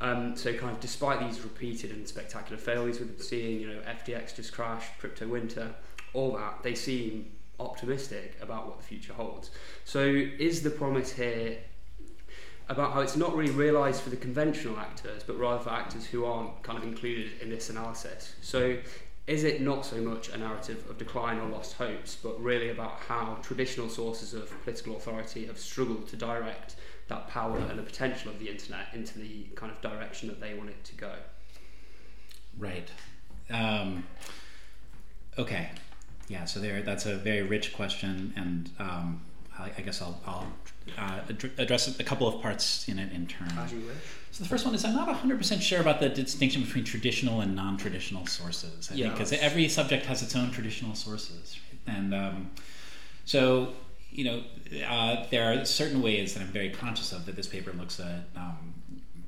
Um, 0.00 0.36
so, 0.36 0.52
kind 0.54 0.72
of 0.72 0.80
despite 0.80 1.20
these 1.20 1.40
repeated 1.42 1.90
and 1.90 2.06
spectacular 2.06 2.58
failures 2.58 2.98
been 2.98 3.18
seeing, 3.20 3.60
you 3.60 3.68
know, 3.68 3.80
FTX 3.80 4.36
just 4.36 4.52
crashed, 4.52 4.96
crypto 4.98 5.26
winter, 5.26 5.74
all 6.14 6.36
that, 6.36 6.62
they 6.62 6.74
seem 6.74 7.32
optimistic 7.60 8.36
about 8.40 8.66
what 8.66 8.78
the 8.78 8.84
future 8.84 9.12
holds. 9.12 9.50
So, 9.84 10.02
is 10.04 10.62
the 10.62 10.70
promise 10.70 11.12
here 11.12 11.58
about 12.68 12.92
how 12.92 13.00
it's 13.00 13.16
not 13.16 13.34
really 13.34 13.50
realised 13.52 14.02
for 14.02 14.10
the 14.10 14.16
conventional 14.16 14.78
actors, 14.78 15.22
but 15.24 15.38
rather 15.38 15.62
for 15.62 15.70
actors 15.70 16.06
who 16.06 16.24
aren't 16.24 16.62
kind 16.62 16.78
of 16.78 16.84
included 16.84 17.32
in 17.40 17.50
this 17.50 17.70
analysis? 17.70 18.34
So, 18.40 18.76
is 19.26 19.44
it 19.44 19.60
not 19.60 19.84
so 19.84 19.96
much 19.96 20.30
a 20.30 20.38
narrative 20.38 20.88
of 20.88 20.96
decline 20.96 21.38
or 21.38 21.48
lost 21.48 21.74
hopes, 21.74 22.16
but 22.16 22.40
really 22.42 22.70
about 22.70 22.98
how 23.08 23.38
traditional 23.42 23.90
sources 23.90 24.32
of 24.32 24.50
political 24.62 24.96
authority 24.96 25.46
have 25.46 25.58
struggled 25.58 26.08
to 26.08 26.16
direct 26.16 26.76
that 27.08 27.28
power 27.28 27.58
and 27.58 27.78
the 27.78 27.82
potential 27.82 28.30
of 28.30 28.38
the 28.38 28.48
internet 28.48 28.86
into 28.92 29.18
the 29.18 29.44
kind 29.54 29.72
of 29.72 29.80
direction 29.80 30.28
that 30.28 30.40
they 30.40 30.54
want 30.54 30.70
it 30.70 30.84
to 30.84 30.94
go? 30.94 31.12
Right. 32.58 32.90
Um, 33.50 34.04
okay. 35.38 35.70
Yeah. 36.28 36.44
So 36.44 36.60
there, 36.60 36.82
that's 36.82 37.06
a 37.06 37.16
very 37.16 37.42
rich 37.42 37.72
question, 37.72 38.32
and 38.36 38.70
um, 38.78 39.22
I, 39.58 39.70
I, 39.78 39.80
guess 39.80 40.02
I'll, 40.02 40.20
I'll 40.26 40.46
uh, 40.98 41.20
address 41.56 41.98
a 41.98 42.04
couple 42.04 42.28
of 42.28 42.42
parts 42.42 42.86
in 42.88 42.98
it 42.98 43.12
in 43.12 43.26
turn. 43.26 43.52
As 43.58 43.72
you 43.72 43.80
wish. 43.80 43.96
So 44.30 44.44
the 44.44 44.48
first 44.48 44.66
one 44.66 44.74
is 44.74 44.84
I'm 44.84 44.94
not 44.94 45.08
100% 45.08 45.60
sure 45.62 45.80
about 45.80 46.00
the 46.00 46.08
distinction 46.08 46.62
between 46.62 46.84
traditional 46.84 47.40
and 47.40 47.56
non-traditional 47.56 48.26
sources. 48.26 48.90
I 48.92 48.94
yeah, 48.94 49.10
because 49.10 49.32
every 49.32 49.68
subject 49.68 50.06
has 50.06 50.22
its 50.22 50.36
own 50.36 50.50
traditional 50.50 50.94
sources, 50.94 51.58
right? 51.86 51.96
and 51.96 52.14
um, 52.14 52.50
so 53.24 53.72
you 54.18 54.24
know 54.24 54.42
uh, 54.84 55.24
there 55.30 55.52
are 55.52 55.64
certain 55.64 56.02
ways 56.02 56.34
that 56.34 56.40
I'm 56.40 56.48
very 56.48 56.70
conscious 56.70 57.12
of 57.12 57.24
that 57.26 57.36
this 57.36 57.46
paper 57.46 57.72
looks 57.72 58.00
at. 58.00 58.24
Um, 58.36 58.74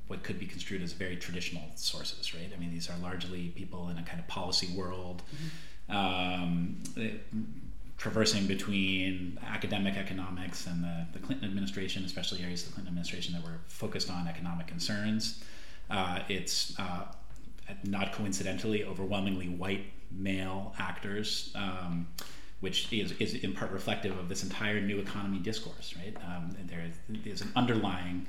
what 0.09 0.24
could 0.24 0.40
be 0.40 0.46
construed 0.46 0.83
as 0.83 0.92
very 0.92 1.14
traditional 1.14 1.62
sources, 1.76 2.35
right? 2.35 2.50
I 2.53 2.59
mean, 2.59 2.72
these 2.72 2.90
are 2.90 2.96
largely 3.00 3.50
people 3.50 3.90
in 3.90 3.98
a 3.98 4.03
kind 4.03 4.18
of 4.18 4.26
policy 4.26 4.66
world, 4.76 5.22
mm-hmm. 5.33 5.96
um, 5.96 6.83
traversing 7.96 8.48
between 8.48 9.38
academic 9.46 9.96
economics 9.96 10.66
and 10.66 10.83
the, 10.83 11.07
the 11.12 11.20
Clinton 11.20 11.48
administration, 11.48 12.05
especially 12.05 12.42
areas 12.42 12.62
of 12.62 12.70
the 12.70 12.74
Clinton 12.74 12.88
administration 12.88 13.35
that 13.35 13.44
were 13.44 13.61
focused 13.68 14.11
on 14.11 14.26
economic 14.26 14.66
concerns. 14.66 15.44
Uh, 15.88 16.18
it's 16.29 16.76
uh, 16.81 17.05
not 17.85 18.12
coincidentally 18.12 18.83
overwhelmingly 18.85 19.48
white 19.48 19.85
male 20.11 20.74
actors, 20.76 21.53
um, 21.55 22.09
which 22.61 22.92
is, 22.92 23.12
is 23.12 23.35
in 23.35 23.53
part 23.53 23.70
reflective 23.70 24.18
of 24.18 24.29
this 24.29 24.42
entire 24.42 24.81
new 24.81 24.99
economy 24.99 25.38
discourse, 25.38 25.94
right? 25.96 26.16
Um, 26.27 26.55
there 26.66 26.85
is 27.25 27.40
an 27.40 27.53
underlying 27.57 28.27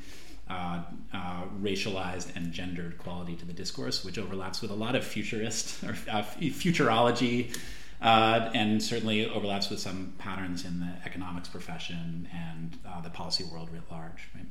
uh, 0.49 0.83
uh, 1.13 1.43
racialized 1.61 2.35
and 2.35 2.51
gendered 2.51 2.97
quality 2.97 3.35
to 3.35 3.45
the 3.45 3.53
discourse, 3.53 4.03
which 4.03 4.17
overlaps 4.17 4.61
with 4.61 4.71
a 4.71 4.75
lot 4.75 4.95
of 4.95 5.03
futurist 5.03 5.83
or 5.85 5.91
uh, 6.09 6.23
futurology 6.23 7.57
uh, 8.01 8.49
and 8.53 8.81
certainly 8.81 9.29
overlaps 9.29 9.69
with 9.69 9.79
some 9.79 10.13
patterns 10.17 10.65
in 10.65 10.79
the 10.79 10.91
economics 11.05 11.47
profession 11.47 12.27
and 12.33 12.77
uh, 12.85 12.99
the 13.01 13.09
policy 13.09 13.43
world 13.43 13.69
writ 13.71 13.83
large. 13.91 14.29
Right? 14.35 14.45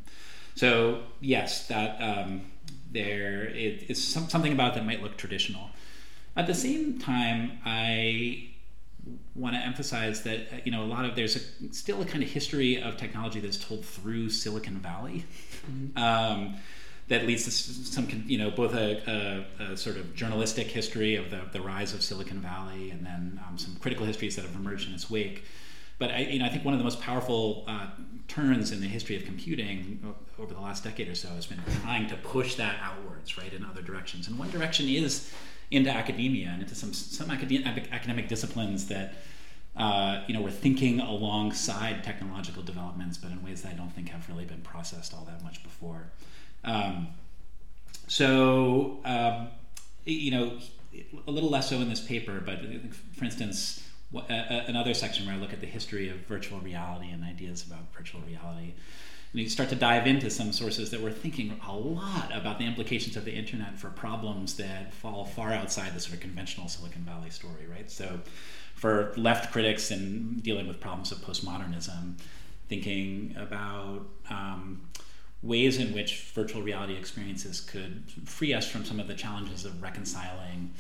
So 0.55 1.03
yes, 1.21 1.67
that 1.69 2.01
um, 2.01 2.43
there 2.93 3.45
is 3.45 4.03
some, 4.07 4.29
something 4.29 4.53
about 4.53 4.75
that 4.75 4.87
might 4.87 5.03
look 5.03 5.17
traditional. 5.17 5.71
At 6.37 6.47
the 6.47 6.55
same 6.55 6.99
time, 6.99 7.59
I 7.65 8.50
want 9.35 9.55
to 9.55 9.61
emphasize 9.61 10.23
that 10.23 10.41
uh, 10.53 10.57
you 10.65 10.73
know 10.73 10.83
a 10.83 10.87
lot 10.87 11.05
of 11.05 11.17
there's 11.17 11.37
a, 11.37 11.73
still 11.73 12.03
a 12.03 12.05
kind 12.05 12.23
of 12.23 12.31
history 12.31 12.81
of 12.81 12.97
technology 12.97 13.41
that's 13.41 13.63
told 13.63 13.85
through 13.85 14.31
Silicon 14.31 14.79
Valley. 14.79 15.25
Mm-hmm. 15.71 15.99
Um, 15.99 16.57
that 17.09 17.27
leads 17.27 17.43
to 17.43 17.51
some, 17.51 18.07
you 18.29 18.39
know, 18.39 18.53
both 18.53 18.73
a, 18.73 19.45
a, 19.59 19.73
a, 19.73 19.77
sort 19.77 19.97
of 19.97 20.15
journalistic 20.15 20.69
history 20.69 21.17
of 21.17 21.29
the, 21.29 21.41
the 21.53 21.61
rise 21.61 21.93
of 21.93 22.03
Silicon 22.03 22.39
Valley 22.39 22.93
and 22.93 23.05
then 23.05 23.41
um, 23.49 23.59
some 23.59 23.75
critical 23.81 24.07
histories 24.07 24.37
that 24.37 24.45
have 24.45 24.55
emerged 24.55 24.89
in 24.89 24.95
its 24.95 25.11
wake. 25.11 25.43
But 25.99 26.13
I, 26.13 26.19
you 26.19 26.39
know, 26.39 26.45
I 26.45 26.49
think 26.49 26.65
one 26.65 26.73
of 26.73 26.79
the 26.79 26.85
most 26.85 27.01
powerful 27.01 27.65
uh, 27.67 27.89
turns 28.29 28.71
in 28.71 28.81
the 28.81 28.87
history 28.87 29.17
of 29.17 29.25
computing 29.25 30.15
over 30.39 30.55
the 30.55 30.61
last 30.61 30.85
decade 30.85 31.09
or 31.09 31.17
so 31.17 31.29
has 31.31 31.47
been 31.47 31.61
trying 31.83 32.09
to 32.09 32.17
push 32.17 32.55
that 32.55 32.77
outwards, 32.81 33.37
right, 33.37 33.53
in 33.53 33.65
other 33.65 33.83
directions. 33.83 34.29
And 34.29 34.39
one 34.39 34.51
direction 34.51 34.89
is 34.89 35.31
into 35.71 35.91
academia 35.91 36.49
and 36.49 36.63
into 36.63 36.75
some 36.75 36.93
some 36.93 37.31
academic, 37.31 37.91
academic 37.93 38.29
disciplines 38.29 38.89
that 38.89 39.15
uh, 39.77 40.23
you 40.27 40.35
know 40.35 40.41
we're 40.41 40.51
thinking 40.51 41.01
alongside 41.01 42.03
technological 42.03 42.63
developments, 42.63 43.17
but 43.17 43.31
in 43.31 43.43
ways 43.43 43.63
that 43.63 43.73
I 43.73 43.75
don't 43.75 43.91
think 43.91 44.09
have 44.09 44.29
really 44.29 44.45
been 44.45 44.63
processed 44.63 45.15
all 45.15 45.25
that 45.25 45.43
much 45.43 45.63
before. 45.63 46.11
Um, 46.65 47.09
so, 48.07 48.99
um, 49.05 49.49
you 50.05 50.33
know, 50.33 50.59
a 51.27 51.31
little 51.31 51.49
less 51.49 51.71
so 51.71 51.77
in 51.77 51.89
this 51.89 52.01
paper, 52.01 52.43
but 52.45 52.59
for 53.17 53.25
instance, 53.25 53.89
another 54.13 54.95
section 54.95 55.27
where 55.27 55.37
I 55.37 55.39
look 55.39 55.53
at 55.53 55.61
the 55.61 55.67
history 55.67 56.09
of 56.09 56.17
virtual 56.27 56.59
reality 56.59 57.11
and 57.11 57.23
ideas 57.23 57.65
about 57.65 57.95
virtual 57.97 58.21
reality. 58.23 58.75
And 59.33 59.41
you 59.41 59.49
start 59.49 59.69
to 59.69 59.77
dive 59.77 60.07
into 60.07 60.29
some 60.29 60.53
sources 60.53 60.91
that 60.91 61.01
were 61.01 61.13
thinking 61.13 61.61
a 61.67 61.73
lot 61.73 62.31
about 62.35 62.59
the 62.59 62.67
implications 62.67 63.17
of 63.17 63.25
the 63.25 63.33
internet 63.33 63.79
for 63.79 63.89
problems 63.91 64.57
that 64.57 64.93
fall 64.93 65.25
far 65.25 65.53
outside 65.53 65.95
the 65.95 66.01
sort 66.01 66.15
of 66.15 66.21
conventional 66.21 66.67
Silicon 66.69 67.03
Valley 67.03 67.31
story, 67.31 67.67
right? 67.71 67.89
So, 67.91 68.21
for 68.75 69.13
left 69.17 69.53
critics 69.53 69.91
and 69.91 70.43
dealing 70.43 70.67
with 70.67 70.81
problems 70.81 71.13
of 71.13 71.19
postmodernism, 71.19 72.15
thinking 72.69 73.37
about 73.39 74.07
um, 74.31 74.89
ways 75.43 75.79
in 75.79 75.93
which 75.93 76.23
virtual 76.35 76.63
reality 76.63 76.97
experiences 76.97 77.61
could 77.61 78.05
free 78.25 78.53
us 78.53 78.69
from 78.69 78.85
some 78.85 78.99
of 78.99 79.07
the 79.07 79.15
challenges 79.15 79.65
of 79.65 79.81
reconciling 79.83 80.73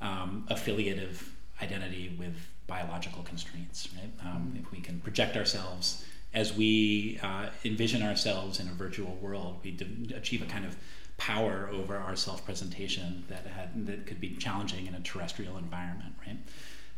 um, 0.00 0.44
affiliative 0.48 1.32
identity 1.62 2.14
with 2.18 2.34
biological 2.66 3.22
constraints. 3.22 3.88
Right? 3.94 4.10
Um. 4.26 4.58
If 4.60 4.70
we 4.72 4.80
can 4.80 5.00
project 5.00 5.36
ourselves 5.36 6.04
as 6.34 6.52
we 6.52 7.18
uh, 7.22 7.48
envision 7.64 8.02
ourselves 8.02 8.60
in 8.60 8.68
a 8.68 8.72
virtual 8.72 9.16
world, 9.16 9.60
we 9.62 9.78
achieve 10.14 10.42
a 10.42 10.46
kind 10.46 10.64
of 10.64 10.76
power 11.16 11.70
over 11.72 11.96
our 11.96 12.16
self-presentation 12.16 13.24
that 13.28 13.46
had 13.46 13.86
that 13.86 14.06
could 14.06 14.20
be 14.20 14.30
challenging 14.36 14.86
in 14.86 14.94
a 14.94 15.00
terrestrial 15.00 15.56
environment, 15.56 16.14
right? 16.26 16.38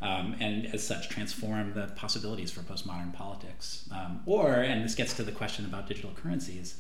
Um, 0.01 0.37
and 0.41 0.67
as 0.75 0.87
such 0.87 1.09
transform 1.09 1.75
the 1.75 1.89
possibilities 1.97 2.51
for 2.51 2.61
postmodern 2.61 3.15
politics. 3.15 3.89
Um, 3.91 4.21
or, 4.27 4.53
and 4.53 4.85
this 4.85 4.95
gets 4.95 5.15
to 5.15 5.23
the 5.23 5.33
question 5.33 5.65
about 5.65 5.87
digital 5.87 6.11
currencies, 6.11 6.79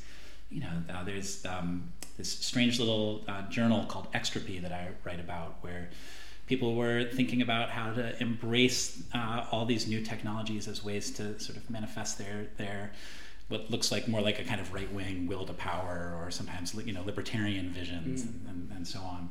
you 0.50 0.60
know, 0.60 0.82
uh, 0.92 1.02
there's 1.04 1.44
um, 1.46 1.92
this 2.16 2.30
strange 2.30 2.78
little 2.78 3.24
uh, 3.26 3.42
journal 3.48 3.84
called 3.86 4.12
Extropy 4.12 4.60
that 4.62 4.72
I 4.72 4.90
write 5.04 5.20
about 5.20 5.56
where 5.60 5.90
people 6.46 6.74
were 6.74 7.04
thinking 7.04 7.42
about 7.42 7.70
how 7.70 7.92
to 7.92 8.20
embrace 8.22 9.02
uh, 9.14 9.46
all 9.50 9.64
these 9.64 9.86
new 9.86 10.02
technologies 10.02 10.68
as 10.68 10.84
ways 10.84 11.10
to 11.12 11.38
sort 11.40 11.56
of 11.56 11.68
manifest 11.70 12.18
their 12.18 12.46
their 12.56 12.92
what 13.48 13.70
looks 13.70 13.92
like 13.92 14.08
more 14.08 14.20
like 14.20 14.40
a 14.40 14.44
kind 14.44 14.60
of 14.60 14.72
right 14.72 14.92
wing 14.92 15.26
will 15.26 15.44
to 15.46 15.52
power 15.52 16.18
or 16.20 16.30
sometimes 16.30 16.74
you 16.74 16.92
know 16.92 17.02
libertarian 17.04 17.70
visions 17.70 18.22
mm. 18.22 18.28
and, 18.28 18.46
and, 18.48 18.76
and, 18.76 18.88
so 18.88 18.98
on. 19.00 19.28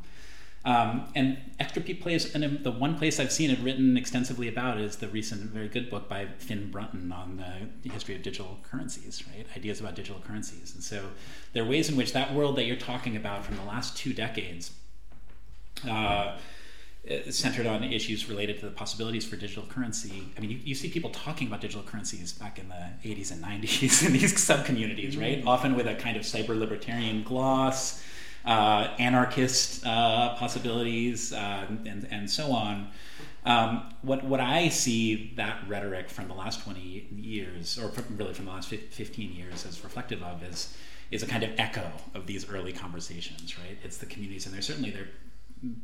Um, 0.63 1.07
and 1.13 1.37
Extropy 1.59 2.01
plays, 2.01 2.33
and 2.33 2.63
the 2.63 2.71
one 2.71 2.97
place 2.97 3.19
I've 3.19 3.31
seen 3.31 3.51
it 3.51 3.59
written 3.59 3.97
extensively 3.97 4.47
about 4.47 4.79
is 4.79 4.95
the 4.95 5.07
recent 5.07 5.41
very 5.51 5.67
good 5.67 5.91
book 5.91 6.09
by 6.09 6.25
Finn 6.39 6.71
Brunton 6.71 7.11
on 7.11 7.43
the 7.83 7.89
history 7.89 8.15
of 8.15 8.23
digital 8.23 8.57
currencies, 8.63 9.23
right? 9.27 9.45
Ideas 9.55 9.79
about 9.79 9.93
digital 9.93 10.19
currencies. 10.21 10.73
And 10.73 10.83
so 10.83 11.09
there 11.53 11.63
are 11.63 11.67
ways 11.67 11.87
in 11.87 11.95
which 11.95 12.13
that 12.13 12.33
world 12.33 12.55
that 12.55 12.65
you're 12.65 12.77
talking 12.77 13.15
about 13.15 13.45
from 13.45 13.57
the 13.57 13.63
last 13.63 13.95
two 13.95 14.11
decades 14.11 14.71
uh, 15.87 16.37
centered 17.29 17.67
on 17.67 17.83
issues 17.83 18.27
related 18.29 18.59
to 18.59 18.65
the 18.65 18.71
possibilities 18.71 19.25
for 19.25 19.35
digital 19.35 19.63
currency. 19.63 20.23
I 20.37 20.41
mean, 20.41 20.49
you, 20.51 20.59
you 20.63 20.75
see 20.75 20.89
people 20.89 21.11
talking 21.11 21.47
about 21.47 21.61
digital 21.61 21.83
currencies 21.83 22.33
back 22.33 22.57
in 22.57 22.69
the 22.69 22.89
80s 23.03 23.31
and 23.31 23.43
90s 23.43 24.05
in 24.05 24.13
these 24.13 24.41
sub 24.43 24.65
communities, 24.65 25.15
right? 25.17 25.39
Mm-hmm. 25.39 25.47
Often 25.47 25.75
with 25.75 25.87
a 25.87 25.95
kind 25.95 26.17
of 26.17 26.23
cyber 26.23 26.57
libertarian 26.57 27.23
gloss 27.23 28.03
uh, 28.45 28.93
anarchist 28.99 29.85
uh, 29.85 30.35
possibilities, 30.35 31.33
uh, 31.33 31.65
and, 31.85 32.07
and 32.11 32.29
so 32.29 32.51
on. 32.51 32.87
Um, 33.45 33.93
what, 34.01 34.23
what 34.23 34.39
I 34.39 34.69
see 34.69 35.33
that 35.35 35.63
rhetoric 35.67 36.09
from 36.09 36.27
the 36.27 36.33
last 36.33 36.63
20 36.63 37.07
years, 37.15 37.77
or 37.77 37.91
really 38.17 38.33
from 38.33 38.45
the 38.45 38.51
last 38.51 38.69
15 38.69 39.31
years, 39.33 39.65
as 39.65 39.83
reflective 39.83 40.23
of 40.23 40.43
is, 40.43 40.75
is 41.11 41.21
a 41.21 41.27
kind 41.27 41.43
of 41.43 41.51
echo 41.57 41.91
of 42.13 42.25
these 42.25 42.49
early 42.49 42.73
conversations, 42.73 43.57
right? 43.59 43.77
It's 43.83 43.97
the 43.97 44.07
communities, 44.07 44.45
and 44.45 44.55
there's 44.55 44.65
certainly 44.65 44.89
there 44.91 45.07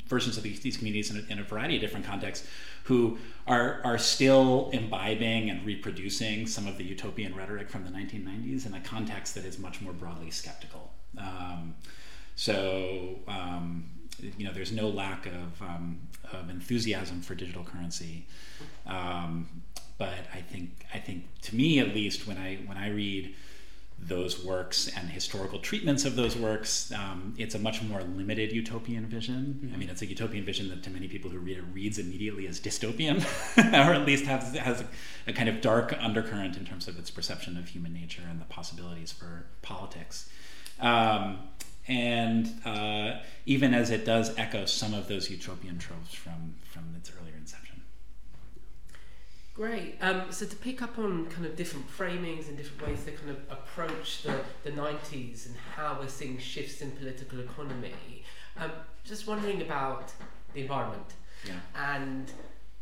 versions 0.08 0.38
of 0.38 0.44
these, 0.44 0.60
these 0.60 0.78
communities 0.78 1.10
in 1.12 1.18
a, 1.18 1.32
in 1.32 1.40
a, 1.40 1.44
variety 1.44 1.76
of 1.76 1.82
different 1.82 2.06
contexts 2.06 2.48
who 2.84 3.18
are, 3.48 3.82
are 3.84 3.98
still 3.98 4.70
imbibing 4.74 5.50
and 5.50 5.66
reproducing 5.66 6.46
some 6.46 6.68
of 6.68 6.78
the 6.78 6.84
utopian 6.84 7.36
rhetoric 7.36 7.70
from 7.70 7.84
the 7.84 7.90
1990s 7.90 8.66
in 8.66 8.74
a 8.74 8.82
context 8.82 9.36
that 9.36 9.46
is 9.46 9.58
much 9.58 9.82
more 9.82 9.94
broadly 9.94 10.30
skeptical. 10.30 10.92
Um, 11.18 11.76
so 12.36 13.20
um, 13.28 13.86
you 14.38 14.46
know, 14.46 14.54
there's 14.54 14.72
no 14.72 14.90
lack 14.90 15.26
of, 15.26 15.62
um, 15.62 16.00
of 16.32 16.50
enthusiasm 16.50 17.22
for 17.22 17.36
digital 17.36 17.64
currency. 17.64 18.26
Um, 18.86 19.64
but 19.98 20.26
I 20.34 20.42
think 20.42 20.86
I 20.94 20.98
think 20.98 21.26
to 21.44 21.56
me 21.56 21.80
at 21.80 21.94
least 21.94 22.28
when 22.28 22.38
I 22.38 22.58
when 22.66 22.76
I 22.78 22.90
read 22.90 23.36
those 24.08 24.44
works 24.44 24.90
and 24.98 25.10
historical 25.10 25.60
treatments 25.60 26.06
of 26.06 26.16
those 26.16 26.36
works, 26.36 26.92
um, 26.92 27.34
it's 27.38 27.56
a 27.56 27.60
much 27.60 27.82
more 27.84 28.02
limited 28.02 28.52
utopian 28.52 29.06
vision. 29.06 29.60
Mm-hmm. 29.64 29.74
I 29.74 29.78
mean, 29.78 29.90
it's 29.90 30.02
a 30.02 30.06
utopian 30.06 30.44
vision 30.44 30.70
that 30.70 30.84
to 30.84 30.90
many 30.90 31.08
people 31.08 31.30
who 31.30 31.38
read 31.38 31.58
it 31.58 31.64
reads 31.72 32.00
immediately 32.00 32.48
as 32.48 32.60
dystopian, 32.60 33.24
or 33.58 33.94
at 33.94 34.06
least 34.06 34.26
has, 34.26 34.56
has 34.56 34.82
a, 34.82 34.88
a, 35.28 35.34
kind 35.34 35.50
of 35.50 35.62
dark 35.62 35.96
undercurrent 36.00 36.58
in 36.58 36.66
terms 36.66 36.88
of 36.88 36.98
its 36.98 37.12
perception 37.12 37.58
of 37.58 37.68
human 37.68 37.94
nature 37.94 38.24
and 38.30 38.42
the 38.42 38.46
possibilities 38.46 39.12
for 39.12 39.46
politics. 39.62 40.30
Um, 40.80 41.40
and 41.88 42.54
uh, 42.66 43.20
even 43.46 43.74
as 43.74 43.90
it 43.90 44.06
does 44.06 44.38
echo 44.38 44.66
some 44.66 44.94
of 44.94 45.08
those 45.08 45.30
utopian 45.30 45.78
tropes 45.78 46.14
from 46.14 46.54
from 46.64 46.84
its 46.96 47.12
earlier 47.20 47.36
inception. 47.38 47.71
Great. 49.62 49.96
Um, 50.02 50.24
so 50.32 50.48
to 50.48 50.56
pick 50.56 50.82
up 50.82 50.98
on 50.98 51.28
kind 51.28 51.46
of 51.46 51.56
different 51.56 51.88
framings 51.88 52.48
and 52.48 52.58
different 52.58 52.82
ways 52.88 53.04
to 53.06 53.12
kind 53.12 53.30
of 53.30 53.38
approach 53.52 54.24
the, 54.24 54.40
the 54.64 54.72
90s 54.72 55.46
and 55.46 55.56
how 55.76 56.00
we're 56.02 56.08
seeing 56.08 56.40
shifts 56.40 56.82
in 56.82 56.90
political 56.90 57.40
economy, 57.42 58.24
um, 58.58 58.72
just 59.04 59.28
wondering 59.28 59.62
about 59.62 60.14
the 60.56 60.62
environment. 60.62 61.14
Yeah. 61.46 61.60
And 61.76 62.32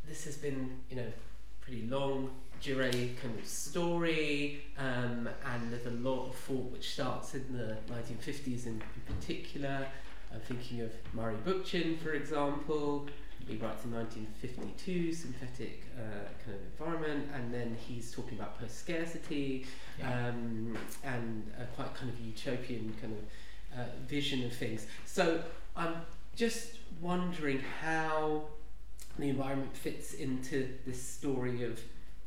this 0.08 0.24
has 0.24 0.38
been, 0.38 0.78
you 0.90 0.96
know, 0.96 1.12
pretty 1.60 1.86
longue 1.86 2.30
durée 2.64 3.18
kind 3.22 3.38
of 3.38 3.46
story, 3.46 4.64
um, 4.78 5.28
and 5.54 5.74
there's 5.74 5.86
a 5.86 6.00
lot 6.00 6.28
of 6.28 6.36
thought 6.36 6.72
which 6.72 6.94
starts 6.94 7.36
in 7.36 7.46
the 7.52 7.76
1950s 7.94 8.68
in, 8.68 8.82
in 8.82 9.16
particular. 9.16 9.86
I'm 10.34 10.40
thinking 10.40 10.80
of 10.80 10.94
Murray 11.12 11.36
Bookchin, 11.46 12.00
for 12.00 12.14
example. 12.14 13.10
He 13.50 13.56
writes 13.56 13.84
in 13.84 13.92
1952, 13.92 15.12
synthetic 15.12 15.84
uh, 15.98 16.30
kind 16.46 16.56
of 16.56 16.62
environment, 16.80 17.30
and 17.34 17.52
then 17.52 17.76
he's 17.88 18.12
talking 18.12 18.38
about 18.38 18.60
post 18.60 18.78
scarcity 18.78 19.66
yeah. 19.98 20.28
um, 20.28 20.78
and 21.04 21.52
a 21.60 21.66
quite 21.76 21.96
kind 21.96 22.12
of 22.12 22.20
utopian 22.20 22.94
kind 23.02 23.14
of 23.14 23.80
uh, 23.80 23.84
vision 24.08 24.46
of 24.46 24.54
things. 24.54 24.86
So 25.06 25.42
I'm 25.76 25.96
just 26.36 26.74
wondering 27.02 27.62
how 27.82 28.44
the 29.18 29.30
environment 29.30 29.76
fits 29.76 30.14
into 30.14 30.70
this 30.86 31.02
story 31.02 31.64
of 31.64 31.82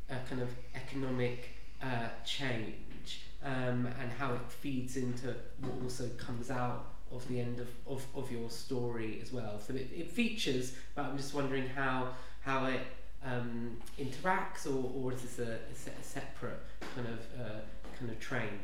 a 0.09 0.17
kind 0.29 0.41
of 0.41 0.49
economic 0.75 1.51
uh, 1.81 2.09
change 2.25 3.21
um, 3.45 3.87
and 4.01 4.11
how 4.19 4.33
it 4.33 4.41
feeds 4.49 4.97
into 4.97 5.33
what 5.61 5.73
also 5.83 6.09
comes 6.17 6.51
out 6.51 6.92
of 7.15 7.27
the 7.27 7.39
end 7.39 7.59
of, 7.59 7.67
of, 7.87 8.05
of 8.15 8.31
your 8.31 8.49
story 8.49 9.19
as 9.21 9.31
well. 9.31 9.59
So 9.59 9.73
it, 9.73 9.89
it 9.95 10.11
features, 10.11 10.73
but 10.95 11.05
I'm 11.05 11.17
just 11.17 11.33
wondering 11.33 11.67
how 11.67 12.09
how 12.41 12.65
it 12.65 12.81
um, 13.25 13.77
interacts, 13.99 14.65
or, 14.65 14.91
or 14.95 15.13
is 15.13 15.21
this 15.21 15.39
a, 15.39 15.51
a, 15.51 15.99
a 15.99 16.03
separate 16.03 16.59
kind 16.95 17.07
of 17.07 17.19
uh, 17.39 17.59
kind 17.97 18.11
of 18.11 18.19
train? 18.19 18.59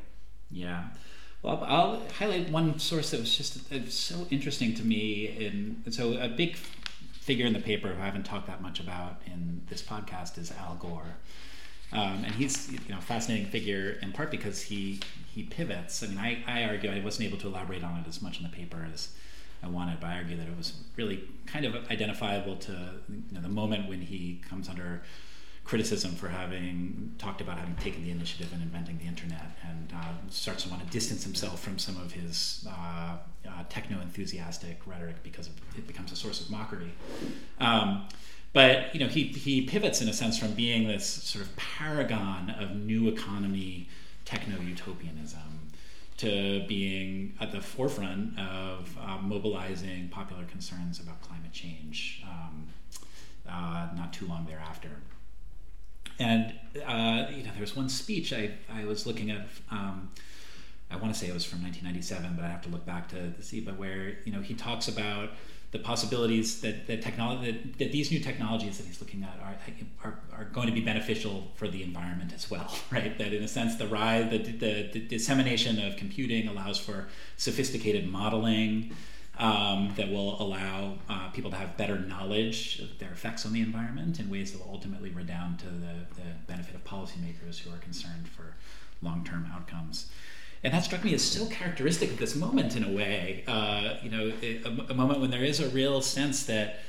Yeah. 0.51 0.85
Well, 1.41 1.63
I'll 1.65 2.01
highlight 2.17 2.49
one 2.49 2.79
source 2.79 3.11
that 3.11 3.19
was 3.21 3.33
just 3.35 3.71
so 3.91 4.27
interesting 4.29 4.73
to 4.75 4.83
me. 4.83 5.27
In 5.27 5.83
so 5.91 6.13
a 6.13 6.27
big 6.27 6.57
figure 6.57 7.45
in 7.45 7.53
the 7.53 7.59
paper 7.59 7.89
who 7.89 8.01
I 8.01 8.05
haven't 8.05 8.25
talked 8.25 8.47
that 8.47 8.61
much 8.61 8.79
about 8.79 9.21
in 9.25 9.61
this 9.69 9.81
podcast 9.81 10.37
is 10.37 10.51
Al 10.51 10.75
Gore. 10.75 11.15
Um, 11.91 12.23
and 12.23 12.35
he's 12.35 12.71
you 12.71 12.79
know 12.89 12.99
a 12.99 13.01
fascinating 13.01 13.47
figure 13.47 13.97
in 14.01 14.11
part 14.11 14.31
because 14.31 14.61
he 14.61 14.99
he 15.33 15.43
pivots. 15.43 16.03
I 16.03 16.07
mean, 16.07 16.17
I, 16.17 16.43
I 16.47 16.63
argue 16.65 16.91
I 16.91 16.99
wasn't 16.99 17.27
able 17.27 17.37
to 17.39 17.47
elaborate 17.47 17.83
on 17.83 17.99
it 17.99 18.07
as 18.07 18.21
much 18.21 18.37
in 18.37 18.43
the 18.43 18.49
paper 18.49 18.87
as 18.93 19.09
I 19.63 19.67
wanted, 19.67 19.99
but 19.99 20.07
I 20.07 20.17
argue 20.17 20.37
that 20.37 20.47
it 20.47 20.57
was 20.57 20.73
really 20.95 21.23
kind 21.45 21.65
of 21.65 21.75
identifiable 21.89 22.55
to 22.57 22.71
you 23.09 23.23
know, 23.31 23.41
the 23.41 23.49
moment 23.49 23.89
when 23.89 24.01
he 24.01 24.41
comes 24.47 24.69
under 24.69 25.01
criticism 25.69 26.11
for 26.15 26.29
having 26.29 27.13
talked 27.19 27.41
about 27.41 27.57
having 27.57 27.75
taken 27.75 28.03
the 28.03 28.09
initiative 28.09 28.51
in 28.53 28.61
inventing 28.61 28.97
the 28.97 29.05
internet 29.05 29.55
and 29.67 29.93
uh, 29.95 30.29
starts 30.29 30.63
to 30.63 30.69
want 30.69 30.83
to 30.83 30.89
distance 30.89 31.23
himself 31.23 31.61
from 31.61 31.77
some 31.77 31.95
of 31.97 32.11
his 32.11 32.67
uh, 32.67 33.17
uh, 33.47 33.63
techno 33.69 34.01
enthusiastic 34.01 34.79
rhetoric 34.87 35.21
because 35.21 35.47
it 35.77 35.85
becomes 35.85 36.11
a 36.11 36.15
source 36.15 36.41
of 36.41 36.49
mockery. 36.49 36.91
Um, 37.59 38.07
but 38.53 38.93
you 38.93 38.99
know, 38.99 39.07
he 39.07 39.23
he 39.25 39.61
pivots 39.61 40.01
in 40.01 40.09
a 40.09 40.13
sense 40.13 40.37
from 40.37 40.53
being 40.53 40.87
this 40.87 41.05
sort 41.05 41.45
of 41.45 41.55
paragon 41.55 42.49
of 42.51 42.75
new 42.75 43.07
economy 43.07 43.87
techno 44.25 44.59
utopianism 44.61 45.71
to 46.17 46.65
being 46.67 47.33
at 47.39 47.51
the 47.51 47.61
forefront 47.61 48.37
of 48.37 48.97
uh, 49.01 49.17
mobilizing 49.17 50.09
popular 50.09 50.43
concerns 50.45 50.99
about 50.99 51.21
climate 51.21 51.53
change. 51.53 52.23
Um, 52.27 52.67
uh, 53.49 53.87
not 53.95 54.13
too 54.13 54.27
long 54.27 54.45
thereafter. 54.45 54.89
And 56.19 56.53
uh, 56.85 57.27
you 57.31 57.43
know, 57.43 57.51
there 57.51 57.61
was 57.61 57.75
one 57.75 57.89
speech 57.89 58.33
I, 58.33 58.51
I 58.69 58.85
was 58.85 59.07
looking 59.07 59.31
at. 59.31 59.47
Um, 59.71 60.11
I 60.91 60.97
want 60.97 61.13
to 61.13 61.19
say 61.19 61.27
it 61.27 61.33
was 61.33 61.45
from 61.45 61.61
1997, 61.61 62.35
but 62.35 62.43
I 62.43 62.49
have 62.49 62.63
to 62.63 62.69
look 62.69 62.85
back 62.85 63.07
to, 63.09 63.31
to 63.31 63.41
see. 63.43 63.61
But 63.61 63.77
where 63.77 64.17
you 64.25 64.33
know 64.33 64.41
he 64.41 64.53
talks 64.53 64.87
about 64.87 65.29
the 65.71 65.79
possibilities 65.79 66.61
that 66.61 66.87
that 66.87 67.01
technology 67.01 67.51
that, 67.51 67.77
that, 67.77 67.91
these 67.91 68.11
new 68.11 68.19
technologies 68.19 68.77
that 68.77 68.87
he's 68.87 68.99
looking 68.99 69.23
at 69.23 69.37
are, 69.41 69.55
are 70.03 70.19
are 70.35 70.45
going 70.45 70.67
to 70.67 70.73
be 70.73 70.81
beneficial 70.81 71.51
for 71.55 71.67
the 71.67 71.83
environment 71.83 72.33
as 72.33 72.49
well, 72.49 72.73
right? 72.91 73.17
That 73.17 73.33
in 73.33 73.43
a 73.43 73.47
sense 73.47 73.75
the 73.75 73.87
rise 73.87 74.29
the, 74.31 74.37
the, 74.37 74.89
the 74.91 74.99
dissemination 74.99 75.79
of 75.79 75.95
computing 75.95 76.47
allows 76.47 76.79
for 76.79 77.07
sophisticated 77.37 78.07
modeling. 78.07 78.95
Um, 79.37 79.93
that 79.95 80.09
will 80.09 80.35
allow 80.41 80.97
uh, 81.07 81.29
people 81.29 81.49
to 81.51 81.55
have 81.55 81.77
better 81.77 81.97
knowledge 81.97 82.79
of 82.79 82.99
their 82.99 83.11
effects 83.11 83.45
on 83.45 83.53
the 83.53 83.61
environment 83.61 84.19
in 84.19 84.29
ways 84.29 84.51
that 84.51 84.59
will 84.59 84.73
ultimately 84.73 85.11
redound 85.11 85.59
to 85.59 85.67
the, 85.67 85.95
the 86.17 86.35
benefit 86.45 86.75
of 86.75 86.83
policymakers 86.83 87.59
who 87.59 87.73
are 87.73 87.77
concerned 87.77 88.27
for 88.27 88.55
long 89.01 89.23
term 89.23 89.49
outcomes 89.55 90.09
and 90.63 90.73
that 90.73 90.83
struck 90.83 91.03
me 91.03 91.13
as 91.13 91.23
so 91.23 91.45
characteristic 91.45 92.11
of 92.11 92.17
this 92.17 92.35
moment 92.35 92.75
in 92.75 92.83
a 92.83 92.91
way. 92.91 93.43
Uh, 93.47 93.95
you 94.03 94.09
know, 94.09 94.31
a, 94.41 94.91
a, 94.91 94.93
moment 94.93 95.21
when 95.21 95.31
there 95.31 95.43
is 95.43 95.59
a 95.59 95.69
real 95.69 96.01
sense 96.01 96.45
that, 96.45 96.79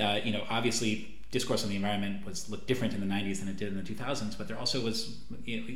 uh, 0.00 0.18
you 0.24 0.32
know, 0.32 0.44
obviously 0.48 1.18
discourse 1.30 1.62
on 1.62 1.68
the 1.68 1.76
environment 1.76 2.24
was 2.24 2.48
looked 2.48 2.66
different 2.66 2.94
in 2.94 3.00
the 3.00 3.06
90s 3.06 3.40
than 3.40 3.48
it 3.48 3.56
did 3.56 3.68
in 3.68 3.76
the 3.76 3.82
2000s, 3.82 4.36
but 4.38 4.48
there 4.48 4.58
also 4.58 4.80
was, 4.80 5.18
you 5.44 5.60
know, 5.60 5.66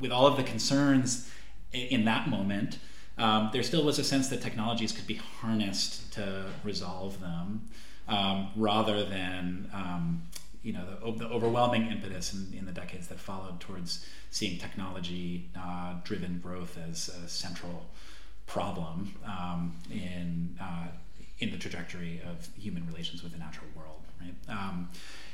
with 0.00 0.10
all 0.10 0.26
of 0.26 0.36
the 0.36 0.42
concerns 0.42 1.30
in 1.72 2.04
that 2.04 2.28
moment, 2.28 2.78
um, 3.18 3.50
there 3.52 3.62
still 3.62 3.84
was 3.84 3.98
a 3.98 4.04
sense 4.04 4.28
that 4.28 4.42
technologies 4.42 4.90
could 4.90 5.06
be 5.06 5.14
harnessed 5.14 6.12
to 6.14 6.46
resolve 6.64 7.20
them, 7.20 7.68
um, 8.08 8.48
rather 8.56 9.04
than 9.04 9.70
um, 9.72 10.22
you 10.64 10.72
know 10.72 10.84
the, 10.84 11.12
the, 11.12 11.26
overwhelming 11.26 11.86
impetus 11.92 12.32
in, 12.32 12.58
in, 12.58 12.64
the 12.64 12.72
decades 12.72 13.06
that 13.08 13.20
followed 13.20 13.60
towards 13.60 14.06
seeing 14.30 14.58
technology-driven 14.58 16.40
uh, 16.42 16.48
growth 16.48 16.78
as 16.88 17.10
a 17.22 17.28
central 17.28 17.86
problem 18.46 19.14
um, 19.26 19.74
in 19.92 20.56
uh, 20.60 20.88
in 21.38 21.50
the 21.50 21.58
trajectory 21.58 22.20
of 22.28 22.48
human 22.56 22.86
relations 22.86 23.22
with 23.22 23.32
the 23.32 23.38
natural 23.38 23.66
world, 23.76 24.00
right? 24.20 24.34
Um, 24.48 24.88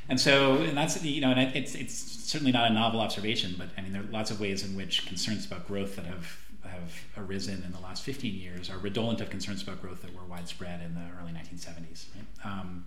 and 0.09 0.19
so, 0.19 0.57
and 0.57 0.77
that's 0.77 1.03
you 1.05 1.21
know, 1.21 1.31
and 1.31 1.55
it's 1.55 1.75
it's 1.75 1.95
certainly 1.95 2.53
not 2.53 2.71
a 2.71 2.75
novel 2.75 3.01
observation, 3.01 3.55
but 3.57 3.69
I 3.79 3.83
mean, 3.83 3.93
there 3.93 4.03
are 4.03 4.07
lots 4.07 4.31
of 4.31 4.41
ways 4.41 4.65
in 4.65 4.77
which 4.77 5.07
concerns 5.07 5.47
about 5.47 5.67
growth 5.69 5.97
that 5.97 6.07
have 6.07 6.37
have 6.65 6.93
arisen 7.17 7.63
in 7.65 7.73
the 7.73 7.81
last 7.81 8.05
15 8.05 8.35
years 8.35 8.71
are 8.71 8.79
redolent 8.79 9.21
of 9.21 9.31
concerns 9.31 9.63
about 9.63 9.81
growth 9.81 10.03
that 10.03 10.15
were 10.15 10.25
widespread 10.25 10.81
in 10.83 10.95
the 10.95 11.01
early 11.21 11.33
1970s. 11.33 12.07
Right? 12.15 12.53
Um, 12.53 12.85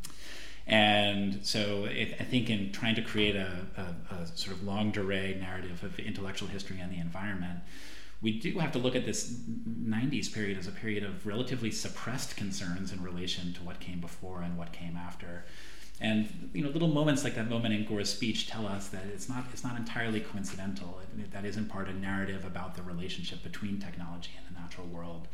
and 0.66 1.46
so 1.46 1.86
it, 1.86 2.16
I 2.20 2.24
think 2.24 2.50
in 2.50 2.72
trying 2.72 2.96
to 2.96 3.02
create 3.02 3.36
a, 3.36 3.68
a, 3.78 4.16
a, 4.16 4.28
sort 4.28 4.56
of 4.56 4.64
longue 4.64 4.94
durée 4.94 5.40
narrative 5.40 5.84
of 5.84 6.00
intellectual 6.00 6.48
history 6.48 6.80
and 6.80 6.92
the 6.92 7.00
environment, 7.00 7.60
we 8.22 8.40
do 8.40 8.58
have 8.60 8.72
to 8.72 8.80
look 8.80 8.96
at 8.96 9.06
this 9.06 9.34
90s 9.34 10.34
period 10.34 10.58
as 10.58 10.68
a 10.68 10.72
period 10.72 11.04
of 11.04 11.28
relatively 11.28 11.70
suppressed 11.70 12.38
concerns 12.38 12.94
in 12.94 13.04
relation 13.04 13.54
to 13.54 13.62
what 13.62 13.82
came 13.82 14.00
before 14.00 14.42
and 14.42 14.58
what 14.58 14.72
came 14.72 14.96
after. 14.96 15.44
And 16.00 16.50
you 16.54 16.64
know, 16.64 16.70
little 16.70 16.88
moments 16.88 17.26
like 17.26 17.36
that 17.36 17.50
moment 17.50 17.74
in 17.74 17.86
Gore's 17.86 18.10
speech 18.10 18.48
tell 18.48 18.66
us 18.66 18.88
that 18.90 19.04
it's 19.06 19.28
not 19.28 19.46
it's 19.52 19.64
not 19.64 19.78
entirely 19.78 20.22
coincidental. 20.22 21.02
It, 21.20 21.32
that 21.32 21.46
is 21.46 21.58
in 21.58 21.66
part 21.66 21.90
a 21.90 21.94
narrative 21.94 22.46
about 22.46 22.76
the 22.76 22.84
relationship 22.84 23.44
between 23.44 23.80
technology 23.80 24.32
and 24.38 24.56
the 24.56 24.60
natural 24.60 24.88
world 24.88 25.28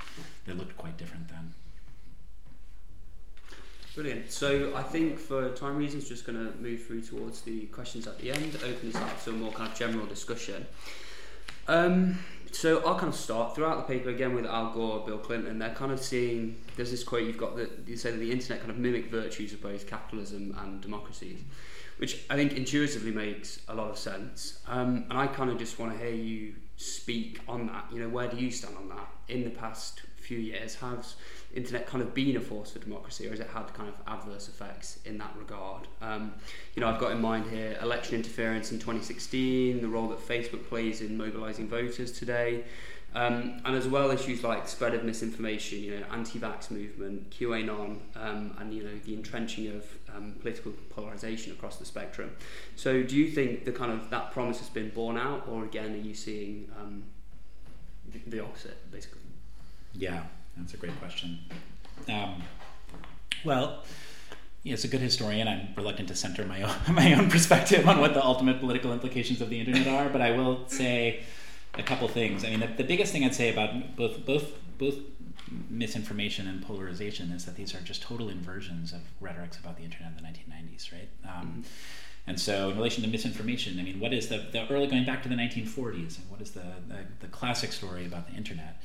that 0.46 0.58
looked 0.58 0.76
quite 0.76 0.98
different 0.98 1.30
then. 1.30 1.54
Brilliant. 3.96 4.32
So 4.32 4.76
I 4.76 4.84
think 4.84 5.20
for 5.20 5.50
time 5.56 5.76
reasons, 5.76 6.08
just 6.08 6.26
going 6.26 6.38
to 6.38 6.56
move 6.60 6.84
through 6.84 7.02
towards 7.02 7.42
the 7.42 7.66
questions 7.68 8.08
at 8.08 8.18
the 8.20 8.32
end, 8.32 8.56
open 8.64 8.92
this 8.92 8.96
up 8.96 9.24
to 9.24 9.32
a 9.32 9.34
more 9.34 9.52
kind 9.52 9.70
of 9.70 9.78
general 9.78 10.06
discussion. 10.06 10.66
Um, 11.68 12.18
so 12.52 12.84
I'll 12.86 12.96
kind 12.96 13.14
of 13.14 13.16
start 13.16 13.56
throughout 13.56 13.78
the 13.78 13.94
paper 13.94 14.10
again 14.10 14.34
with 14.34 14.46
Al 14.46 14.72
Gore, 14.74 15.06
Bill 15.06 15.18
Clinton. 15.18 15.60
They're 15.60 15.74
kind 15.74 15.92
of 15.92 16.00
seeing. 16.00 16.56
There's 16.76 16.92
this 16.92 17.04
quote 17.04 17.24
you've 17.24 17.38
got 17.38 17.56
that 17.58 17.88
you 17.88 17.96
say 17.96 18.12
that 18.12 18.18
the 18.18 18.32
internet 18.32 18.60
kind 18.60 18.72
of 18.72 18.78
mimic 18.78 19.12
virtues 19.12 19.54
of 19.54 19.62
both 19.62 19.88
capitalism 19.88 20.56
and 20.60 20.82
democracy, 20.82 21.38
which 21.98 22.26
I 22.30 22.36
think 22.36 22.54
intuitively 22.54 23.12
makes 23.12 23.60
a 23.68 23.76
lot 23.76 23.90
of 23.90 23.98
sense. 23.98 24.60
Um, 24.68 25.06
and 25.10 25.20
I 25.20 25.28
kind 25.28 25.50
of 25.50 25.60
just 25.60 25.78
want 25.78 25.92
to 25.94 25.98
hear 26.04 26.14
you 26.14 26.56
speak 26.78 27.40
on 27.48 27.68
that. 27.68 27.86
You 27.92 28.00
know, 28.00 28.10
where 28.10 28.28
do 28.28 28.38
you 28.38 28.50
stand 28.50 28.76
on 28.78 28.90
that? 28.90 29.08
In 29.28 29.44
the 29.44 29.52
past 29.52 30.02
few 30.18 30.40
years, 30.40 30.76
has 30.76 31.16
internet 31.54 31.88
kind 31.88 32.04
of 32.04 32.14
been 32.14 32.36
a 32.38 32.40
force 32.40 32.72
for 32.72 32.80
democracy, 32.80 33.28
or 33.28 33.32
has 33.32 33.40
it 33.40 33.48
had 33.48 33.74
kind 33.74 33.90
of 33.90 33.96
adverse 34.08 34.48
effects 34.48 35.00
in 35.06 35.18
that 35.18 35.34
regard? 35.38 35.88
Um, 36.02 36.34
you 36.76 36.82
know, 36.82 36.90
I've 36.90 37.00
got 37.00 37.12
in 37.12 37.22
mind 37.22 37.50
here 37.50 37.78
election 37.82 38.16
interference 38.16 38.72
in 38.72 38.78
2016, 38.80 39.82
the 39.82 39.88
role 39.88 40.08
that 40.10 40.20
Facebook 40.20 40.68
plays 40.68 41.02
in 41.02 41.18
mobilising 41.18 41.68
voters 41.68 42.12
today, 42.12 42.66
um, 43.16 43.60
and 43.66 43.76
as 43.76 43.88
well 43.88 44.12
issues 44.12 44.44
like 44.44 44.68
spread 44.68 44.94
of 44.94 45.04
misinformation, 45.04 45.80
you 45.80 46.00
know, 46.00 46.06
anti-vax 46.12 46.70
movement, 46.70 47.32
QAnon, 47.32 47.98
um, 48.16 48.56
and 48.60 48.72
you 48.72 48.84
know 48.84 48.96
the 49.04 49.16
entrenching 49.16 49.76
of 49.76 49.86
um, 50.16 50.36
political 50.40 50.72
polarisation 50.92 51.52
across 51.52 51.78
the 51.78 51.86
spectrum. 51.86 52.36
So, 52.76 53.02
do 53.02 53.18
you 53.18 53.32
think 53.32 53.66
the 53.66 53.72
kind 53.72 53.92
of 53.92 54.12
that 54.12 54.32
promise 54.32 54.60
has 54.60 54.70
been 54.70 54.90
borne 54.90 55.18
out, 55.18 55.48
or 55.48 55.66
again, 55.66 55.94
are 55.94 55.98
you 55.98 56.14
seeing 56.14 56.70
um, 56.80 57.04
the, 58.12 58.20
the 58.28 58.44
opposite, 58.44 58.92
basically? 58.92 59.22
Yeah, 59.96 60.24
that's 60.60 60.74
a 60.74 60.78
great 60.78 60.98
question. 61.00 61.40
Um, 62.08 62.44
well, 63.44 63.84
as 64.70 64.84
a 64.84 64.88
good 64.88 65.02
historian, 65.02 65.48
I'm 65.48 65.70
reluctant 65.76 66.10
to 66.10 66.16
center 66.16 66.46
my 66.46 66.62
own 66.62 66.76
my 66.96 67.14
own 67.14 67.30
perspective 67.30 67.88
on 67.88 68.00
what 68.00 68.14
the 68.14 68.24
ultimate 68.24 68.60
political 68.60 68.92
implications 68.94 69.42
of 69.42 69.50
the 69.50 69.60
internet 69.60 69.88
are, 69.88 70.10
but 70.10 70.22
I 70.22 70.32
will 70.32 70.68
say 70.68 71.24
a 71.76 71.84
couple 71.84 72.08
things. 72.08 72.44
I 72.44 72.50
mean, 72.50 72.60
the, 72.60 72.68
the 72.68 72.84
biggest 72.84 73.12
thing 73.12 73.24
I'd 73.24 73.36
say 73.36 73.52
about 73.52 73.96
both 73.96 74.26
both 74.26 74.52
both 74.78 74.96
misinformation 75.70 76.48
and 76.48 76.62
polarization 76.62 77.32
is 77.32 77.46
that 77.46 77.56
these 77.56 77.74
are 77.74 77.80
just 77.82 78.02
total 78.02 78.30
inversions 78.30 78.94
of 78.94 79.02
rhetorics 79.20 79.58
about 79.58 79.78
the 79.78 79.84
internet 79.84 80.12
in 80.12 80.24
the 80.24 80.30
1990s, 80.30 80.92
right? 80.92 81.10
Um, 81.24 81.48
mm-hmm. 81.48 81.62
And 82.28 82.40
so, 82.40 82.70
in 82.70 82.76
relation 82.76 83.04
to 83.04 83.10
misinformation, 83.10 83.80
I 83.80 83.84
mean, 83.84 84.00
what 84.00 84.14
is 84.14 84.28
the, 84.28 84.46
the 84.52 84.70
early 84.70 84.86
going 84.86 85.06
back 85.06 85.24
to 85.24 85.30
the 85.30 85.36
1940s, 85.36 86.20
and 86.20 86.30
what 86.30 86.42
is 86.42 86.52
the, 86.52 86.64
the, 86.88 86.98
the 87.22 87.28
classic 87.28 87.72
story 87.72 88.06
about 88.06 88.30
the 88.30 88.36
internet? 88.36 88.80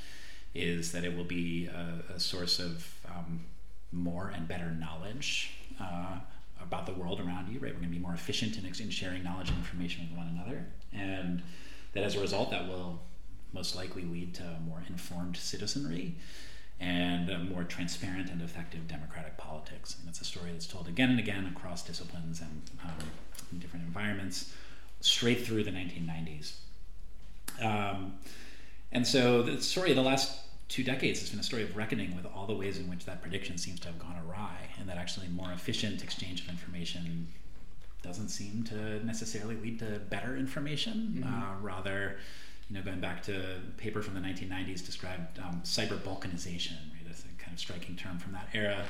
Is 0.55 0.93
that 0.93 1.05
it 1.05 1.17
will 1.17 1.25
be 1.25 1.67
a, 1.67 2.15
a 2.15 2.21
source 2.21 2.59
of 2.59 2.87
um, 3.09 3.41
more 3.93 4.33
and 4.35 4.47
better 4.47 4.71
knowledge 4.71 5.53
uh, 5.81 6.19
about 6.63 6.87
the 6.87 6.93
world 6.93 7.21
around 7.21 7.53
you, 7.53 7.59
right? 7.59 7.73
We're 7.73 7.81
going 7.81 7.91
to 7.91 7.97
be 7.97 7.99
more 7.99 8.15
efficient 8.15 8.57
in, 8.57 8.65
in 8.65 8.91
sharing 8.91 9.23
knowledge 9.23 9.51
and 9.51 9.59
information 9.59 10.09
with 10.09 10.17
one 10.17 10.29
another. 10.29 10.67
And 10.93 11.43
that 11.93 12.05
as 12.05 12.15
a 12.17 12.21
result, 12.21 12.51
that 12.51 12.69
will 12.69 13.01
most 13.53 13.77
likely 13.77 14.03
lead 14.03 14.35
to 14.35 14.43
more 14.67 14.83
informed 14.89 15.37
citizenry 15.37 16.15
and 16.81 17.31
a 17.31 17.39
more 17.39 17.63
transparent 17.65 18.31
and 18.31 18.43
effective 18.43 18.89
democratic 18.89 19.37
politics. 19.37 19.97
And 20.01 20.09
it's 20.09 20.21
a 20.21 20.25
story 20.25 20.51
that's 20.51 20.67
told 20.67 20.89
again 20.89 21.11
and 21.11 21.19
again 21.19 21.47
across 21.47 21.83
disciplines 21.83 22.41
and 22.41 22.63
um, 22.85 23.07
in 23.53 23.61
different 23.61 23.87
environments, 23.87 24.53
straight 25.01 25.47
through 25.47 25.65
the 25.65 25.71
1990s. 25.71 26.55
Um, 27.63 28.15
and 28.95 29.07
so 29.07 29.42
the 29.42 29.61
story 29.61 29.90
of 29.90 29.97
the 29.97 30.03
last 30.03 30.38
two 30.68 30.82
decades 30.82 31.20
has 31.20 31.30
been 31.30 31.40
a 31.40 31.42
story 31.42 31.62
of 31.62 31.76
reckoning 31.76 32.16
with 32.16 32.26
all 32.26 32.47
the 32.47 32.55
ways 32.55 32.78
in 32.78 32.88
which 32.88 33.05
that 33.05 33.20
prediction 33.20 33.59
seems 33.59 33.80
to 33.80 33.88
have 33.88 33.99
gone 33.99 34.16
awry, 34.26 34.57
and 34.78 34.88
that 34.88 34.97
actually 34.97 35.28
more 35.28 35.53
efficient 35.53 36.03
exchange 36.03 36.42
of 36.42 36.49
information 36.49 37.28
doesn't 38.03 38.28
seem 38.28 38.62
to 38.64 39.05
necessarily 39.05 39.57
lead 39.57 39.78
to 39.78 40.01
better 40.11 40.36
information. 40.36 41.16
Mm-hmm. 41.18 41.42
Uh, 41.42 41.61
rather, 41.61 42.16
you 42.68 42.76
know, 42.76 42.82
going 42.82 43.01
back 43.01 43.22
to 43.24 43.57
a 43.57 43.61
paper 43.78 44.03
from 44.03 44.14
the 44.14 44.20
1990s 44.20 44.84
described 44.84 45.38
um, 45.38 45.62
cyber 45.64 45.99
balkanization, 45.99 46.76
right? 46.92 47.05
That's 47.07 47.22
a 47.22 47.42
kind 47.42 47.53
of 47.53 47.59
striking 47.59 47.97
term 47.97 48.18
from 48.18 48.32
that 48.32 48.49
era. 48.53 48.84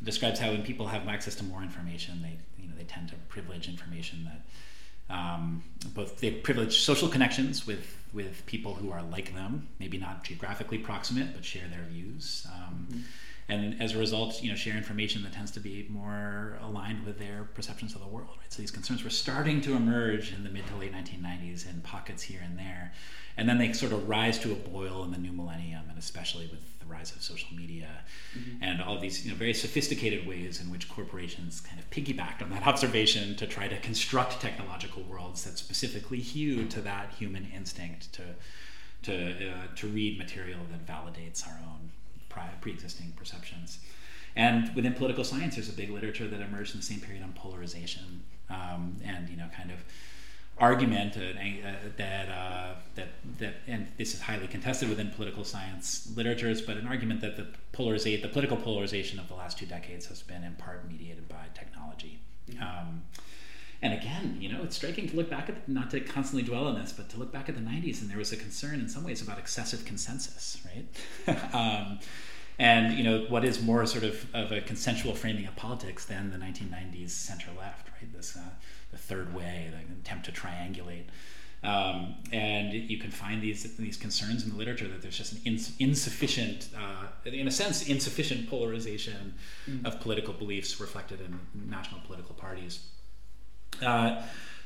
It 0.00 0.04
describes 0.04 0.40
how 0.40 0.50
when 0.50 0.62
people 0.62 0.86
have 0.88 1.06
access 1.08 1.34
to 1.36 1.44
more 1.44 1.62
information, 1.62 2.22
they 2.22 2.38
you 2.62 2.68
know 2.68 2.74
they 2.76 2.84
tend 2.84 3.08
to 3.10 3.14
privilege 3.28 3.68
information 3.68 4.24
that 4.24 4.40
um, 5.10 5.62
both 5.94 6.18
they 6.20 6.30
privilege 6.30 6.80
social 6.80 7.08
connections 7.08 7.66
with 7.66 7.98
with 8.12 8.46
people 8.46 8.74
who 8.74 8.92
are 8.92 9.02
like 9.02 9.34
them, 9.34 9.68
maybe 9.80 9.98
not 9.98 10.22
geographically 10.24 10.78
proximate, 10.78 11.34
but 11.34 11.44
share 11.44 11.66
their 11.68 11.84
views. 11.90 12.46
Um, 12.54 12.86
mm-hmm. 12.88 13.00
And 13.48 13.82
as 13.82 13.94
a 13.94 13.98
result, 13.98 14.42
you 14.42 14.48
know, 14.48 14.56
share 14.56 14.76
information 14.76 15.22
that 15.24 15.32
tends 15.32 15.50
to 15.50 15.60
be 15.60 15.86
more 15.90 16.58
aligned 16.62 17.04
with 17.04 17.18
their 17.18 17.44
perceptions 17.54 17.94
of 17.94 18.00
the 18.00 18.06
world. 18.06 18.30
Right? 18.40 18.50
So 18.50 18.62
these 18.62 18.70
concerns 18.70 19.04
were 19.04 19.10
starting 19.10 19.60
to 19.62 19.74
emerge 19.74 20.32
in 20.32 20.44
the 20.44 20.50
mid 20.50 20.66
to 20.68 20.76
late 20.76 20.94
1990s 20.94 21.68
in 21.68 21.82
pockets 21.82 22.22
here 22.22 22.40
and 22.42 22.58
there, 22.58 22.92
and 23.36 23.46
then 23.48 23.58
they 23.58 23.72
sort 23.72 23.92
of 23.92 24.08
rise 24.08 24.38
to 24.40 24.52
a 24.52 24.54
boil 24.54 25.04
in 25.04 25.10
the 25.10 25.18
new 25.18 25.32
millennium, 25.32 25.82
and 25.90 25.98
especially 25.98 26.46
with 26.46 26.73
the 26.84 26.92
rise 26.92 27.14
of 27.14 27.22
social 27.22 27.54
media 27.56 27.88
mm-hmm. 28.36 28.62
and 28.62 28.82
all 28.82 28.98
these 28.98 29.24
you 29.24 29.30
know, 29.30 29.36
very 29.36 29.54
sophisticated 29.54 30.26
ways 30.26 30.60
in 30.60 30.70
which 30.70 30.88
corporations 30.88 31.60
kind 31.60 31.78
of 31.78 31.88
piggybacked 31.90 32.42
on 32.42 32.50
that 32.50 32.66
observation 32.66 33.34
to 33.36 33.46
try 33.46 33.68
to 33.68 33.78
construct 33.80 34.40
technological 34.40 35.02
worlds 35.02 35.44
that 35.44 35.58
specifically 35.58 36.20
hew 36.20 36.66
to 36.66 36.80
that 36.80 37.12
human 37.18 37.46
instinct 37.54 38.12
to 38.12 38.22
to 39.02 39.50
uh, 39.50 39.66
to 39.76 39.86
read 39.88 40.18
material 40.18 40.60
that 40.70 40.86
validates 40.86 41.46
our 41.46 41.58
own 41.62 41.90
pre-existing 42.60 43.12
perceptions. 43.16 43.78
And 44.34 44.74
within 44.74 44.94
political 44.94 45.22
science, 45.22 45.54
there's 45.54 45.68
a 45.68 45.72
big 45.72 45.90
literature 45.90 46.26
that 46.26 46.40
emerged 46.40 46.74
in 46.74 46.80
the 46.80 46.86
same 46.86 47.00
period 47.00 47.22
on 47.22 47.32
polarization 47.34 48.24
um, 48.50 48.96
and 49.04 49.28
you 49.28 49.36
know 49.36 49.46
kind 49.56 49.70
of 49.70 49.78
argument 50.58 51.14
that 51.96 52.28
uh, 52.28 52.74
that 52.94 53.08
that 53.38 53.54
and 53.66 53.88
this 53.96 54.14
is 54.14 54.20
highly 54.20 54.46
contested 54.46 54.88
within 54.88 55.10
political 55.10 55.44
science 55.44 56.12
literatures, 56.16 56.62
but 56.62 56.76
an 56.76 56.86
argument 56.86 57.20
that 57.20 57.36
the 57.36 57.46
polarizate 57.72 58.22
the 58.22 58.28
political 58.28 58.56
polarization 58.56 59.18
of 59.18 59.28
the 59.28 59.34
last 59.34 59.58
two 59.58 59.66
decades 59.66 60.06
has 60.06 60.22
been 60.22 60.44
in 60.44 60.54
part 60.54 60.88
mediated 60.88 61.28
by 61.28 61.46
technology. 61.54 62.20
Mm-hmm. 62.50 62.62
Um, 62.62 63.02
and 63.82 63.92
again, 63.92 64.38
you 64.40 64.50
know, 64.50 64.62
it's 64.62 64.76
striking 64.76 65.08
to 65.08 65.16
look 65.16 65.28
back 65.28 65.48
at 65.48 65.68
not 65.68 65.90
to 65.90 66.00
constantly 66.00 66.42
dwell 66.42 66.66
on 66.66 66.74
this, 66.76 66.92
but 66.92 67.08
to 67.10 67.18
look 67.18 67.32
back 67.32 67.48
at 67.48 67.54
the 67.54 67.60
'90s, 67.60 68.00
and 68.00 68.08
there 68.08 68.18
was 68.18 68.32
a 68.32 68.36
concern 68.36 68.80
in 68.80 68.88
some 68.88 69.04
ways 69.04 69.20
about 69.20 69.38
excessive 69.38 69.84
consensus, 69.84 70.58
right? 70.64 71.54
um, 71.54 71.98
and 72.58 72.96
you 72.96 73.02
know, 73.02 73.26
what 73.28 73.44
is 73.44 73.60
more 73.60 73.84
sort 73.86 74.04
of 74.04 74.26
of 74.32 74.52
a 74.52 74.60
consensual 74.60 75.14
framing 75.14 75.46
of 75.46 75.56
politics 75.56 76.04
than 76.04 76.30
the 76.30 76.38
1990s 76.38 77.10
center 77.10 77.50
left, 77.58 77.88
right? 78.00 78.12
This 78.12 78.36
uh, 78.36 78.50
the 78.96 79.02
third 79.10 79.28
way, 79.38 79.56
the 79.74 79.80
attempt 80.02 80.24
to 80.28 80.32
triangulate. 80.42 81.06
Um, 81.72 82.16
and 82.30 82.68
you 82.92 82.98
can 83.04 83.10
find 83.10 83.38
these 83.46 83.60
these 83.86 83.98
concerns 84.06 84.44
in 84.44 84.48
the 84.52 84.58
literature 84.62 84.88
that 84.92 85.00
there's 85.02 85.18
just 85.22 85.32
an 85.36 85.40
ins- 85.50 85.74
insufficient, 85.78 86.68
uh, 86.82 87.30
in 87.42 87.46
a 87.52 87.54
sense, 87.62 87.76
insufficient 87.94 88.40
polarization 88.54 89.34
mm. 89.68 89.86
of 89.86 89.92
political 90.06 90.34
beliefs 90.42 90.70
reflected 90.86 91.18
in 91.26 91.30
national 91.76 92.00
political 92.08 92.34
parties. 92.46 92.74
Uh, 93.90 94.10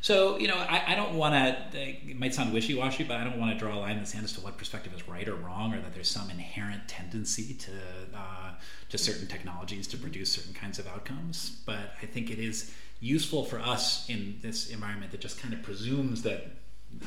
So, 0.01 0.39
you 0.39 0.47
know, 0.47 0.57
I, 0.57 0.93
I 0.93 0.95
don't 0.95 1.15
want 1.15 1.35
to, 1.35 1.79
it 1.79 2.19
might 2.23 2.33
sound 2.33 2.53
wishy 2.53 2.75
washy, 2.83 3.05
but 3.05 3.17
I 3.17 3.25
don't 3.25 3.39
want 3.43 3.51
to 3.53 3.59
draw 3.59 3.75
a 3.75 3.81
line 3.81 3.97
in 3.99 4.03
the 4.07 4.07
sand 4.07 4.25
as 4.25 4.33
to 4.35 4.41
what 4.41 4.57
perspective 4.57 4.93
is 4.95 5.09
right 5.09 5.27
or 5.27 5.35
wrong 5.35 5.75
or 5.75 5.81
that 5.81 5.93
there's 5.93 6.11
some 6.19 6.31
inherent 6.31 6.83
tendency 6.87 7.55
to, 7.55 7.73
uh, 8.15 8.51
to 8.91 8.97
certain 8.97 9.27
technologies 9.27 9.89
to 9.89 9.97
produce 9.97 10.29
certain 10.33 10.55
kinds 10.55 10.79
of 10.79 10.87
outcomes. 10.87 11.37
But 11.67 11.95
I 12.01 12.07
think 12.07 12.31
it 12.31 12.39
is 12.39 12.73
useful 13.01 13.45
for 13.45 13.59
us 13.61 14.09
in 14.09 14.39
this 14.43 14.71
environment 14.71 15.13
that 15.13 15.21
just 15.21 15.41
kind 15.41 15.55
of 15.55 15.63
presumes 15.63 16.23
that 16.23 16.47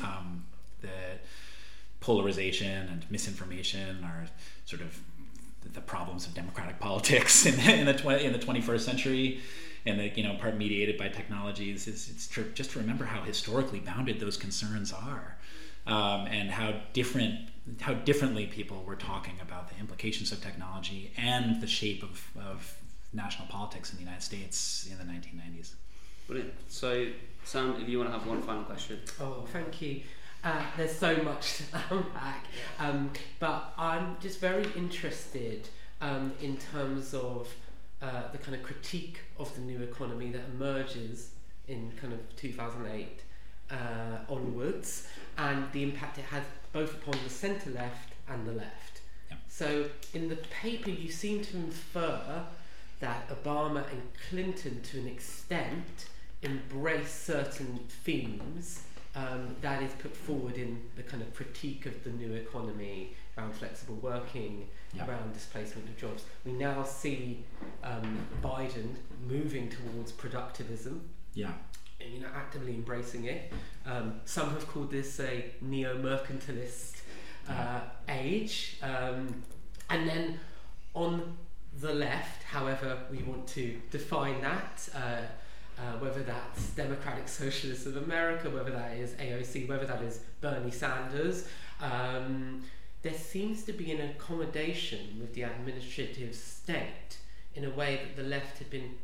um, 0.02 0.44
that 0.80 1.24
polarization 2.00 2.88
and 2.88 3.04
misinformation 3.10 4.02
are 4.04 4.26
sort 4.64 4.82
of 4.82 4.98
the 5.72 5.80
problems 5.80 6.26
of 6.26 6.34
democratic 6.34 6.78
politics 6.80 7.46
in, 7.46 7.58
in 7.60 7.86
the 7.86 7.94
20, 7.94 8.24
in 8.24 8.32
the 8.32 8.38
21st 8.38 8.80
century. 8.80 9.40
And 9.84 9.98
that 9.98 10.16
you 10.16 10.22
know 10.22 10.34
part 10.34 10.56
mediated 10.56 10.96
by 10.96 11.08
technologies 11.08 11.88
is 11.88 12.08
it's 12.08 12.28
tr- 12.28 12.42
just 12.54 12.70
to 12.70 12.78
remember 12.78 13.04
how 13.04 13.22
historically 13.22 13.80
bounded 13.80 14.20
those 14.20 14.36
concerns 14.36 14.92
are 14.92 15.36
um, 15.88 16.26
and 16.26 16.50
how 16.50 16.74
different 16.92 17.48
how 17.80 17.94
differently 17.94 18.46
people 18.46 18.82
were 18.84 18.96
talking 18.96 19.34
about 19.40 19.68
the 19.68 19.78
implications 19.78 20.32
of 20.32 20.40
technology 20.40 21.12
and 21.16 21.60
the 21.60 21.66
shape 21.66 22.02
of, 22.02 22.30
of 22.36 22.76
national 23.12 23.48
politics 23.48 23.90
in 23.90 23.96
the 23.96 24.04
United 24.04 24.22
States 24.22 24.88
in 24.90 24.98
the 24.98 25.04
1990s. 25.04 25.74
Brilliant. 26.26 26.54
So, 26.68 27.08
Sam, 27.44 27.76
if 27.80 27.88
you 27.88 27.98
want 27.98 28.12
to 28.12 28.18
have 28.18 28.26
one 28.26 28.42
final 28.42 28.62
question. 28.64 29.00
Oh, 29.20 29.44
thank 29.52 29.82
you. 29.82 30.02
Uh, 30.44 30.60
there's 30.76 30.96
so 30.96 31.16
much 31.22 31.58
to 31.58 31.64
unpack, 31.90 32.46
um, 32.78 33.10
but 33.38 33.72
I'm 33.78 34.16
just 34.20 34.40
very 34.40 34.66
interested 34.76 35.68
um, 36.00 36.32
in 36.40 36.56
terms 36.56 37.14
of 37.14 37.48
uh, 38.02 38.22
the 38.32 38.38
kind 38.38 38.56
of 38.56 38.62
critique 38.64 39.20
of 39.38 39.54
the 39.54 39.60
new 39.60 39.80
economy 39.82 40.30
that 40.32 40.42
emerges 40.54 41.30
in 41.68 41.92
kind 42.00 42.12
of 42.12 42.18
2008 42.36 43.22
uh, 43.70 43.76
onwards 44.28 45.06
and 45.38 45.70
the 45.72 45.84
impact 45.84 46.18
it 46.18 46.24
has 46.24 46.42
both 46.72 46.94
upon 46.94 47.14
the 47.22 47.30
centre 47.30 47.70
left 47.70 48.14
and 48.28 48.46
the 48.46 48.52
left. 48.52 49.00
Yeah. 49.30 49.36
So 49.48 49.86
in 50.12 50.28
the 50.28 50.36
paper 50.36 50.90
you 50.90 51.10
seem 51.10 51.42
to 51.44 51.56
infer 51.56 52.44
that 53.02 53.28
Obama 53.28 53.82
and 53.90 54.00
Clinton 54.30 54.80
to 54.80 54.98
an 55.00 55.08
extent 55.08 56.06
embrace 56.42 57.12
certain 57.12 57.80
themes 58.04 58.82
um, 59.16 59.56
that 59.60 59.82
is 59.82 59.92
put 59.98 60.16
forward 60.16 60.56
in 60.56 60.80
the 60.96 61.02
kind 61.02 61.20
of 61.22 61.34
critique 61.34 61.84
of 61.84 62.02
the 62.04 62.10
new 62.10 62.32
economy 62.32 63.14
around 63.36 63.54
flexible 63.54 63.96
working, 63.96 64.68
Yeah. 64.94 65.06
around 65.08 65.32
displacement 65.34 65.88
of 65.88 65.96
jobs. 65.98 66.24
We 66.44 66.52
now 66.52 66.84
see 66.84 67.44
um, 67.82 68.18
Biden 68.42 68.94
moving 69.26 69.68
towards 69.68 70.12
productivism, 70.12 71.00
Yeah. 71.34 71.52
you 72.00 72.20
know, 72.20 72.28
actively 72.34 72.74
embracing 72.74 73.24
it. 73.24 73.52
Um, 73.84 74.20
some 74.26 74.50
have 74.50 74.66
called 74.68 74.90
this 74.92 75.18
a 75.20 75.50
neo-mercantilist 75.60 77.02
uh, 77.48 77.80
age, 78.08 78.76
um, 78.82 79.42
and 79.90 80.08
then 80.08 80.38
on 80.94 81.36
the 81.80 81.92
left, 81.92 82.42
however 82.44 82.98
we 83.10 83.22
want 83.22 83.46
to 83.48 83.80
define 83.90 84.40
that. 84.40 84.88
Uh, 84.94 85.22
uh, 85.78 85.98
whether 85.98 86.22
that's 86.22 86.68
Democratic 86.70 87.26
Socialists 87.26 87.86
of 87.86 87.96
America, 87.96 88.50
whether 88.50 88.70
that 88.70 88.92
is 88.92 89.12
AOC, 89.12 89.66
whether 89.68 89.86
that 89.86 90.02
is 90.02 90.20
Bernie 90.42 90.70
Sanders, 90.70 91.48
um, 91.80 92.62
there 93.00 93.14
seems 93.14 93.64
to 93.64 93.72
be 93.72 93.90
an 93.90 94.10
accommodation 94.10 95.18
with 95.18 95.34
the 95.34 95.42
administrative 95.42 96.34
state 96.34 97.18
in 97.54 97.64
a 97.64 97.70
way 97.70 98.00
that 98.04 98.16
the 98.16 98.28
left 98.28 98.58
had 98.58 98.70
been 98.70 98.94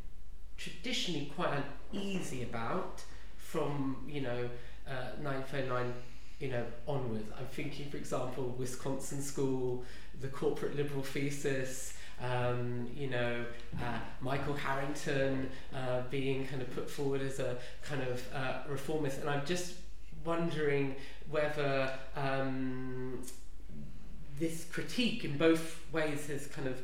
traditionally 0.57 1.33
quite 1.35 1.63
uneasy 1.93 2.43
about 2.43 3.03
from 3.37 3.97
you 4.09 4.21
know 4.21 4.49
uh, 4.87 5.21
909 5.23 5.93
you 6.39 6.49
know 6.49 6.65
onwards. 6.87 7.25
I'm 7.39 7.47
thinking, 7.47 7.91
for 7.91 7.97
example, 7.97 8.55
Wisconsin 8.59 9.23
school, 9.23 9.85
the 10.21 10.29
corporate 10.29 10.77
liberal 10.77 11.03
thesis. 11.03 11.95
Um, 12.21 12.91
you 12.97 13.09
know, 13.09 13.45
uh, 13.81 13.99
Michael 14.21 14.55
Harrington 14.55 15.51
uh, 15.75 16.03
being 16.11 16.47
kind 16.47 16.61
of 16.61 16.75
put 16.75 16.91
forward 16.91 17.23
as 17.23 17.39
a 17.39 17.57
kind 17.83 18.03
of 18.03 18.23
uh, 18.35 18.59
reformist, 18.69 19.21
and 19.21 19.31
I'm 19.31 19.47
just 19.47 19.75
wondering 20.25 20.97
whether 21.31 21.93
um, 22.17 23.23
this 24.39 24.65
critique 24.65 25.25
in 25.25 25.37
both 25.37 25.81
ways 25.93 26.27
has 26.27 26.47
kind 26.49 26.69
of 26.69 26.81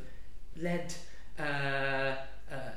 led 0.55 0.93
uh, 1.37 1.43
uh, 1.43 2.15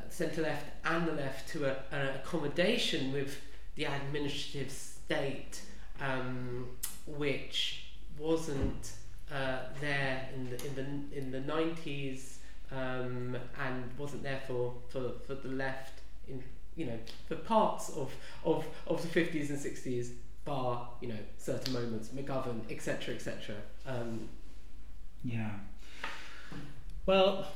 centre 0.09 0.42
left 0.42 0.66
and 0.84 1.06
the 1.06 1.12
left 1.12 1.48
to 1.50 1.66
a, 1.66 1.76
an 1.92 2.16
accommodation 2.16 3.12
with 3.12 3.40
the 3.76 3.84
administrative 3.84 4.70
state, 4.70 5.61
um, 6.00 6.66
which 7.06 7.84
wasn't 8.18 8.92
uh, 9.32 9.59
there 9.80 10.28
in 10.34 10.50
the 10.50 10.66
in 10.66 10.74
the 10.74 11.18
in 11.18 11.30
the 11.30 11.40
nineties 11.40 12.38
um, 12.72 13.36
and 13.64 13.84
wasn't 13.98 14.22
there 14.22 14.40
for, 14.46 14.74
for, 14.88 15.12
for 15.26 15.34
the 15.34 15.48
left 15.48 16.00
in 16.26 16.42
you 16.76 16.86
know 16.86 16.98
for 17.26 17.34
parts 17.34 17.90
of 17.90 18.14
of, 18.44 18.64
of 18.86 19.02
the 19.02 19.08
fifties 19.08 19.50
and 19.50 19.58
sixties, 19.58 20.12
bar 20.44 20.88
you 21.00 21.08
know 21.08 21.18
certain 21.36 21.72
moments, 21.72 22.08
McGovern, 22.08 22.60
etc. 22.70 23.14
etc. 23.14 23.56
Um, 23.86 24.28
Yeah. 25.24 25.50
Well, 27.06 27.48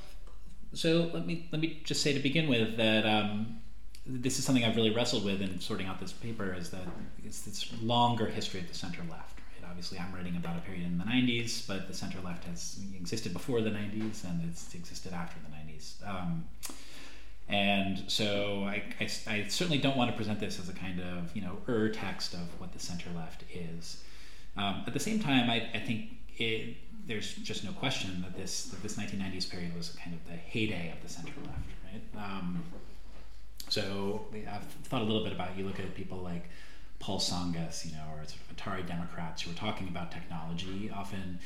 so 0.73 1.11
let 1.13 1.27
me 1.27 1.49
let 1.53 1.61
me 1.61 1.81
just 1.85 2.03
say 2.03 2.13
to 2.13 2.21
begin 2.21 2.49
with 2.49 2.77
that 2.77 3.07
um, 3.07 3.61
this 4.07 4.39
is 4.39 4.45
something 4.45 4.65
I've 4.65 4.77
really 4.77 4.95
wrestled 4.95 5.25
with 5.25 5.41
in 5.41 5.61
sorting 5.61 5.87
out 5.87 6.01
this 6.01 6.13
paper 6.13 6.55
is 6.55 6.71
that 6.71 6.87
it's 7.25 7.43
this 7.43 7.73
longer 7.83 8.27
history 8.27 8.61
of 8.61 8.69
the 8.69 8.75
center 8.75 9.03
left. 9.11 9.32
Obviously, 9.73 9.99
I'm 9.99 10.15
writing 10.15 10.37
about 10.37 10.59
a 10.59 10.61
period 10.61 10.85
in 10.85 10.99
the 10.99 11.05
90s, 11.05 11.67
but 11.67 11.89
the 11.89 11.95
center 11.95 12.19
left 12.21 12.45
has 12.45 12.79
existed 12.95 13.33
before 13.33 13.63
the 13.63 13.71
90s 13.71 14.23
and 14.23 14.47
it's 14.47 14.75
existed 14.75 15.15
after 15.15 15.37
the 15.41 15.73
90s. 15.73 16.07
Um, 16.07 16.45
and 17.49 18.05
so 18.07 18.65
I, 18.65 18.83
I, 19.01 19.05
I 19.27 19.47
certainly 19.49 19.79
don't 19.79 19.97
want 19.97 20.11
to 20.11 20.17
present 20.17 20.41
this 20.41 20.61
as 20.61 20.69
a 20.69 20.75
kind 20.75 21.01
of 21.01 21.35
you 21.35 21.41
know 21.41 21.57
ur 21.67 21.89
text 21.89 22.35
of 22.35 22.61
what 22.61 22.75
the 22.75 22.79
center 22.79 23.09
left 23.17 23.45
is. 23.51 24.05
Um, 24.59 24.85
at 24.87 24.93
the 24.93 25.01
same 25.01 25.21
time, 25.21 25.49
I, 25.49 25.67
I 25.73 25.81
think 25.81 26.19
it, 26.37 26.77
there's 27.07 27.35
just 27.37 27.65
no 27.65 27.73
question 27.73 28.21
that 28.21 28.37
this 28.37 28.65
that 28.65 28.83
this 28.83 28.97
1990s 28.99 29.51
period 29.51 29.75
was 29.75 29.97
kind 30.05 30.15
of 30.15 30.23
the 30.31 30.37
heyday 30.37 30.93
of 30.95 31.03
the 31.03 31.09
center 31.09 31.33
left, 31.47 31.71
right? 31.91 32.23
Um, 32.23 32.63
so 33.71 34.27
I've 34.35 34.65
thought 34.85 35.01
a 35.01 35.05
little 35.07 35.25
bit 35.25 35.33
about 35.33 35.57
you 35.57 35.65
look 35.65 35.81
at 35.81 35.95
people 35.95 36.19
like 36.19 36.45
Paul 37.03 37.19
Tsongas, 37.19 37.85
you 37.85 37.93
know, 37.93 38.05
or 38.13 38.25
sort 38.25 38.39
of 38.49 38.57
Atari 38.57 38.87
Democrats 38.87 39.43
who 39.43 39.51
are 39.51 39.55
talking 39.55 39.89
about 39.89 40.13
technology, 40.13 40.89
often 40.95 41.41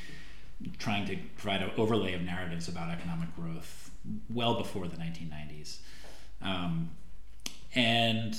trying 0.78 1.06
to 1.06 1.16
provide 1.38 1.62
an 1.62 1.70
overlay 1.78 2.12
of 2.12 2.20
narratives 2.20 2.68
about 2.68 2.90
economic 2.90 3.34
growth 3.34 3.90
well 4.28 4.54
before 4.54 4.86
the 4.86 4.96
1990s. 4.96 5.78
Um, 6.42 6.90
and 7.74 8.38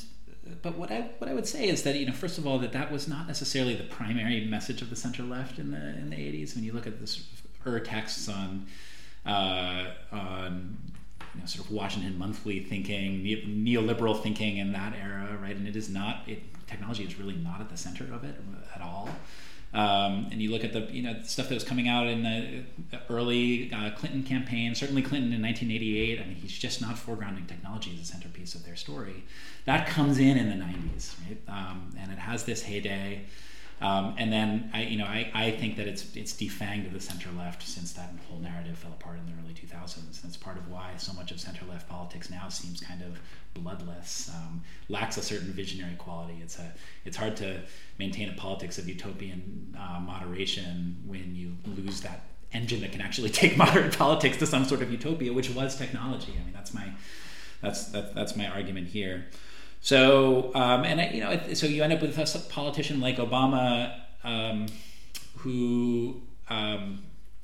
but 0.61 0.77
what 0.77 0.91
I 0.91 1.09
what 1.17 1.27
I 1.27 1.33
would 1.33 1.47
say 1.47 1.67
is 1.67 1.81
that 1.83 1.95
you 1.95 2.05
know 2.05 2.13
first 2.13 2.37
of 2.37 2.45
all 2.45 2.59
that 2.59 2.71
that 2.73 2.91
was 2.91 3.07
not 3.07 3.25
necessarily 3.25 3.75
the 3.75 3.83
primary 3.83 4.45
message 4.45 4.83
of 4.83 4.91
the 4.91 4.95
center 4.95 5.23
left 5.23 5.57
in 5.57 5.71
the 5.71 5.89
in 5.97 6.11
the 6.11 6.15
80s. 6.15 6.53
When 6.53 6.63
you 6.63 6.71
look 6.71 6.85
at 6.85 6.99
the 7.01 7.07
sort 7.07 7.25
of 7.65 7.73
er 7.73 7.79
texts 7.79 8.29
on 8.29 8.67
uh, 9.25 9.85
on 10.11 10.77
you 11.33 11.41
know, 11.41 11.47
sort 11.47 11.65
of 11.65 11.71
Washington 11.71 12.17
Monthly 12.17 12.59
thinking, 12.59 13.23
neoliberal 13.23 14.21
thinking 14.21 14.57
in 14.57 14.71
that 14.73 14.93
era, 14.95 15.35
right? 15.41 15.55
And 15.55 15.67
it 15.67 15.75
is 15.75 15.89
not 15.89 16.21
it 16.27 16.43
technology 16.67 17.03
is 17.03 17.17
really 17.17 17.35
not 17.35 17.61
at 17.61 17.69
the 17.69 17.77
center 17.77 18.03
of 18.13 18.23
it 18.23 18.35
at 18.75 18.81
all. 18.81 19.09
Um, 19.73 20.27
and 20.31 20.41
you 20.41 20.49
look 20.49 20.63
at 20.63 20.71
the 20.71 20.81
you 20.91 21.01
know 21.01 21.15
stuff 21.23 21.49
that 21.49 21.53
was 21.53 21.63
coming 21.63 21.89
out 21.89 22.07
in 22.07 22.23
the 22.23 22.63
early 23.09 23.71
uh, 23.73 23.91
Clinton 23.91 24.23
campaign, 24.23 24.73
certainly 24.75 25.01
Clinton 25.01 25.33
in 25.33 25.41
1988. 25.41 26.21
I 26.21 26.25
mean, 26.25 26.35
he's 26.35 26.57
just 26.57 26.81
not 26.81 26.95
foregrounding 26.95 27.47
technology 27.47 27.91
as 27.93 28.09
a 28.09 28.11
centerpiece 28.11 28.55
of 28.55 28.65
their 28.65 28.77
story. 28.77 29.25
That 29.65 29.87
comes 29.87 30.19
in 30.19 30.37
in 30.37 30.49
the 30.49 30.65
90s, 30.65 31.15
right? 31.27 31.37
Um, 31.49 31.93
and 31.99 32.11
it 32.11 32.17
has 32.17 32.45
this 32.45 32.63
heyday. 32.63 33.23
Um, 33.79 34.15
and 34.17 34.33
then 34.33 34.71
I, 34.73 34.83
you 34.83 34.97
know, 34.97 35.05
I, 35.05 35.29
I 35.33 35.51
think 35.51 35.77
that 35.77 35.87
it's 35.87 36.15
it's 36.15 36.33
defanged 36.33 36.91
the 36.91 36.99
center 36.99 37.29
left 37.37 37.61
since 37.61 37.93
that 37.93 38.09
whole 38.27 38.39
narrative 38.39 38.77
fell 38.77 38.91
apart 38.91 39.19
in 39.19 39.25
the 39.27 39.33
early 39.39 39.53
2000s. 39.53 39.97
And 39.97 40.25
it's 40.25 40.37
part 40.37 40.57
of 40.57 40.67
why 40.67 40.93
so 40.97 41.13
much 41.13 41.31
of 41.31 41.39
center 41.39 41.63
left 41.65 41.87
politics 41.87 42.29
now 42.31 42.49
seems 42.49 42.81
kind 42.81 43.03
of 43.03 43.19
bloodless, 43.53 44.31
um, 44.35 44.63
lacks 44.89 45.17
a 45.17 45.21
certain 45.21 45.53
visionary 45.53 45.95
quality. 45.95 46.39
It's 46.41 46.57
a 46.57 46.73
it's 47.05 47.17
hard 47.17 47.37
to 47.37 47.61
maintain 47.99 48.29
a 48.29 48.33
politics 48.33 48.79
of 48.79 48.87
utopian 48.87 49.75
uh, 49.79 49.99
moderation 49.99 50.97
when 51.05 51.35
you 51.35 51.55
lose 51.65 52.01
that 52.01 52.21
engine 52.53 52.81
that 52.81 52.91
can 52.91 53.01
actually 53.01 53.29
take 53.41 53.57
modern 53.57 53.91
politics 53.91 54.37
to 54.37 54.47
some 54.47 54.65
sort 54.65 54.81
of 54.81 54.91
utopia, 54.91 55.31
which 55.31 55.51
was 55.51 55.75
technology. 55.75 56.33
I 56.33 56.43
mean, 56.43 56.53
that's 56.53 56.73
my 56.73 56.93
that's 57.61 57.85
that, 57.89 58.15
that's 58.15 58.35
my 58.35 58.47
argument 58.47 58.87
here. 58.87 59.27
So, 59.87 60.51
um, 60.53 60.83
and 60.83 60.99
I, 60.99 61.07
you 61.11 61.21
know, 61.21 61.53
so 61.53 61.65
you 61.65 61.81
end 61.81 61.93
up 61.93 62.01
with 62.01 62.17
a 62.17 62.39
politician 62.49 62.99
like 62.99 63.15
Obama, 63.19 63.97
um, 64.21 64.65
who 65.37 66.21
um, 66.49 67.03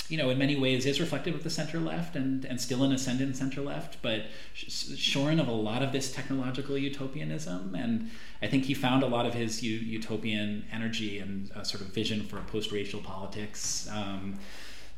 you 0.09 0.17
know, 0.17 0.29
in 0.29 0.37
many 0.37 0.57
ways 0.57 0.85
is 0.85 0.99
reflective 0.99 1.35
of 1.35 1.45
the 1.45 1.49
center 1.49 1.79
left 1.79 2.17
and, 2.17 2.43
and 2.43 2.59
still 2.59 2.83
an 2.83 2.91
ascendant 2.91 3.37
center 3.37 3.61
left, 3.61 4.01
but 4.01 4.23
shorn 4.53 5.39
of 5.39 5.47
a 5.47 5.53
lot 5.53 5.81
of 5.81 5.93
this 5.93 6.11
technological 6.11 6.77
utopianism. 6.77 7.75
And 7.75 8.11
I 8.41 8.47
think 8.47 8.65
he 8.65 8.73
found 8.73 9.03
a 9.03 9.07
lot 9.07 9.25
of 9.25 9.33
his 9.33 9.63
u- 9.63 9.77
utopian 9.77 10.65
energy 10.69 11.19
and 11.19 11.49
sort 11.65 11.79
of 11.79 11.93
vision 11.93 12.23
for 12.23 12.39
a 12.39 12.43
post 12.43 12.73
racial 12.73 12.99
politics 12.99 13.87
um, 13.89 14.37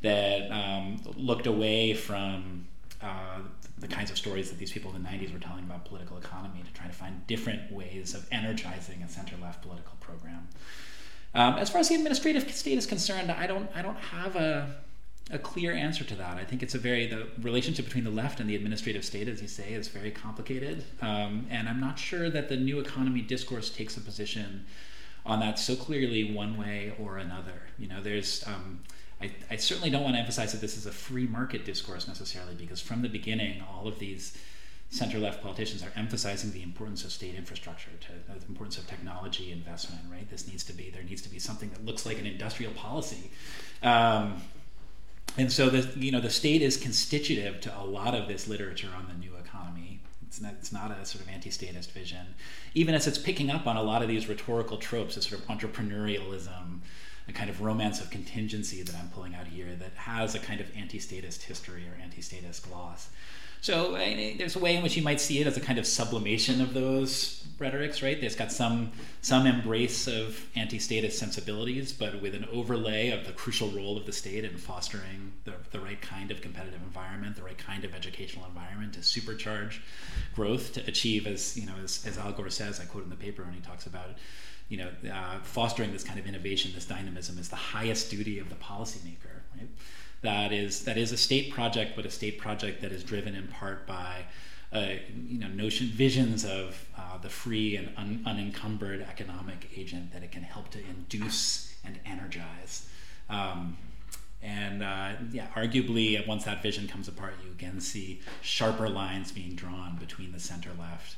that 0.02 0.50
um, 0.50 1.00
looked 1.14 1.46
away 1.46 1.94
from. 1.94 2.66
Uh, 3.06 3.38
the 3.78 3.86
kinds 3.86 4.10
of 4.10 4.16
stories 4.16 4.48
that 4.50 4.58
these 4.58 4.72
people 4.72 4.94
in 4.96 5.02
the 5.02 5.08
90s 5.08 5.32
were 5.32 5.38
telling 5.38 5.62
about 5.62 5.84
political 5.84 6.16
economy 6.16 6.62
to 6.64 6.72
try 6.72 6.86
to 6.86 6.92
find 6.92 7.26
different 7.26 7.70
ways 7.70 8.14
of 8.14 8.26
energizing 8.32 9.02
a 9.02 9.08
center 9.08 9.36
left 9.40 9.62
political 9.62 9.92
program. 10.00 10.48
Um, 11.34 11.54
as 11.54 11.68
far 11.68 11.80
as 11.80 11.90
the 11.90 11.94
administrative 11.94 12.50
state 12.52 12.78
is 12.78 12.86
concerned, 12.86 13.30
I 13.30 13.46
don't 13.46 13.70
I 13.76 13.82
don't 13.82 13.98
have 13.98 14.34
a 14.34 14.74
a 15.30 15.38
clear 15.38 15.72
answer 15.72 16.04
to 16.04 16.14
that. 16.16 16.38
I 16.38 16.44
think 16.44 16.62
it's 16.62 16.74
a 16.74 16.78
very 16.78 17.06
the 17.06 17.28
relationship 17.42 17.84
between 17.84 18.04
the 18.04 18.10
left 18.10 18.40
and 18.40 18.48
the 18.48 18.56
administrative 18.56 19.04
state, 19.04 19.28
as 19.28 19.42
you 19.42 19.48
say, 19.48 19.74
is 19.74 19.88
very 19.88 20.10
complicated, 20.10 20.84
um, 21.02 21.46
and 21.50 21.68
I'm 21.68 21.80
not 21.80 21.98
sure 21.98 22.30
that 22.30 22.48
the 22.48 22.56
new 22.56 22.80
economy 22.80 23.20
discourse 23.20 23.68
takes 23.70 23.96
a 23.96 24.00
position 24.00 24.64
on 25.26 25.40
that 25.40 25.58
so 25.58 25.76
clearly 25.76 26.32
one 26.32 26.56
way 26.56 26.94
or 26.98 27.18
another. 27.18 27.60
You 27.78 27.88
know, 27.88 28.02
there's 28.02 28.44
um, 28.46 28.80
I, 29.20 29.30
I 29.50 29.56
certainly 29.56 29.90
don't 29.90 30.02
want 30.02 30.14
to 30.14 30.20
emphasize 30.20 30.52
that 30.52 30.60
this 30.60 30.76
is 30.76 30.86
a 30.86 30.92
free 30.92 31.26
market 31.26 31.64
discourse 31.64 32.06
necessarily, 32.06 32.54
because 32.54 32.80
from 32.80 33.02
the 33.02 33.08
beginning, 33.08 33.62
all 33.62 33.88
of 33.88 33.98
these 33.98 34.36
center 34.90 35.18
left 35.18 35.42
politicians 35.42 35.82
are 35.82 35.90
emphasizing 35.96 36.52
the 36.52 36.62
importance 36.62 37.04
of 37.04 37.10
state 37.10 37.34
infrastructure, 37.34 37.90
to, 38.00 38.38
the 38.38 38.46
importance 38.46 38.78
of 38.78 38.86
technology 38.86 39.50
investment. 39.52 40.02
Right, 40.10 40.28
this 40.30 40.46
needs 40.46 40.64
to 40.64 40.72
be 40.72 40.90
there 40.90 41.02
needs 41.02 41.22
to 41.22 41.28
be 41.28 41.38
something 41.38 41.70
that 41.70 41.84
looks 41.84 42.06
like 42.06 42.18
an 42.18 42.26
industrial 42.26 42.72
policy. 42.72 43.30
Um, 43.82 44.42
and 45.38 45.52
so 45.52 45.68
the 45.70 45.98
you 45.98 46.12
know 46.12 46.20
the 46.20 46.30
state 46.30 46.62
is 46.62 46.76
constitutive 46.76 47.60
to 47.62 47.78
a 47.78 47.84
lot 47.84 48.14
of 48.14 48.28
this 48.28 48.46
literature 48.46 48.90
on 48.96 49.06
the 49.08 49.14
new 49.14 49.34
economy. 49.36 50.00
It's 50.26 50.40
not, 50.40 50.54
it's 50.58 50.72
not 50.72 50.90
a 50.90 51.04
sort 51.06 51.24
of 51.24 51.30
anti-statist 51.30 51.92
vision, 51.92 52.34
even 52.74 52.94
as 52.94 53.06
it's 53.06 53.16
picking 53.16 53.50
up 53.50 53.66
on 53.66 53.76
a 53.76 53.82
lot 53.82 54.02
of 54.02 54.08
these 54.08 54.28
rhetorical 54.28 54.76
tropes, 54.76 55.16
a 55.16 55.22
sort 55.22 55.40
of 55.40 55.46
entrepreneurialism, 55.46 56.80
a 57.28 57.32
kind 57.32 57.50
of 57.50 57.60
romance 57.60 58.00
of 58.00 58.10
contingency 58.10 58.82
that 58.82 58.94
I'm 58.94 59.08
pulling 59.08 59.34
out 59.34 59.46
here 59.46 59.74
that 59.76 59.92
has 59.94 60.34
a 60.34 60.38
kind 60.38 60.60
of 60.60 60.66
anti-statist 60.76 61.42
history 61.42 61.84
or 61.88 62.00
anti-statist 62.02 62.68
gloss. 62.68 63.08
So 63.60 63.92
there's 63.94 64.54
a 64.54 64.60
way 64.60 64.76
in 64.76 64.82
which 64.82 64.96
you 64.96 65.02
might 65.02 65.20
see 65.20 65.40
it 65.40 65.46
as 65.46 65.56
a 65.56 65.60
kind 65.60 65.78
of 65.78 65.86
sublimation 65.86 66.60
of 66.60 66.72
those 66.72 67.44
rhetorics, 67.58 68.02
right? 68.02 68.20
There's 68.20 68.36
got 68.36 68.52
some 68.52 68.92
some 69.22 69.46
embrace 69.46 70.06
of 70.06 70.46
anti-statist 70.54 71.18
sensibilities, 71.18 71.92
but 71.92 72.20
with 72.22 72.34
an 72.34 72.46
overlay 72.52 73.10
of 73.10 73.26
the 73.26 73.32
crucial 73.32 73.68
role 73.70 73.96
of 73.96 74.06
the 74.06 74.12
state 74.12 74.44
in 74.44 74.56
fostering 74.56 75.32
the, 75.44 75.54
the 75.72 75.80
right 75.80 76.00
kind 76.00 76.30
of 76.30 76.40
competitive 76.42 76.80
environment, 76.82 77.34
the 77.34 77.42
right 77.42 77.58
kind 77.58 77.84
of 77.84 77.94
educational 77.94 78.44
environment 78.46 78.92
to 78.92 79.00
supercharge 79.00 79.80
growth 80.34 80.74
to 80.74 80.86
achieve, 80.86 81.26
as 81.26 81.56
you 81.56 81.66
know, 81.66 81.74
as, 81.82 82.06
as 82.06 82.18
Al 82.18 82.32
Gore 82.32 82.50
says, 82.50 82.78
I 82.78 82.84
quote 82.84 83.04
in 83.04 83.10
the 83.10 83.16
paper 83.16 83.42
when 83.42 83.54
he 83.54 83.60
talks 83.60 83.86
about 83.86 84.10
it, 84.10 84.16
you 84.68 84.78
know, 84.78 84.88
uh, 85.12 85.38
fostering 85.42 85.92
this 85.92 86.02
kind 86.02 86.18
of 86.18 86.26
innovation, 86.26 86.72
this 86.74 86.84
dynamism 86.84 87.38
is 87.38 87.48
the 87.48 87.56
highest 87.56 88.10
duty 88.10 88.38
of 88.38 88.48
the 88.48 88.56
policymaker, 88.56 89.42
right? 89.56 89.68
that 90.22 90.52
is 90.52 90.84
that 90.84 90.96
is 90.96 91.12
a 91.12 91.16
state 91.16 91.52
project, 91.52 91.92
but 91.94 92.04
a 92.04 92.10
state 92.10 92.38
project 92.38 92.82
that 92.82 92.92
is 92.92 93.04
driven 93.04 93.34
in 93.34 93.46
part 93.48 93.86
by 93.86 94.24
uh, 94.72 94.94
you 95.28 95.38
know 95.38 95.48
notion 95.48 95.86
visions 95.86 96.44
of 96.44 96.86
uh, 96.98 97.18
the 97.18 97.28
free 97.28 97.76
and 97.76 97.90
un, 97.96 98.22
unencumbered 98.26 99.02
economic 99.02 99.68
agent 99.76 100.12
that 100.12 100.22
it 100.22 100.32
can 100.32 100.42
help 100.42 100.70
to 100.70 100.78
induce 100.80 101.74
and 101.84 101.98
energize. 102.04 102.88
Um, 103.30 103.76
and 104.42 104.82
uh, 104.82 105.12
yeah, 105.32 105.46
arguably, 105.54 106.24
once 106.26 106.44
that 106.44 106.62
vision 106.62 106.86
comes 106.88 107.08
apart, 107.08 107.34
you 107.44 107.50
again 107.50 107.80
see 107.80 108.20
sharper 108.42 108.88
lines 108.88 109.32
being 109.32 109.54
drawn 109.54 109.96
between 109.96 110.32
the 110.32 110.40
center 110.40 110.70
left 110.78 111.16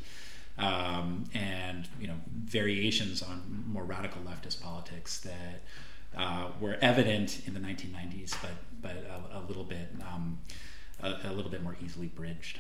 um, 0.59 1.25
and 1.35 1.89
you 2.01 2.09
know 2.09 2.17
variations 2.45 3.23
on 3.23 3.65
more 3.67 3.85
radical 3.85 4.21
leftist 4.23 4.61
politics 4.61 5.21
that 5.21 5.63
uh, 6.17 6.49
were 6.61 6.77
evident 6.81 7.43
in 7.47 7.55
the 7.55 7.61
1990s, 7.61 8.35
but 8.43 8.51
but 8.81 8.97
a, 9.33 9.39
a 9.39 9.43
little 9.47 9.65
bit 9.65 9.89
um, 10.03 10.39
a, 11.03 11.15
a, 11.25 11.33
little 11.33 11.51
bit 11.51 11.63
more 11.63 11.77
easily 11.85 12.07
bridged. 12.07 12.59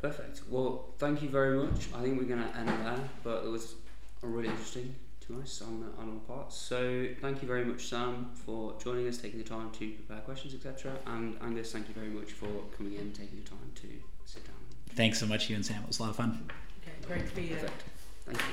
Perfect. 0.00 0.42
Well, 0.48 0.86
thank 0.98 1.22
you 1.22 1.28
very 1.28 1.58
much. 1.58 1.88
I 1.94 2.02
think 2.02 2.18
we're 2.18 2.28
going 2.28 2.42
to 2.42 2.56
end 2.56 2.68
there, 2.68 3.08
but 3.24 3.44
it 3.44 3.48
was 3.48 3.74
really 4.22 4.48
interesting 4.48 4.94
to 5.26 5.40
us 5.40 5.60
on 5.60 5.92
on 5.98 6.08
all 6.10 6.36
parts. 6.36 6.56
So 6.56 7.08
thank 7.20 7.42
you 7.42 7.48
very 7.48 7.64
much, 7.64 7.88
Sam, 7.88 8.30
for 8.34 8.74
joining 8.78 9.08
us, 9.08 9.18
taking 9.18 9.38
the 9.38 9.48
time 9.48 9.70
to 9.72 9.90
prepare 9.90 10.20
questions, 10.22 10.54
etc. 10.54 10.92
And 11.06 11.36
Angus, 11.42 11.72
thank 11.72 11.88
you 11.88 11.94
very 11.94 12.08
much 12.08 12.32
for 12.32 12.48
coming 12.76 12.94
in, 12.94 13.12
taking 13.12 13.42
the 13.42 13.48
time 13.48 13.70
to 13.74 13.88
sit 14.24 14.44
down. 14.44 14.57
Thanks 14.94 15.18
so 15.20 15.26
much, 15.26 15.48
you 15.48 15.56
and 15.56 15.64
Sam. 15.64 15.82
It 15.82 15.88
was 15.88 15.98
a 15.98 16.02
lot 16.02 16.10
of 16.10 16.16
fun. 16.16 16.48
Okay, 16.82 17.06
great 17.06 17.28
to 17.28 17.34
be 17.34 17.42
here. 17.42 17.56
Perfect. 17.56 17.82
Thank 18.26 18.38
you. 18.38 18.44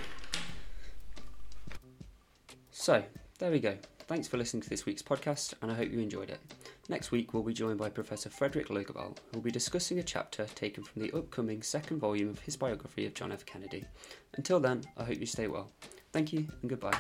So, 2.72 3.04
there 3.40 3.52
we 3.52 3.60
go. 3.60 3.78
Thanks 4.08 4.28
for 4.28 4.38
listening 4.38 4.62
to 4.62 4.70
this 4.70 4.86
week's 4.86 5.02
podcast, 5.02 5.56
and 5.62 5.72
I 5.72 5.76
hope 5.76 5.92
you 5.92 6.00
enjoyed 6.00 6.30
it. 6.30 6.40
Next 6.88 7.12
week, 7.12 7.34
we'll 7.34 7.42
be 7.42 7.54
joined 7.54 7.80
by 7.80 7.90
Professor 7.90 8.30
Fredrik 8.30 8.68
Logevall, 8.68 9.18
who 9.18 9.38
will 9.38 9.42
be 9.42 9.50
discussing 9.50 9.98
a 9.98 10.04
chapter 10.04 10.46
taken 10.54 10.84
from 10.84 11.02
the 11.02 11.12
upcoming 11.14 11.64
second 11.64 11.98
volume 11.98 12.30
of 12.30 12.40
his 12.42 12.56
biography 12.56 13.08
of 13.08 13.16
John 13.16 13.32
F. 13.32 13.44
Kennedy. 13.48 13.84
Until 14.36 14.60
then, 14.60 14.84
I 14.96 15.06
hope 15.06 15.20
you 15.20 15.26
stay 15.26 15.48
well. 15.48 15.72
Thank 16.14 16.32
you, 16.32 16.46
and 16.62 16.70
goodbye. 16.70 16.98